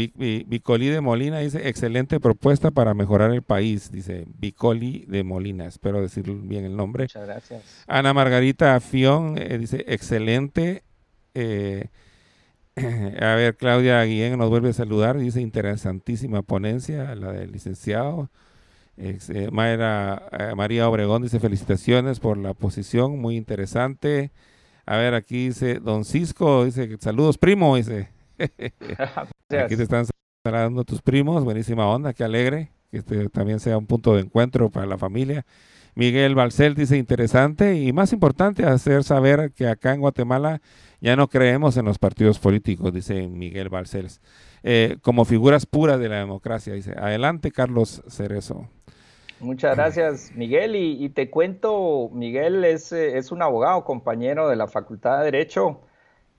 Vicoli 0.46 0.88
de 0.88 1.00
Molina 1.00 1.40
dice, 1.40 1.68
excelente 1.68 2.20
propuesta 2.20 2.70
para 2.70 2.94
mejorar 2.94 3.32
el 3.32 3.42
país, 3.42 3.90
dice 3.90 4.24
Vicoli 4.38 5.04
de 5.08 5.24
Molina, 5.24 5.66
espero 5.66 6.00
decir 6.00 6.30
bien 6.30 6.64
el 6.64 6.76
nombre. 6.76 7.04
Muchas 7.04 7.26
gracias. 7.26 7.84
Ana 7.88 8.14
Margarita 8.14 8.78
Fión 8.78 9.36
eh, 9.36 9.58
dice, 9.58 9.84
excelente. 9.88 10.84
Eh, 11.34 11.88
a 12.76 13.34
ver, 13.34 13.56
Claudia 13.56 14.02
Guillén 14.04 14.38
nos 14.38 14.48
vuelve 14.48 14.70
a 14.70 14.74
saludar, 14.74 15.18
dice, 15.18 15.40
interesantísima 15.40 16.42
ponencia, 16.42 17.14
la 17.16 17.32
del 17.32 17.50
licenciado. 17.50 18.30
Eh, 18.96 19.50
María 19.50 20.88
Obregón 20.88 21.22
dice, 21.22 21.40
felicitaciones 21.40 22.20
por 22.20 22.38
la 22.38 22.54
posición, 22.54 23.18
muy 23.18 23.36
interesante. 23.36 24.30
A 24.86 24.96
ver, 24.96 25.14
aquí 25.14 25.48
dice 25.48 25.80
Don 25.80 26.04
Cisco, 26.04 26.64
dice, 26.64 26.96
saludos 27.00 27.38
primo, 27.38 27.74
dice. 27.74 28.16
Aquí 29.50 29.76
te 29.76 29.82
están 29.82 30.06
saludando 30.44 30.84
tus 30.84 31.02
primos, 31.02 31.44
buenísima 31.44 31.86
onda, 31.88 32.12
qué 32.12 32.24
alegre, 32.24 32.70
que 32.90 32.98
este 32.98 33.28
también 33.28 33.60
sea 33.60 33.76
un 33.78 33.86
punto 33.86 34.14
de 34.14 34.22
encuentro 34.22 34.70
para 34.70 34.86
la 34.86 34.98
familia. 34.98 35.44
Miguel 35.94 36.36
Balcel 36.36 36.74
dice 36.74 36.96
interesante 36.96 37.74
y 37.74 37.92
más 37.92 38.12
importante 38.12 38.64
hacer 38.64 39.02
saber 39.02 39.52
que 39.52 39.66
acá 39.66 39.94
en 39.94 40.00
Guatemala 40.00 40.60
ya 41.00 41.16
no 41.16 41.28
creemos 41.28 41.76
en 41.76 41.86
los 41.86 41.98
partidos 41.98 42.38
políticos, 42.38 42.92
dice 42.92 43.26
Miguel 43.26 43.68
Balcells, 43.68 44.20
eh, 44.62 44.98
como 45.02 45.24
figuras 45.24 45.66
puras 45.66 45.98
de 45.98 46.08
la 46.08 46.18
democracia. 46.18 46.72
Dice, 46.72 46.92
adelante 46.96 47.50
Carlos 47.50 48.04
Cerezo. 48.08 48.68
Muchas 49.40 49.76
gracias, 49.76 50.32
Miguel. 50.34 50.74
Y, 50.74 51.08
te 51.10 51.30
cuento, 51.30 52.10
Miguel 52.12 52.64
es, 52.64 52.92
eh, 52.92 53.18
es, 53.18 53.30
un 53.30 53.42
abogado, 53.42 53.84
compañero 53.84 54.48
de 54.48 54.56
la 54.56 54.66
Facultad 54.66 55.18
de 55.18 55.26
Derecho, 55.26 55.80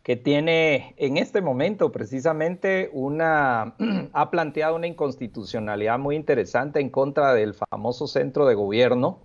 que 0.04 0.16
tiene 0.16 0.96
en 0.98 1.18
este 1.18 1.42
momento 1.42 1.92
precisamente 1.92 2.90
una, 2.94 3.76
ha 4.14 4.32
planteado 4.32 4.76
una 4.76 4.88
inconstitucionalidad 4.88 6.00
muy 6.00 6.16
interesante 6.16 6.80
en 6.80 6.90
contra 6.90 7.34
del 7.34 7.54
famoso 7.54 8.08
centro 8.08 8.46
de 8.46 8.56
gobierno, 8.56 9.20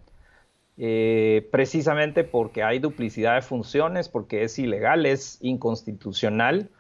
eh, 0.77 1.49
precisamente 1.53 2.25
porque 2.25 2.65
hay 2.65 2.81
duplicidad 2.81 3.37
de 3.37 3.43
funciones, 3.43 4.09
porque 4.09 4.43
es 4.43 4.59
ilegal, 4.59 5.07
es 5.07 5.39
inconstitucional. 5.41 6.71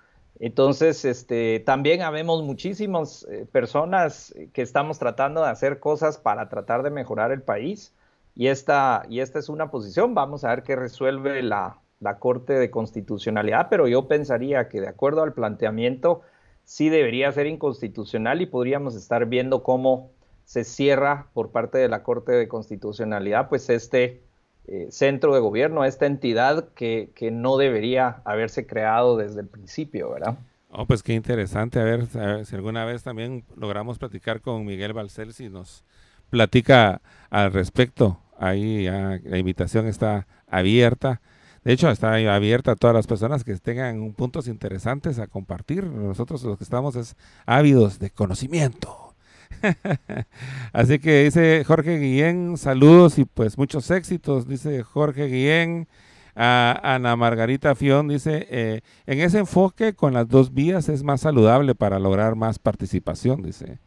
Entonces, 0.40 1.04
este, 1.04 1.60
también 1.60 2.02
habemos 2.02 2.42
muchísimas 2.42 3.24
eh, 3.30 3.46
personas 3.50 4.34
que 4.52 4.62
estamos 4.62 4.98
tratando 4.98 5.42
de 5.42 5.50
hacer 5.50 5.78
cosas 5.78 6.18
para 6.18 6.48
tratar 6.48 6.82
de 6.82 6.90
mejorar 6.90 7.30
el 7.30 7.42
país 7.42 7.94
y 8.34 8.48
esta, 8.48 9.04
y 9.08 9.20
esta 9.20 9.38
es 9.38 9.48
una 9.48 9.70
posición. 9.70 10.14
Vamos 10.14 10.44
a 10.44 10.48
ver 10.50 10.64
qué 10.64 10.74
resuelve 10.74 11.40
la, 11.42 11.78
la 12.00 12.18
Corte 12.18 12.54
de 12.54 12.70
Constitucionalidad, 12.70 13.68
pero 13.70 13.88
yo 13.88 14.08
pensaría 14.08 14.68
que 14.68 14.80
de 14.80 14.88
acuerdo 14.88 15.22
al 15.22 15.32
planteamiento 15.32 16.22
sí 16.64 16.88
debería 16.88 17.30
ser 17.32 17.46
inconstitucional 17.46 18.42
y 18.42 18.46
podríamos 18.46 18.94
estar 18.94 19.26
viendo 19.26 19.62
cómo 19.62 20.10
se 20.44 20.64
cierra 20.64 21.28
por 21.32 21.50
parte 21.50 21.78
de 21.78 21.88
la 21.88 22.02
Corte 22.02 22.32
de 22.32 22.48
Constitucionalidad 22.48 23.48
pues 23.48 23.70
este 23.70 24.22
eh, 24.66 24.86
centro 24.90 25.34
de 25.34 25.40
gobierno, 25.40 25.84
esta 25.84 26.06
entidad 26.06 26.68
que, 26.74 27.12
no 27.32 27.58
debería 27.58 28.22
haberse 28.24 28.66
creado 28.66 29.16
desde 29.16 29.42
el 29.42 29.46
principio, 29.46 30.10
¿verdad? 30.10 30.38
Oh, 30.70 30.86
pues 30.86 31.02
qué 31.02 31.12
interesante, 31.12 31.78
a 31.78 31.84
ver, 31.84 32.06
si 32.46 32.56
alguna 32.56 32.86
vez 32.86 33.02
también 33.02 33.44
logramos 33.56 33.98
platicar 33.98 34.40
con 34.40 34.64
Miguel 34.64 34.94
Balcel, 34.94 35.34
si 35.34 35.50
nos 35.50 35.84
platica 36.30 37.02
al 37.28 37.52
respecto, 37.52 38.18
ahí 38.38 38.86
la 38.86 39.38
invitación 39.38 39.86
está 39.86 40.26
abierta. 40.48 41.20
De 41.64 41.72
hecho, 41.72 41.90
está 41.90 42.14
abierta 42.34 42.72
a 42.72 42.76
todas 42.76 42.94
las 42.94 43.06
personas 43.06 43.42
que 43.42 43.56
tengan 43.56 44.12
puntos 44.12 44.48
interesantes 44.48 45.18
a 45.18 45.26
compartir. 45.26 45.84
Nosotros 45.86 46.42
los 46.44 46.58
que 46.58 46.64
estamos 46.64 46.94
es 46.94 47.16
ávidos 47.46 47.98
de 47.98 48.10
conocimiento. 48.10 49.14
Así 50.72 50.98
que 50.98 51.24
dice 51.24 51.64
Jorge 51.64 51.98
Guillén, 51.98 52.58
saludos 52.58 53.18
y 53.18 53.24
pues 53.24 53.56
muchos 53.56 53.90
éxitos, 53.90 54.46
dice 54.46 54.82
Jorge 54.82 55.26
Guillén. 55.26 55.88
A 56.36 56.80
Ana 56.82 57.14
Margarita 57.14 57.76
Fion 57.76 58.08
dice, 58.08 58.48
eh, 58.50 58.80
en 59.06 59.20
ese 59.20 59.38
enfoque 59.38 59.94
con 59.94 60.14
las 60.14 60.28
dos 60.28 60.52
vías 60.52 60.88
es 60.88 61.04
más 61.04 61.20
saludable 61.20 61.76
para 61.76 62.00
lograr 62.00 62.34
más 62.34 62.58
participación, 62.58 63.40
dice 63.40 63.78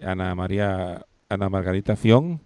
Ana 0.00 0.34
María, 0.34 1.04
Ana 1.28 1.50
Margarita 1.50 1.96
Fion. 1.96 2.40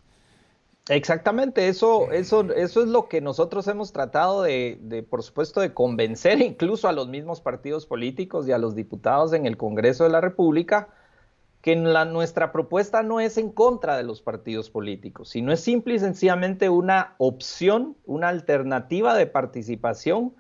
Exactamente, 0.89 1.69
eso, 1.69 2.13
eso, 2.13 2.53
eso 2.53 2.83
es 2.83 2.89
lo 2.89 3.09
que 3.09 3.23
nosotros 3.23 3.67
hemos 3.69 3.93
tratado 3.93 4.43
de, 4.43 4.79
de, 4.83 5.03
por 5.03 5.23
supuesto, 5.23 5.61
de 5.61 5.73
convencer 5.73 6.41
incluso 6.43 6.89
a 6.89 6.93
los 6.93 7.09
mismos 7.09 7.41
partidos 7.41 7.87
políticos 7.87 8.47
y 8.47 8.53
a 8.53 8.59
los 8.59 8.75
diputados 8.75 9.33
en 9.33 9.47
el 9.47 9.57
Congreso 9.57 10.05
de 10.05 10.11
la 10.11 10.21
República 10.21 10.89
que 11.65 11.77
la, 11.77 12.05
nuestra 12.05 12.53
propuesta 12.53 13.03
no 13.03 13.21
es 13.21 13.39
en 13.39 13.51
contra 13.51 13.97
de 13.97 14.03
los 14.03 14.21
partidos 14.21 14.69
políticos, 14.69 15.31
sino 15.31 15.51
es 15.51 15.61
simple 15.61 15.95
y 15.95 15.99
sencillamente 15.99 16.69
una 16.69 17.15
opción, 17.17 17.97
una 18.05 18.29
alternativa 18.29 19.15
de 19.15 19.27
participación 19.27 20.35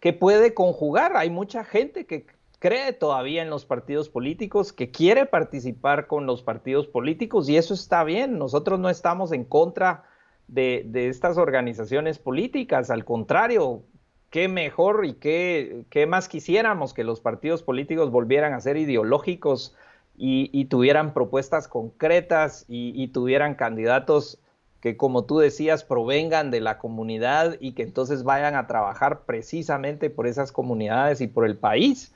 que 0.00 0.14
puede 0.14 0.54
conjugar. 0.54 1.14
Hay 1.14 1.28
mucha 1.28 1.62
gente 1.64 2.06
que 2.06 2.24
cree 2.62 2.92
todavía 2.92 3.42
en 3.42 3.50
los 3.50 3.64
partidos 3.64 4.08
políticos, 4.08 4.72
que 4.72 4.92
quiere 4.92 5.26
participar 5.26 6.06
con 6.06 6.26
los 6.26 6.44
partidos 6.44 6.86
políticos 6.86 7.48
y 7.48 7.56
eso 7.56 7.74
está 7.74 8.04
bien. 8.04 8.38
Nosotros 8.38 8.78
no 8.78 8.88
estamos 8.88 9.32
en 9.32 9.42
contra 9.42 10.04
de, 10.46 10.88
estas 10.94 11.38
organizaciones 11.38 12.20
políticas, 12.20 12.88
al 12.90 13.04
contrario, 13.04 13.82
qué 14.30 14.46
mejor 14.46 15.04
y 15.06 15.14
qué, 15.14 15.86
qué 15.90 16.06
más 16.06 16.28
quisiéramos 16.28 16.94
que 16.94 17.02
los 17.02 17.18
partidos 17.18 17.64
políticos 17.64 18.12
volvieran 18.12 18.52
a 18.52 18.60
ser 18.60 18.76
ideológicos 18.76 19.74
y, 20.16 20.66
tuvieran 20.66 21.14
propuestas 21.14 21.66
concretas 21.66 22.64
y, 22.68 23.08
tuvieran 23.08 23.56
candidatos 23.56 24.38
que, 24.80 24.96
como 24.96 25.24
tú 25.24 25.40
decías, 25.40 25.82
provengan 25.82 26.52
de 26.52 26.60
la 26.60 26.78
comunidad 26.78 27.56
y 27.58 27.72
que 27.72 27.82
entonces 27.82 28.22
vayan 28.22 28.54
a 28.54 28.68
trabajar 28.68 29.22
precisamente 29.24 30.10
por 30.10 30.28
esas 30.28 30.52
comunidades 30.52 31.20
y 31.20 31.26
por 31.26 31.44
el 31.44 31.56
país. 31.56 32.14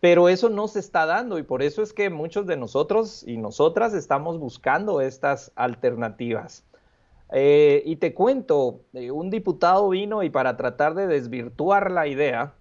Pero 0.00 0.28
eso 0.28 0.48
no 0.48 0.66
se 0.66 0.78
está 0.78 1.04
dando 1.04 1.38
y 1.38 1.42
por 1.42 1.62
eso 1.62 1.82
es 1.82 1.92
que 1.92 2.08
muchos 2.08 2.46
de 2.46 2.56
nosotros 2.56 3.22
y 3.26 3.36
nosotras 3.36 3.92
estamos 3.92 4.38
buscando 4.38 5.00
estas 5.00 5.52
alternativas. 5.56 6.64
Eh, 7.32 7.82
y 7.84 7.96
te 7.96 8.14
cuento, 8.14 8.80
eh, 8.94 9.10
un 9.10 9.30
diputado 9.30 9.88
vino 9.90 10.22
y 10.22 10.30
para 10.30 10.56
tratar 10.56 10.94
de 10.94 11.06
desvirtuar 11.06 11.90
la 11.90 12.06
idea, 12.06 12.54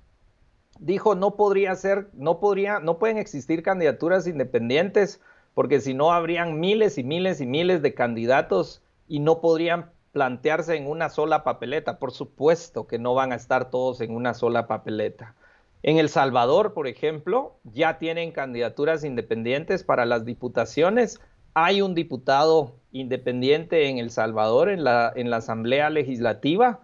dijo 0.79 1.15
no 1.15 1.35
podría 1.35 1.75
ser, 1.75 2.09
no 2.13 2.39
podría, 2.39 2.79
no 2.79 2.99
pueden 2.99 3.17
existir 3.17 3.63
candidaturas 3.63 4.27
independientes 4.27 5.21
porque 5.53 5.81
si 5.81 5.93
no 5.93 6.11
habrían 6.11 6.59
miles 6.59 6.97
y 6.97 7.03
miles 7.03 7.41
y 7.41 7.45
miles 7.45 7.81
de 7.81 7.93
candidatos 7.93 8.81
y 9.07 9.19
no 9.19 9.41
podrían 9.41 9.91
plantearse 10.11 10.75
en 10.75 10.87
una 10.87 11.09
sola 11.09 11.43
papeleta. 11.43 11.99
Por 11.99 12.11
supuesto 12.11 12.87
que 12.87 12.99
no 12.99 13.13
van 13.13 13.31
a 13.31 13.35
estar 13.35 13.69
todos 13.69 14.01
en 14.01 14.15
una 14.15 14.33
sola 14.33 14.67
papeleta. 14.67 15.35
En 15.81 15.97
El 15.97 16.09
Salvador, 16.09 16.73
por 16.73 16.87
ejemplo, 16.87 17.59
ya 17.63 17.99
tienen 17.99 18.31
candidaturas 18.31 19.05
independientes 19.05 19.83
para 19.83 20.05
las 20.05 20.25
diputaciones. 20.25 21.21
Hay 21.53 21.81
un 21.81 21.95
diputado 21.95 22.75
independiente 22.91 23.87
en 23.87 23.97
El 23.97 24.11
Salvador, 24.11 24.69
en 24.69 24.83
la, 24.83 25.13
Asamblea 25.31 25.89
Legislativa. 25.89 26.81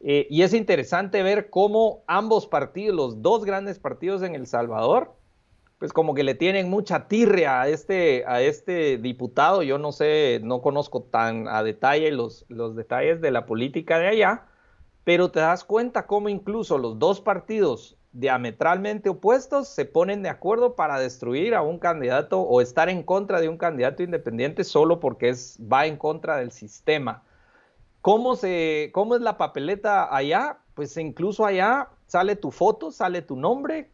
Eh, 0.00 0.28
y 0.30 0.42
es 0.42 0.54
interesante 0.54 1.24
ver 1.24 1.50
cómo 1.50 2.04
ambos 2.06 2.46
partidos, 2.46 2.94
los 2.94 3.22
dos 3.22 3.44
grandes 3.44 3.80
partidos 3.80 4.22
en 4.22 4.36
El 4.36 4.46
Salvador, 4.46 5.16
pues 5.80 5.92
como 5.92 6.14
que 6.14 6.22
le 6.22 6.34
tienen 6.34 6.70
mucha 6.70 7.08
tirria 7.08 7.62
a 7.62 7.68
este, 7.68 8.24
este 8.46 8.98
diputado. 8.98 9.64
Yo 9.64 9.78
no 9.78 9.90
sé, 9.90 10.40
no 10.44 10.62
conozco 10.62 11.02
tan 11.02 11.48
a 11.48 11.64
detalle 11.64 12.12
los 12.12 12.46
detalles 12.76 13.20
de 13.20 13.32
la 13.32 13.44
política 13.44 13.98
de 13.98 14.06
allá, 14.06 14.46
pero 15.02 15.32
te 15.32 15.40
das 15.40 15.64
cuenta 15.64 16.06
cómo 16.06 16.28
incluso 16.28 16.78
los 16.78 16.98
dos 17.00 17.20
partidos 17.20 17.96
diametralmente 18.18 19.10
opuestos 19.10 19.68
se 19.68 19.84
ponen 19.84 20.22
de 20.22 20.30
acuerdo 20.30 20.74
para 20.74 20.98
destruir 20.98 21.54
a 21.54 21.60
un 21.60 21.78
candidato 21.78 22.40
o 22.40 22.62
estar 22.62 22.88
en 22.88 23.02
contra 23.02 23.40
de 23.40 23.48
un 23.48 23.58
candidato 23.58 24.02
independiente 24.02 24.64
solo 24.64 25.00
porque 25.00 25.28
es, 25.28 25.58
va 25.60 25.86
en 25.86 25.96
contra 25.98 26.38
del 26.38 26.50
sistema. 26.50 27.22
¿Cómo, 28.00 28.36
se, 28.36 28.90
¿Cómo 28.94 29.16
es 29.16 29.20
la 29.20 29.36
papeleta 29.36 30.14
allá? 30.14 30.58
Pues 30.74 30.96
incluso 30.96 31.44
allá 31.44 31.90
sale 32.06 32.36
tu 32.36 32.50
foto, 32.50 32.90
sale 32.90 33.20
tu 33.20 33.36
nombre 33.36 33.90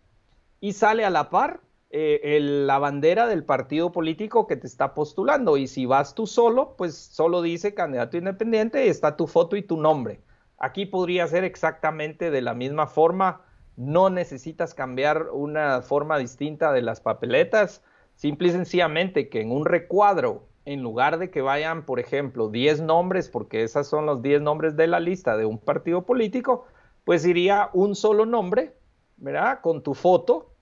y 0.60 0.74
sale 0.74 1.04
a 1.04 1.10
la 1.10 1.28
par 1.28 1.60
eh, 1.90 2.38
la 2.40 2.78
bandera 2.78 3.26
del 3.26 3.44
partido 3.44 3.90
político 3.90 4.46
que 4.46 4.56
te 4.56 4.68
está 4.68 4.94
postulando. 4.94 5.56
Y 5.56 5.66
si 5.66 5.84
vas 5.84 6.14
tú 6.14 6.28
solo, 6.28 6.74
pues 6.76 6.96
solo 6.96 7.42
dice 7.42 7.74
candidato 7.74 8.16
independiente 8.16 8.88
está 8.88 9.16
tu 9.16 9.26
foto 9.26 9.56
y 9.56 9.62
tu 9.62 9.76
nombre. 9.76 10.20
Aquí 10.58 10.86
podría 10.86 11.26
ser 11.26 11.42
exactamente 11.42 12.30
de 12.30 12.40
la 12.40 12.54
misma 12.54 12.86
forma. 12.86 13.40
No 13.76 14.10
necesitas 14.10 14.74
cambiar 14.74 15.28
una 15.32 15.82
forma 15.82 16.18
distinta 16.18 16.72
de 16.72 16.82
las 16.82 17.00
papeletas. 17.00 17.82
Simple 18.14 18.48
y 18.48 18.52
sencillamente 18.52 19.28
que 19.28 19.40
en 19.40 19.50
un 19.50 19.64
recuadro 19.64 20.46
en 20.64 20.82
lugar 20.82 21.18
de 21.18 21.30
que 21.30 21.42
vayan, 21.42 21.84
por 21.84 21.98
ejemplo, 21.98 22.48
10 22.48 22.82
nombres, 22.82 23.28
porque 23.28 23.62
esos 23.64 23.86
son 23.86 24.06
los 24.06 24.22
10 24.22 24.42
nombres 24.42 24.76
de 24.76 24.86
la 24.86 25.00
lista 25.00 25.36
de 25.36 25.44
un 25.44 25.58
partido 25.58 26.02
político, 26.02 26.66
pues 27.04 27.26
iría 27.26 27.70
un 27.72 27.96
solo 27.96 28.26
nombre, 28.26 28.74
¿verdad? 29.16 29.60
Con 29.60 29.82
tu 29.82 29.94
foto, 29.94 30.54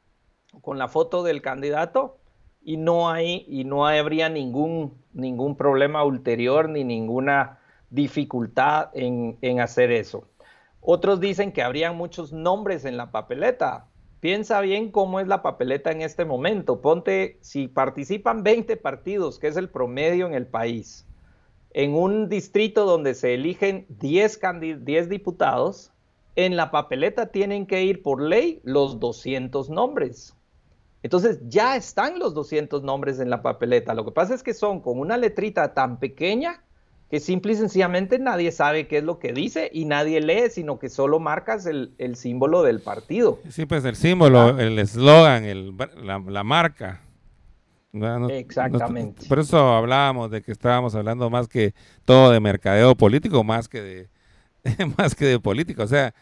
con 0.62 0.78
la 0.78 0.88
foto 0.88 1.22
del 1.22 1.42
candidato, 1.42 2.16
y 2.62 2.76
no 2.76 3.10
hay, 3.10 3.44
y 3.48 3.64
no 3.64 3.86
habría 3.86 4.28
ningún, 4.28 4.94
ningún 5.12 5.56
problema 5.56 6.04
ulterior 6.04 6.68
ni 6.68 6.84
ninguna 6.84 7.58
dificultad 7.90 8.90
en, 8.94 9.38
en 9.42 9.60
hacer 9.60 9.90
eso. 9.90 10.24
Otros 10.80 11.20
dicen 11.20 11.52
que 11.52 11.62
habrían 11.62 11.96
muchos 11.96 12.32
nombres 12.32 12.84
en 12.84 12.96
la 12.96 13.10
papeleta. 13.10 13.86
Piensa 14.20 14.60
bien 14.60 14.90
cómo 14.90 15.20
es 15.20 15.28
la 15.28 15.42
papeleta 15.42 15.90
en 15.90 16.02
este 16.02 16.24
momento. 16.24 16.80
Ponte, 16.80 17.38
si 17.42 17.68
participan 17.68 18.42
20 18.42 18.76
partidos, 18.76 19.38
que 19.38 19.48
es 19.48 19.56
el 19.56 19.68
promedio 19.68 20.26
en 20.26 20.34
el 20.34 20.46
país, 20.46 21.06
en 21.72 21.94
un 21.94 22.28
distrito 22.28 22.84
donde 22.84 23.14
se 23.14 23.34
eligen 23.34 23.86
10, 23.88 24.40
10 24.80 25.08
diputados, 25.08 25.92
en 26.36 26.56
la 26.56 26.70
papeleta 26.70 27.26
tienen 27.26 27.66
que 27.66 27.84
ir 27.84 28.02
por 28.02 28.22
ley 28.22 28.60
los 28.64 29.00
200 29.00 29.68
nombres. 29.70 30.34
Entonces 31.02 31.40
ya 31.48 31.76
están 31.76 32.18
los 32.18 32.34
200 32.34 32.82
nombres 32.82 33.20
en 33.20 33.30
la 33.30 33.42
papeleta. 33.42 33.94
Lo 33.94 34.04
que 34.04 34.12
pasa 34.12 34.34
es 34.34 34.42
que 34.42 34.54
son 34.54 34.80
con 34.80 34.98
una 34.98 35.16
letrita 35.16 35.72
tan 35.74 35.98
pequeña 35.98 36.62
que 37.10 37.20
simple 37.20 37.52
y 37.52 37.56
sencillamente 37.56 38.18
nadie 38.18 38.52
sabe 38.52 38.86
qué 38.86 38.98
es 38.98 39.04
lo 39.04 39.18
que 39.18 39.32
dice 39.32 39.68
y 39.72 39.84
nadie 39.84 40.20
lee, 40.20 40.50
sino 40.50 40.78
que 40.78 40.88
solo 40.88 41.18
marcas 41.18 41.66
el, 41.66 41.92
símbolo 42.14 42.62
del 42.62 42.80
partido. 42.80 43.40
Sí, 43.48 43.66
pues 43.66 43.84
el 43.84 43.96
símbolo, 43.96 44.58
el 44.60 44.78
eslogan, 44.78 45.44
la, 46.02 46.22
la, 46.24 46.44
marca. 46.44 47.02
Exactamente. 48.30 49.26
por 49.26 49.40
eso 49.40 49.58
hablábamos 49.74 50.30
de 50.30 50.42
que 50.42 50.52
estábamos 50.52 50.94
hablando 50.94 51.28
más 51.28 51.48
que 51.48 51.74
todo 52.04 52.30
de 52.30 52.38
mercadeo 52.38 52.94
político, 52.94 53.42
más 53.42 53.68
que 53.68 53.80
de 53.82 54.08
más 54.98 55.14
que 55.14 55.26
de 55.26 55.40
política. 55.40 55.82
O 55.82 55.88
sea, 55.88 56.14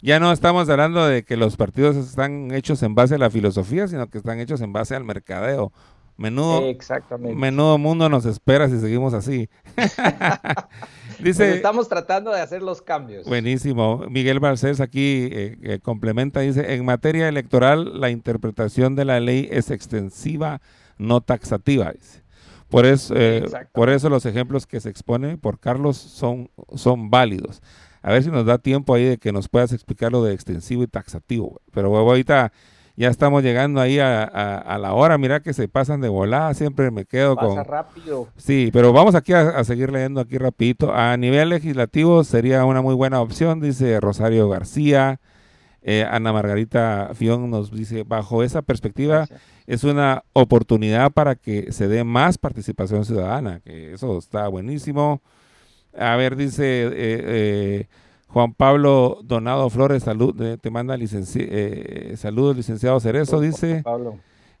ya 0.00 0.20
no 0.20 0.32
estamos 0.32 0.68
hablando 0.68 1.06
de 1.06 1.24
que 1.24 1.36
los 1.36 1.56
partidos 1.56 1.96
están 1.96 2.52
hechos 2.52 2.82
en 2.82 2.94
base 2.94 3.14
a 3.14 3.18
la 3.18 3.30
filosofía, 3.30 3.88
sino 3.88 4.08
que 4.08 4.18
están 4.18 4.40
hechos 4.40 4.60
en 4.60 4.72
base 4.72 4.94
al 4.94 5.04
mercadeo. 5.04 5.72
Menudo, 6.20 6.66
Exactamente. 6.66 7.34
menudo 7.34 7.78
mundo 7.78 8.10
nos 8.10 8.26
espera 8.26 8.68
si 8.68 8.78
seguimos 8.78 9.14
así. 9.14 9.48
Dice, 11.18 11.44
pues 11.44 11.56
estamos 11.56 11.88
tratando 11.88 12.30
de 12.30 12.42
hacer 12.42 12.62
los 12.62 12.82
cambios. 12.82 13.26
Buenísimo. 13.26 14.04
Miguel 14.10 14.38
Balcés 14.38 14.80
aquí 14.80 15.28
eh, 15.32 15.56
eh, 15.62 15.78
complementa, 15.82 16.40
dice, 16.40 16.74
en 16.74 16.84
materia 16.84 17.26
electoral 17.26 18.00
la 18.00 18.10
interpretación 18.10 18.96
de 18.96 19.06
la 19.06 19.18
ley 19.18 19.48
es 19.50 19.70
extensiva, 19.70 20.60
no 20.98 21.22
taxativa. 21.22 21.92
Por 22.68 22.84
eso, 22.84 23.14
eh, 23.16 23.44
por 23.72 23.88
eso 23.88 24.10
los 24.10 24.26
ejemplos 24.26 24.66
que 24.66 24.80
se 24.80 24.90
exponen 24.90 25.38
por 25.38 25.58
Carlos 25.58 25.96
son, 25.96 26.50
son 26.74 27.08
válidos. 27.08 27.62
A 28.02 28.12
ver 28.12 28.22
si 28.22 28.30
nos 28.30 28.44
da 28.44 28.58
tiempo 28.58 28.94
ahí 28.94 29.04
de 29.04 29.18
que 29.18 29.32
nos 29.32 29.48
puedas 29.48 29.72
explicar 29.72 30.12
lo 30.12 30.22
de 30.22 30.34
extensivo 30.34 30.82
y 30.82 30.86
taxativo. 30.86 31.62
Pero 31.72 31.96
ahorita 31.96 32.52
ya 32.96 33.08
estamos 33.08 33.42
llegando 33.42 33.80
ahí 33.80 33.98
a, 33.98 34.78
la 34.80 34.92
hora. 34.92 35.18
Mira 35.18 35.40
que 35.40 35.52
se 35.52 35.68
pasan 35.68 36.00
de 36.00 36.08
volada. 36.08 36.52
Siempre 36.54 36.90
me 36.90 37.04
quedo 37.04 37.36
Pasa 37.36 37.48
con... 37.48 37.64
rápido. 37.64 38.28
Sí, 38.36 38.70
pero 38.72 38.92
vamos 38.92 39.14
aquí 39.14 39.32
a, 39.32 39.62
seguir 39.64 39.90
leyendo 39.90 40.20
aquí 40.20 40.38
rapidito. 40.38 40.92
A 40.94 41.16
nivel 41.16 41.48
legislativo 41.48 42.24
sería 42.24 42.64
una 42.64 42.82
muy 42.82 42.94
buena 42.94 43.20
opción, 43.20 43.60
dice 43.60 44.00
Rosario 44.00 44.48
García. 44.48 45.20
Eh, 45.82 46.06
Ana 46.08 46.32
Margarita 46.32 47.10
Fion 47.14 47.50
nos 47.50 47.70
dice, 47.70 48.02
bajo 48.02 48.42
esa 48.42 48.60
perspectiva, 48.60 49.26
es 49.66 49.82
una 49.82 50.24
oportunidad 50.34 51.10
para 51.10 51.36
que 51.36 51.72
se 51.72 51.88
dé 51.88 52.04
más 52.04 52.36
participación 52.36 53.06
ciudadana, 53.06 53.60
que 53.60 53.94
eso 53.94 54.18
está 54.18 54.46
buenísimo. 54.48 55.22
A 55.96 56.16
ver, 56.16 56.36
dice 56.36 56.86
eh, 56.86 56.90
eh, 56.94 57.86
Juan 58.32 58.54
Pablo 58.54 59.18
Donado 59.24 59.68
Flores, 59.70 60.04
salud, 60.04 60.34
te 60.60 60.70
manda 60.70 60.96
saludos, 62.16 62.56
licenciado 62.56 63.00
Cerezo, 63.00 63.40
dice. 63.40 63.82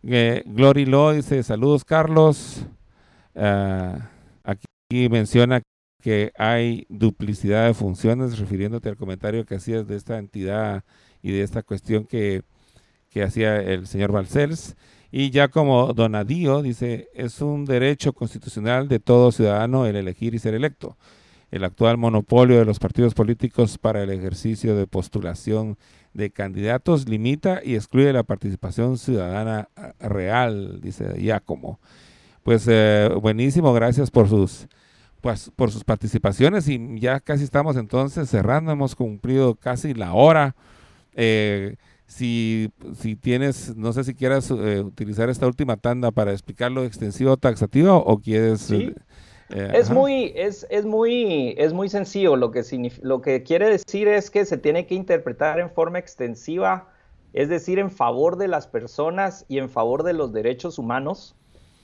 Glory 0.02 0.86
Lo 0.86 1.12
dice, 1.12 1.42
saludos 1.42 1.84
Carlos. 1.84 2.66
Ah, 3.36 4.10
aquí 4.42 5.08
menciona 5.08 5.62
que 6.02 6.32
hay 6.36 6.86
duplicidad 6.88 7.66
de 7.66 7.74
funciones, 7.74 8.38
refiriéndote 8.38 8.88
al 8.88 8.96
comentario 8.96 9.44
que 9.44 9.54
hacías 9.54 9.86
de 9.86 9.96
esta 9.96 10.18
entidad 10.18 10.82
y 11.22 11.30
de 11.30 11.42
esta 11.42 11.62
cuestión 11.62 12.06
que, 12.06 12.42
hacía 13.22 13.56
el 13.60 13.86
señor 13.86 14.10
Balcells. 14.10 14.76
Y 15.12 15.30
ya 15.30 15.48
como 15.48 15.92
donadío, 15.92 16.62
dice, 16.62 17.08
es 17.14 17.40
un 17.40 17.64
derecho 17.66 18.12
constitucional 18.12 18.88
de 18.88 18.98
todo 18.98 19.30
ciudadano 19.30 19.86
el 19.86 19.96
elegir 19.96 20.34
y 20.34 20.38
ser 20.38 20.54
electo. 20.54 20.96
El 21.50 21.64
actual 21.64 21.96
monopolio 21.96 22.58
de 22.58 22.64
los 22.64 22.78
partidos 22.78 23.14
políticos 23.14 23.76
para 23.76 24.02
el 24.02 24.10
ejercicio 24.10 24.76
de 24.76 24.86
postulación 24.86 25.76
de 26.14 26.30
candidatos 26.30 27.08
limita 27.08 27.60
y 27.64 27.74
excluye 27.74 28.12
la 28.12 28.22
participación 28.22 28.98
ciudadana 28.98 29.68
ah, 29.76 29.94
real, 30.00 30.80
dice 30.80 31.20
ya 31.20 31.40
como. 31.40 31.80
Pues 32.42 32.66
eh, 32.68 33.10
buenísimo, 33.20 33.72
gracias 33.72 34.10
por 34.10 34.28
sus, 34.28 34.68
pues, 35.20 35.50
por 35.54 35.70
sus 35.70 35.84
participaciones 35.84 36.68
y 36.68 36.98
ya 36.98 37.20
casi 37.20 37.44
estamos 37.44 37.76
entonces 37.76 38.30
cerrando, 38.30 38.72
hemos 38.72 38.94
cumplido 38.94 39.54
casi 39.56 39.94
la 39.94 40.14
hora. 40.14 40.54
Eh, 41.14 41.76
si, 42.06 42.70
si 42.98 43.14
tienes, 43.14 43.76
no 43.76 43.92
sé 43.92 44.04
si 44.04 44.14
quieras 44.14 44.50
eh, 44.50 44.80
utilizar 44.80 45.28
esta 45.30 45.46
última 45.46 45.76
tanda 45.76 46.10
para 46.10 46.32
explicar 46.32 46.72
lo 46.72 46.84
extensivo 46.84 47.36
taxativo 47.36 47.96
o 47.96 48.20
quieres... 48.20 48.72
Eh, 49.52 49.72
es 49.74 49.90
muy, 49.90 50.32
es, 50.36 50.66
es, 50.70 50.84
muy, 50.84 51.54
es 51.58 51.72
muy 51.72 51.88
sencillo. 51.88 52.36
Lo 52.36 52.50
que, 52.50 52.62
lo 53.02 53.20
que 53.20 53.42
quiere 53.42 53.68
decir 53.68 54.08
es 54.08 54.30
que 54.30 54.44
se 54.44 54.58
tiene 54.58 54.86
que 54.86 54.94
interpretar 54.94 55.58
en 55.60 55.70
forma 55.70 55.98
extensiva, 55.98 56.88
es 57.32 57.48
decir, 57.48 57.78
en 57.78 57.90
favor 57.90 58.36
de 58.36 58.48
las 58.48 58.66
personas 58.66 59.44
y 59.48 59.58
en 59.58 59.68
favor 59.68 60.02
de 60.02 60.12
los 60.12 60.32
derechos 60.32 60.78
humanos, 60.78 61.36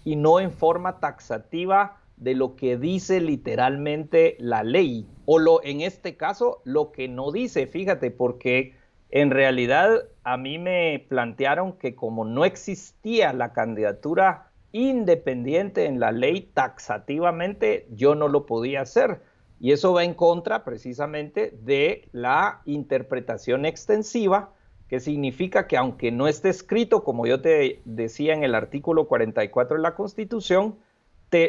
y 0.05 0.17
no 0.17 0.39
en 0.41 0.53
forma 0.53 1.01
taxativa 1.01 1.99
de 2.17 2.35
lo 2.35 2.57
que 2.57 2.77
dice 2.77 3.21
literalmente 3.21 4.37
la 4.39 4.63
ley, 4.63 5.07
o 5.25 5.39
lo, 5.39 5.63
en 5.65 5.81
este 5.81 6.17
caso, 6.17 6.63
lo 6.65 6.93
que 6.93 7.09
no 7.09 7.33
dice, 7.33 7.67
fíjate, 7.67 8.11
porque 8.11 8.75
en 9.11 9.31
realidad, 9.31 10.05
a 10.25 10.37
mí 10.37 10.59
me 10.59 11.05
plantearon 11.09 11.73
que 11.75 11.95
como 11.95 12.25
no 12.25 12.45
existía 12.45 13.33
la 13.33 13.53
candidatura 13.53 14.46
independiente 14.77 15.87
en 15.87 16.01
la 16.01 16.13
ley 16.13 16.51
taxativamente, 16.53 17.87
yo 17.91 18.15
no 18.15 18.29
lo 18.29 18.45
podía 18.45 18.83
hacer. 18.83 19.23
Y 19.59 19.73
eso 19.73 19.95
va 19.95 20.05
en 20.05 20.13
contra 20.13 20.65
precisamente 20.65 21.57
de 21.63 22.09
la 22.13 22.61
interpretación 22.67 23.65
extensiva, 23.65 24.53
que 24.89 25.01
significa 25.01 25.67
que 25.67 25.77
aunque 25.77 26.13
no 26.13 26.29
esté 26.29 26.51
escrito, 26.51 27.05
como 27.05 27.27
yo 27.27 27.41
te 27.41 27.81
decía 27.87 28.35
en 28.35 28.45
el 28.45 28.55
artículo 28.55 29.09
44 29.09 29.77
de 29.77 29.83
la 29.83 29.95
Constitución, 29.95 30.77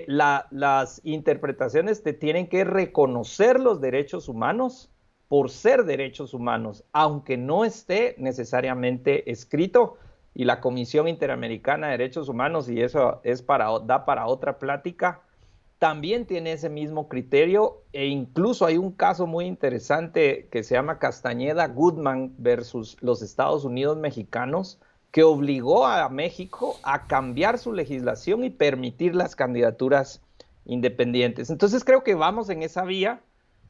las 0.07 1.01
interpretaciones 1.03 2.03
te 2.03 2.13
tienen 2.13 2.47
que 2.47 2.63
reconocer 2.63 3.59
los 3.59 3.79
derechos 3.79 4.27
humanos 4.27 4.89
por 5.27 5.49
ser 5.49 5.83
derechos 5.83 6.33
humanos, 6.33 6.85
aunque 6.93 7.37
no 7.37 7.65
esté 7.65 8.15
necesariamente 8.17 9.29
escrito. 9.29 9.97
Y 10.37 10.45
la 10.45 10.61
Comisión 10.61 11.07
Interamericana 11.07 11.87
de 11.87 11.97
Derechos 11.97 12.29
Humanos, 12.29 12.69
y 12.69 12.79
eso 12.79 13.21
es 13.23 13.41
para, 13.41 13.69
da 13.79 14.05
para 14.05 14.27
otra 14.27 14.59
plática, 14.59 15.21
también 15.79 16.27
tiene 16.27 16.51
ese 16.51 16.69
mismo 16.69 17.09
criterio 17.09 17.81
e 17.91 18.05
incluso 18.05 18.67
hay 18.67 18.77
un 18.77 18.91
caso 18.91 19.25
muy 19.25 19.45
interesante 19.45 20.47
que 20.51 20.61
se 20.61 20.75
llama 20.75 20.99
Castañeda 20.99 21.67
Goodman 21.67 22.35
versus 22.37 22.97
los 23.01 23.23
Estados 23.23 23.65
Unidos 23.65 23.97
mexicanos, 23.97 24.79
que 25.09 25.23
obligó 25.23 25.87
a 25.87 26.07
México 26.09 26.75
a 26.83 27.07
cambiar 27.07 27.57
su 27.57 27.73
legislación 27.73 28.43
y 28.43 28.51
permitir 28.51 29.15
las 29.15 29.35
candidaturas 29.35 30.21
independientes. 30.65 31.49
Entonces 31.49 31.83
creo 31.83 32.03
que 32.03 32.13
vamos 32.13 32.51
en 32.51 32.61
esa 32.61 32.83
vía 32.83 33.21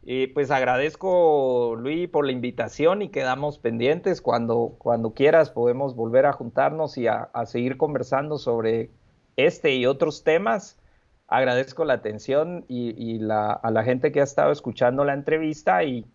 y 0.09 0.27
pues 0.27 0.51
agradezco, 0.51 1.75
Luis, 1.77 2.07
por 2.07 2.25
la 2.25 2.31
invitación 2.31 3.01
y 3.01 3.09
quedamos 3.09 3.59
pendientes. 3.59 4.21
Cuando, 4.21 4.75
cuando 4.77 5.13
quieras 5.13 5.49
podemos 5.49 5.97
volver 5.97 6.25
a 6.25 6.31
juntarnos 6.31 6.97
y 6.97 7.07
a, 7.07 7.29
seguir 7.45 7.75
conversando 7.75 8.37
sobre 8.37 8.89
este 9.35 9.75
y 9.75 9.85
otros 9.85 10.23
temas. 10.23 10.79
Agradezco 11.27 11.83
la 11.83 11.95
atención 11.95 12.63
y, 12.69 13.19
a 13.29 13.69
la 13.69 13.83
gente 13.83 14.13
que 14.13 14.21
ha 14.21 14.23
estado 14.23 14.53
escuchando 14.53 15.03
la 15.03 15.13
entrevista 15.13 15.83
y 15.83 16.05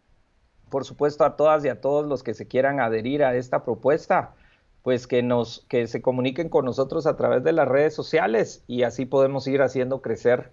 por 0.71 0.87
supuesto 0.87 1.27
a 1.27 1.37
todas 1.37 1.63
y 1.67 1.69
a 1.69 1.83
todos 1.83 2.07
los 2.07 2.23
que 2.23 2.33
se 2.33 2.49
quieran 2.49 2.81
adherir 2.81 3.23
a 3.23 3.37
esta 3.37 3.63
propuesta, 3.63 4.35
pues 4.83 5.07
que 5.07 5.23
nos 5.23 5.67
que 5.69 5.87
se 5.87 6.01
comuniquen 6.01 6.49
con 6.49 6.65
nosotros 6.65 7.07
a 7.07 7.19
través 7.19 7.45
de 7.45 7.53
las 7.53 7.69
redes 7.69 7.95
sociales 7.95 8.65
y 8.67 8.85
así 8.85 9.05
podemos 9.05 9.47
ir 9.49 9.61
haciendo 9.61 10.01
crecer 10.01 10.51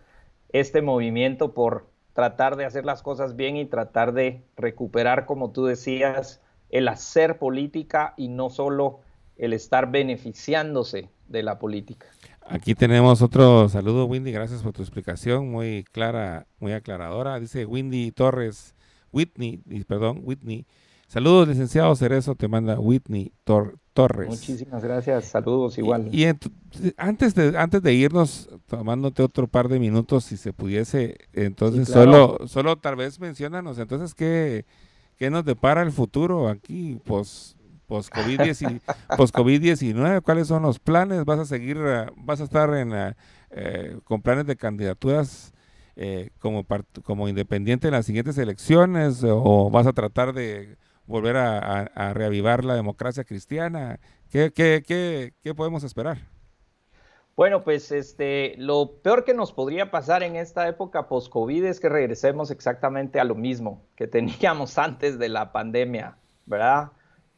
este 0.52 0.82
movimiento 0.82 1.54
por 1.54 1.86
tratar 2.20 2.58
de 2.58 2.66
hacer 2.66 2.84
las 2.84 3.02
cosas 3.02 3.38
bien 3.38 3.56
y 3.56 3.66
tratar 3.66 4.12
de 4.12 4.44
recuperar, 4.58 5.26
como 5.26 5.52
tú 5.52 5.64
decías, 5.64 6.42
el 6.70 6.90
hacer 6.90 7.40
política 7.40 8.14
y 8.18 8.28
no 8.28 8.50
solo 8.50 9.00
el 9.38 9.54
estar 9.54 9.90
beneficiándose 9.90 11.08
de 11.30 11.44
la 11.44 11.60
política. 11.60 12.08
Aquí 12.46 12.76
tenemos 12.76 13.22
otro 13.22 13.70
saludo, 13.70 14.04
Windy, 14.04 14.34
gracias 14.34 14.64
por 14.64 14.74
tu 14.74 14.82
explicación, 14.82 15.50
muy 15.50 15.86
clara, 15.94 16.46
muy 16.60 16.74
aclaradora. 16.74 17.40
Dice 17.40 17.66
Windy 17.66 18.12
Torres, 18.12 18.76
Whitney, 19.14 19.62
perdón, 19.88 20.20
Whitney. 20.22 20.66
Saludos, 21.08 21.48
licenciado 21.48 21.96
Cerezo, 21.96 22.36
te 22.36 22.50
manda 22.50 22.82
Whitney 22.82 23.32
Torres. 24.00 24.30
Muchísimas 24.30 24.82
gracias, 24.82 25.26
saludos 25.26 25.78
igual. 25.78 26.08
Y, 26.14 26.26
antes, 26.96 27.36
de, 27.36 27.58
antes 27.58 27.84
de 27.84 27.94
irnos, 27.94 28.50
tomándote 28.66 29.22
otro 29.22 29.48
par 29.48 29.68
de 29.68 29.78
minutos, 29.78 30.24
si 30.24 30.38
se 30.38 30.54
pudiese, 30.54 31.18
entonces 31.34 31.90
solo, 31.90 32.48
solo 32.48 32.78
tal 32.78 32.96
vez 32.96 33.20
mencionanos, 33.20 33.78
entonces, 33.78 34.16
¿qué, 34.16 34.66
qué 35.18 35.30
nos 35.30 35.44
depara 35.44 35.82
el 35.82 35.92
futuro 35.92 36.48
aquí, 36.48 37.02
pues 37.04 37.58
post-COVID-19? 37.88 40.22
¿Cuáles 40.24 40.48
son 40.48 40.64
los 40.64 40.80
planes? 40.80 41.26
¿Vas 41.26 41.40
a 41.40 41.46
seguir, 41.46 41.78
vas 42.16 42.40
a 42.40 42.46
estar 42.46 42.74
en, 42.76 42.94
eh, 43.52 44.00
con 44.06 44.22
planes 44.22 44.46
de 44.46 44.56
candidaturas 44.56 45.52
eh, 45.98 46.30
como, 46.40 46.66
como 47.04 47.28
independiente 47.28 47.90
en 47.90 47.96
las 47.96 48.06
siguientes 48.06 48.38
elecciones 48.38 49.26
o 49.26 49.70
vas 49.70 49.88
a 49.88 49.92
tratar 49.92 50.32
de 50.32 50.78
volver 51.10 51.38
a, 51.38 52.14
reavivar 52.14 52.64
la 52.64 52.76
democracia 52.76 53.24
cristiana? 53.24 54.00
¿Qué, 54.32 55.34
podemos 55.58 55.84
esperar? 55.84 56.20
Bueno, 57.36 57.64
pues 57.64 57.92
este, 57.92 58.54
lo 58.58 59.00
peor 59.02 59.24
que 59.24 59.34
nos 59.34 59.52
podría 59.52 59.92
pasar 59.92 60.24
en 60.24 60.36
esta 60.36 60.68
época 60.68 61.08
post-COVID 61.08 61.66
es 61.66 61.80
que 61.80 61.90
regresemos 61.90 62.52
exactamente 62.52 63.20
a 63.20 63.24
lo 63.24 63.34
mismo 63.34 63.82
que 63.96 64.08
teníamos 64.16 64.78
antes 64.78 65.18
de 65.18 65.30
la 65.30 65.52
pandemia, 65.52 66.18
¿verdad? 66.46 66.92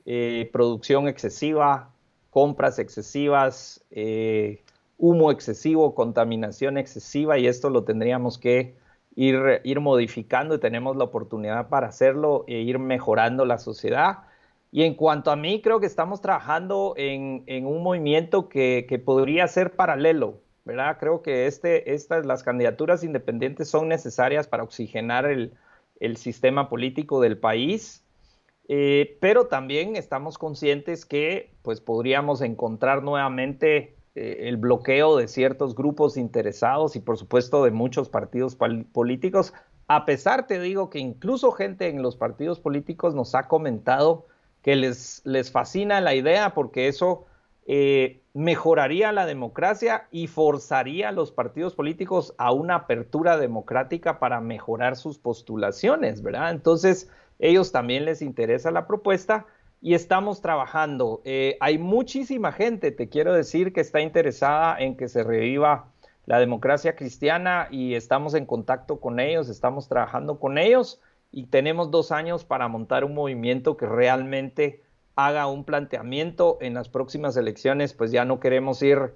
Eh, 0.05 0.49
producción 0.51 1.07
excesiva, 1.07 1.91
compras 2.29 2.77
excesivas, 2.77 3.85
eh, 3.91 4.63
humo 4.97 5.31
excesivo, 5.31 5.95
contaminación 5.95 6.77
excesiva 6.77 7.37
y 7.37 7.47
esto 7.47 7.69
lo 7.69 7.83
tendríamos 7.83 8.37
que 8.37 8.75
ir, 9.15 9.61
ir 9.63 9.79
modificando 9.79 10.55
y 10.55 10.59
tenemos 10.59 10.95
la 10.95 11.05
oportunidad 11.05 11.69
para 11.69 11.87
hacerlo 11.87 12.45
e 12.47 12.59
ir 12.61 12.79
mejorando 12.79 13.45
la 13.45 13.57
sociedad. 13.57 14.19
Y 14.71 14.83
en 14.83 14.95
cuanto 14.95 15.31
a 15.31 15.35
mí, 15.35 15.61
creo 15.61 15.79
que 15.79 15.85
estamos 15.85 16.21
trabajando 16.21 16.93
en, 16.95 17.43
un 17.65 17.83
movimiento 17.83 18.47
que, 18.47 19.01
podría 19.05 19.47
ser 19.47 19.75
paralelo, 19.75 20.39
¿verdad? 20.63 20.97
Creo 20.97 21.21
que 21.21 21.45
este, 21.45 21.93
estas, 21.93 22.25
las 22.25 22.43
candidaturas 22.43 23.03
independientes 23.03 23.69
son 23.69 23.89
necesarias 23.89 24.47
para 24.47 24.63
oxigenar 24.63 25.25
el, 25.25 25.53
sistema 26.15 26.67
político 26.67 27.21
del 27.21 27.37
país, 27.37 28.03
eh, 28.67 29.17
pero 29.21 29.45
también 29.47 29.95
estamos 29.95 30.39
conscientes 30.39 31.05
que 31.05 31.53
pues 31.61 31.79
podríamos 31.79 32.41
encontrar 32.41 33.03
nuevamente 33.03 33.95
el 34.15 34.57
bloqueo 34.57 35.17
de 35.17 35.27
ciertos 35.27 35.75
grupos 35.75 36.17
interesados 36.17 36.95
y 36.95 36.99
por 36.99 37.17
supuesto 37.17 37.63
de 37.63 37.71
muchos 37.71 38.09
partidos 38.09 38.55
políticos, 38.55 39.53
a 39.87 40.05
pesar 40.05 40.47
te 40.47 40.59
digo 40.59 40.89
que 40.89 40.99
incluso 40.99 41.51
gente 41.51 41.87
en 41.87 42.01
los 42.01 42.15
partidos 42.15 42.59
políticos 42.59 43.15
nos 43.15 43.35
ha 43.35 43.47
comentado 43.47 44.27
que 44.61 44.75
les, 44.75 45.21
les 45.25 45.51
fascina 45.51 46.01
la 46.01 46.13
idea 46.13 46.53
porque 46.53 46.87
eso 46.87 47.25
eh, 47.67 48.21
mejoraría 48.33 49.11
la 49.11 49.25
democracia 49.25 50.07
y 50.11 50.27
forzaría 50.27 51.09
a 51.09 51.11
los 51.11 51.31
partidos 51.31 51.75
políticos 51.75 52.33
a 52.37 52.51
una 52.51 52.75
apertura 52.75 53.37
democrática 53.37 54.19
para 54.19 54.41
mejorar 54.41 54.95
sus 54.95 55.19
postulaciones, 55.19 56.21
¿verdad? 56.21 56.51
Entonces, 56.51 57.09
ellos 57.39 57.71
también 57.71 58.05
les 58.05 58.21
interesa 58.21 58.71
la 58.71 58.87
propuesta 58.87 59.45
y 59.81 59.95
estamos 59.95 60.41
trabajando. 60.41 61.21
Eh, 61.25 61.57
hay 61.59 61.79
muchísima 61.79 62.51
gente, 62.51 62.91
te 62.91 63.09
quiero 63.09 63.33
decir, 63.33 63.73
que 63.73 63.81
está 63.81 63.99
interesada 63.99 64.77
en 64.79 64.95
que 64.95 65.09
se 65.09 65.23
reviva 65.23 65.91
la 66.27 66.39
democracia 66.39 66.95
cristiana 66.95 67.67
y 67.71 67.95
estamos 67.95 68.35
en 68.35 68.45
contacto 68.45 68.99
con 68.99 69.19
ellos, 69.19 69.49
estamos 69.49 69.87
trabajando 69.87 70.39
con 70.39 70.59
ellos 70.59 71.01
y 71.31 71.47
tenemos 71.47 71.89
dos 71.89 72.11
años 72.11 72.45
para 72.45 72.67
montar 72.67 73.03
un 73.03 73.15
movimiento 73.15 73.75
que 73.75 73.87
realmente 73.87 74.83
haga 75.15 75.47
un 75.47 75.65
planteamiento 75.65 76.59
en 76.61 76.75
las 76.75 76.87
próximas 76.87 77.35
elecciones, 77.35 77.93
pues 77.93 78.11
ya 78.11 78.23
no 78.23 78.39
queremos 78.39 78.83
ir 78.83 79.15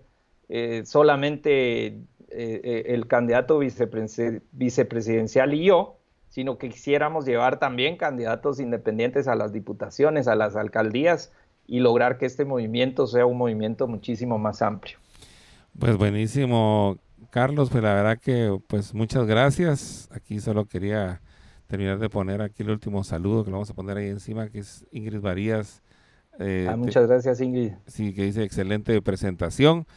eh, 0.49 0.82
solamente 0.86 1.99
eh, 2.30 2.84
el 2.88 3.07
candidato 3.07 3.59
vicepresidencial 3.59 5.53
y 5.53 5.66
yo, 5.66 5.99
sino 6.36 6.58
que 6.58 6.68
quisiéramos 6.68 7.26
llevar 7.26 7.60
también 7.60 7.96
candidatos 7.96 8.60
independientes 8.60 9.30
a 9.30 9.36
las 9.36 9.54
diputaciones, 9.54 10.28
a 10.28 10.36
las 10.36 10.58
alcaldías 10.58 11.32
y 11.66 11.80
lograr 11.80 12.18
que 12.18 12.26
este 12.26 12.44
movimiento 12.44 13.08
sea 13.08 13.26
un 13.26 13.38
movimiento 13.38 13.88
muchísimo 13.88 14.38
más 14.38 14.62
amplio. 14.62 14.98
Pues 15.80 15.96
buenísimo, 15.96 16.98
Carlos, 17.30 17.70
pues 17.70 17.82
la 17.82 17.94
verdad 17.94 18.20
que 18.20 18.54
pues 18.68 18.94
muchas 18.94 19.26
gracias. 19.28 20.10
Aquí 20.12 20.42
solo 20.42 20.66
quería 20.66 21.22
terminar 21.68 22.00
de 22.00 22.10
poner 22.10 22.42
aquí 22.42 22.64
el 22.64 22.72
último 22.72 23.06
saludo 23.06 23.46
que 23.46 23.52
lo 23.52 23.56
vamos 23.56 23.70
a 23.70 23.74
poner 23.74 23.96
ahí 23.96 24.10
encima, 24.10 24.50
que 24.50 24.60
es 24.60 24.86
Ingrid 24.92 25.22
Varías. 25.22 25.84
Eh, 26.38 26.68
ah, 26.70 26.76
muchas 26.76 27.08
gracias, 27.08 27.40
Ingrid. 27.40 27.72
Sí, 27.88 28.14
que 28.14 28.24
dice 28.24 28.44
excelente 28.44 29.02
presentación. 29.02 29.88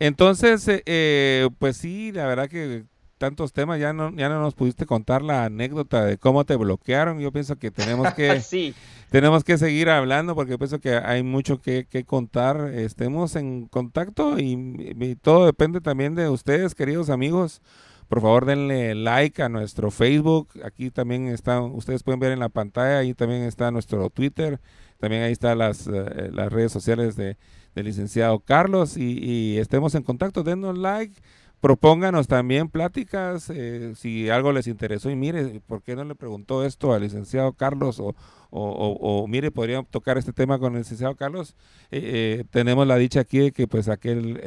Entonces, 0.00 0.66
eh, 0.66 0.82
eh, 0.84 1.48
pues 1.60 1.76
sí, 1.76 2.10
la 2.10 2.26
verdad 2.26 2.48
que 2.48 2.86
tantos 3.18 3.52
temas, 3.52 3.80
ya 3.80 3.92
no, 3.92 4.14
ya 4.14 4.28
no 4.28 4.40
nos 4.40 4.54
pudiste 4.54 4.86
contar 4.86 5.22
la 5.22 5.44
anécdota 5.44 6.04
de 6.04 6.18
cómo 6.18 6.44
te 6.44 6.56
bloquearon. 6.56 7.18
Yo 7.18 7.32
pienso 7.32 7.56
que 7.56 7.70
tenemos 7.70 8.12
que, 8.14 8.42
tenemos 9.10 9.44
que 9.44 9.58
seguir 9.58 9.88
hablando 9.88 10.34
porque 10.34 10.58
pienso 10.58 10.80
que 10.80 10.96
hay 10.96 11.22
mucho 11.22 11.60
que, 11.60 11.86
contar. 12.06 12.72
Estemos 12.74 13.36
en 13.36 13.66
contacto 13.66 14.38
y, 14.38 15.16
todo 15.22 15.46
depende 15.46 15.80
también 15.80 16.14
de 16.14 16.28
ustedes, 16.28 16.74
queridos 16.74 17.10
amigos. 17.10 17.62
Por 18.08 18.20
favor, 18.20 18.44
denle 18.44 18.94
like 18.94 19.42
a 19.42 19.48
nuestro 19.48 19.90
Facebook. 19.90 20.48
Aquí 20.64 20.90
también 20.90 21.26
está, 21.26 21.60
ustedes 21.60 22.04
pueden 22.04 22.20
ver 22.20 22.32
en 22.32 22.38
la 22.38 22.48
pantalla, 22.48 22.98
ahí 22.98 23.14
también 23.14 23.42
está 23.42 23.70
nuestro 23.70 24.10
Twitter. 24.10 24.60
También 24.98 25.22
ahí 25.22 25.32
están 25.32 25.58
las, 25.58 25.86
eh, 25.88 26.30
las 26.32 26.52
redes 26.52 26.72
sociales 26.72 27.16
de, 27.16 27.36
del 27.74 27.86
licenciado 27.86 28.38
Carlos 28.40 28.96
y, 28.96 29.18
y 29.18 29.58
estemos 29.58 29.94
en 29.94 30.04
contacto. 30.04 30.42
Denos 30.42 30.78
like 30.78 31.20
propónganos 31.66 32.28
también 32.28 32.68
pláticas, 32.68 33.50
eh, 33.50 33.92
si 33.96 34.30
algo 34.30 34.52
les 34.52 34.68
interesó 34.68 35.10
y 35.10 35.16
mire, 35.16 35.60
¿por 35.66 35.82
qué 35.82 35.96
no 35.96 36.04
le 36.04 36.14
preguntó 36.14 36.64
esto 36.64 36.94
al 36.94 37.02
licenciado 37.02 37.54
Carlos? 37.54 37.98
O, 37.98 38.14
o, 38.50 39.26
mire, 39.26 39.50
podría 39.50 39.82
tocar 39.82 40.16
este 40.16 40.32
tema 40.32 40.60
con 40.60 40.74
el 40.74 40.82
licenciado 40.82 41.16
Carlos. 41.16 41.56
Eh, 41.90 42.38
eh, 42.40 42.44
tenemos 42.52 42.86
la 42.86 42.94
dicha 42.94 43.18
aquí 43.18 43.40
de 43.40 43.50
que 43.50 43.66
pues 43.66 43.88
aquel 43.88 44.40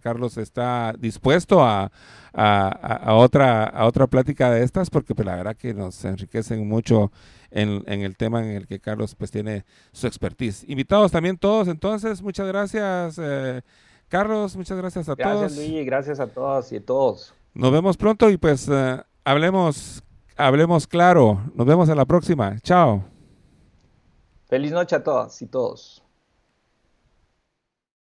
Carlos 0.00 0.38
está 0.38 0.94
dispuesto 0.98 1.62
a, 1.62 1.92
a, 2.32 3.12
otra, 3.12 3.64
a 3.64 3.84
otra 3.84 4.06
plática 4.06 4.50
de 4.50 4.64
estas, 4.64 4.88
porque 4.88 5.14
pues 5.14 5.26
la 5.26 5.36
verdad 5.36 5.54
que 5.54 5.74
nos 5.74 6.02
enriquecen 6.06 6.66
mucho 6.66 7.12
en, 7.50 7.84
en, 7.86 8.00
el 8.00 8.16
tema 8.16 8.42
en 8.42 8.52
el 8.52 8.66
que 8.66 8.80
Carlos 8.80 9.14
pues 9.14 9.30
tiene 9.30 9.66
su 9.92 10.06
expertise. 10.06 10.64
Invitados 10.66 11.12
también 11.12 11.36
todos, 11.36 11.68
entonces, 11.68 12.22
muchas 12.22 12.48
gracias. 12.48 13.20
Carlos, 14.08 14.56
muchas 14.56 14.78
gracias 14.78 15.08
a 15.08 15.16
todos. 15.16 15.40
Gracias, 15.40 15.56
Luigi, 15.56 15.84
gracias 15.84 16.20
a 16.20 16.26
todas 16.26 16.70
y 16.72 16.76
a 16.76 16.84
todos. 16.84 17.34
Nos 17.54 17.72
vemos 17.72 17.96
pronto 17.96 18.30
y 18.30 18.36
pues 18.36 18.68
eh, 18.70 19.02
hablemos, 19.24 20.02
hablemos 20.36 20.86
claro. 20.86 21.40
Nos 21.54 21.66
vemos 21.66 21.88
en 21.88 21.96
la 21.96 22.04
próxima. 22.04 22.58
Chao. 22.60 23.04
Feliz 24.46 24.70
noche 24.70 24.94
a 24.94 25.02
todas 25.02 25.40
y 25.42 25.46
todos. 25.46 26.05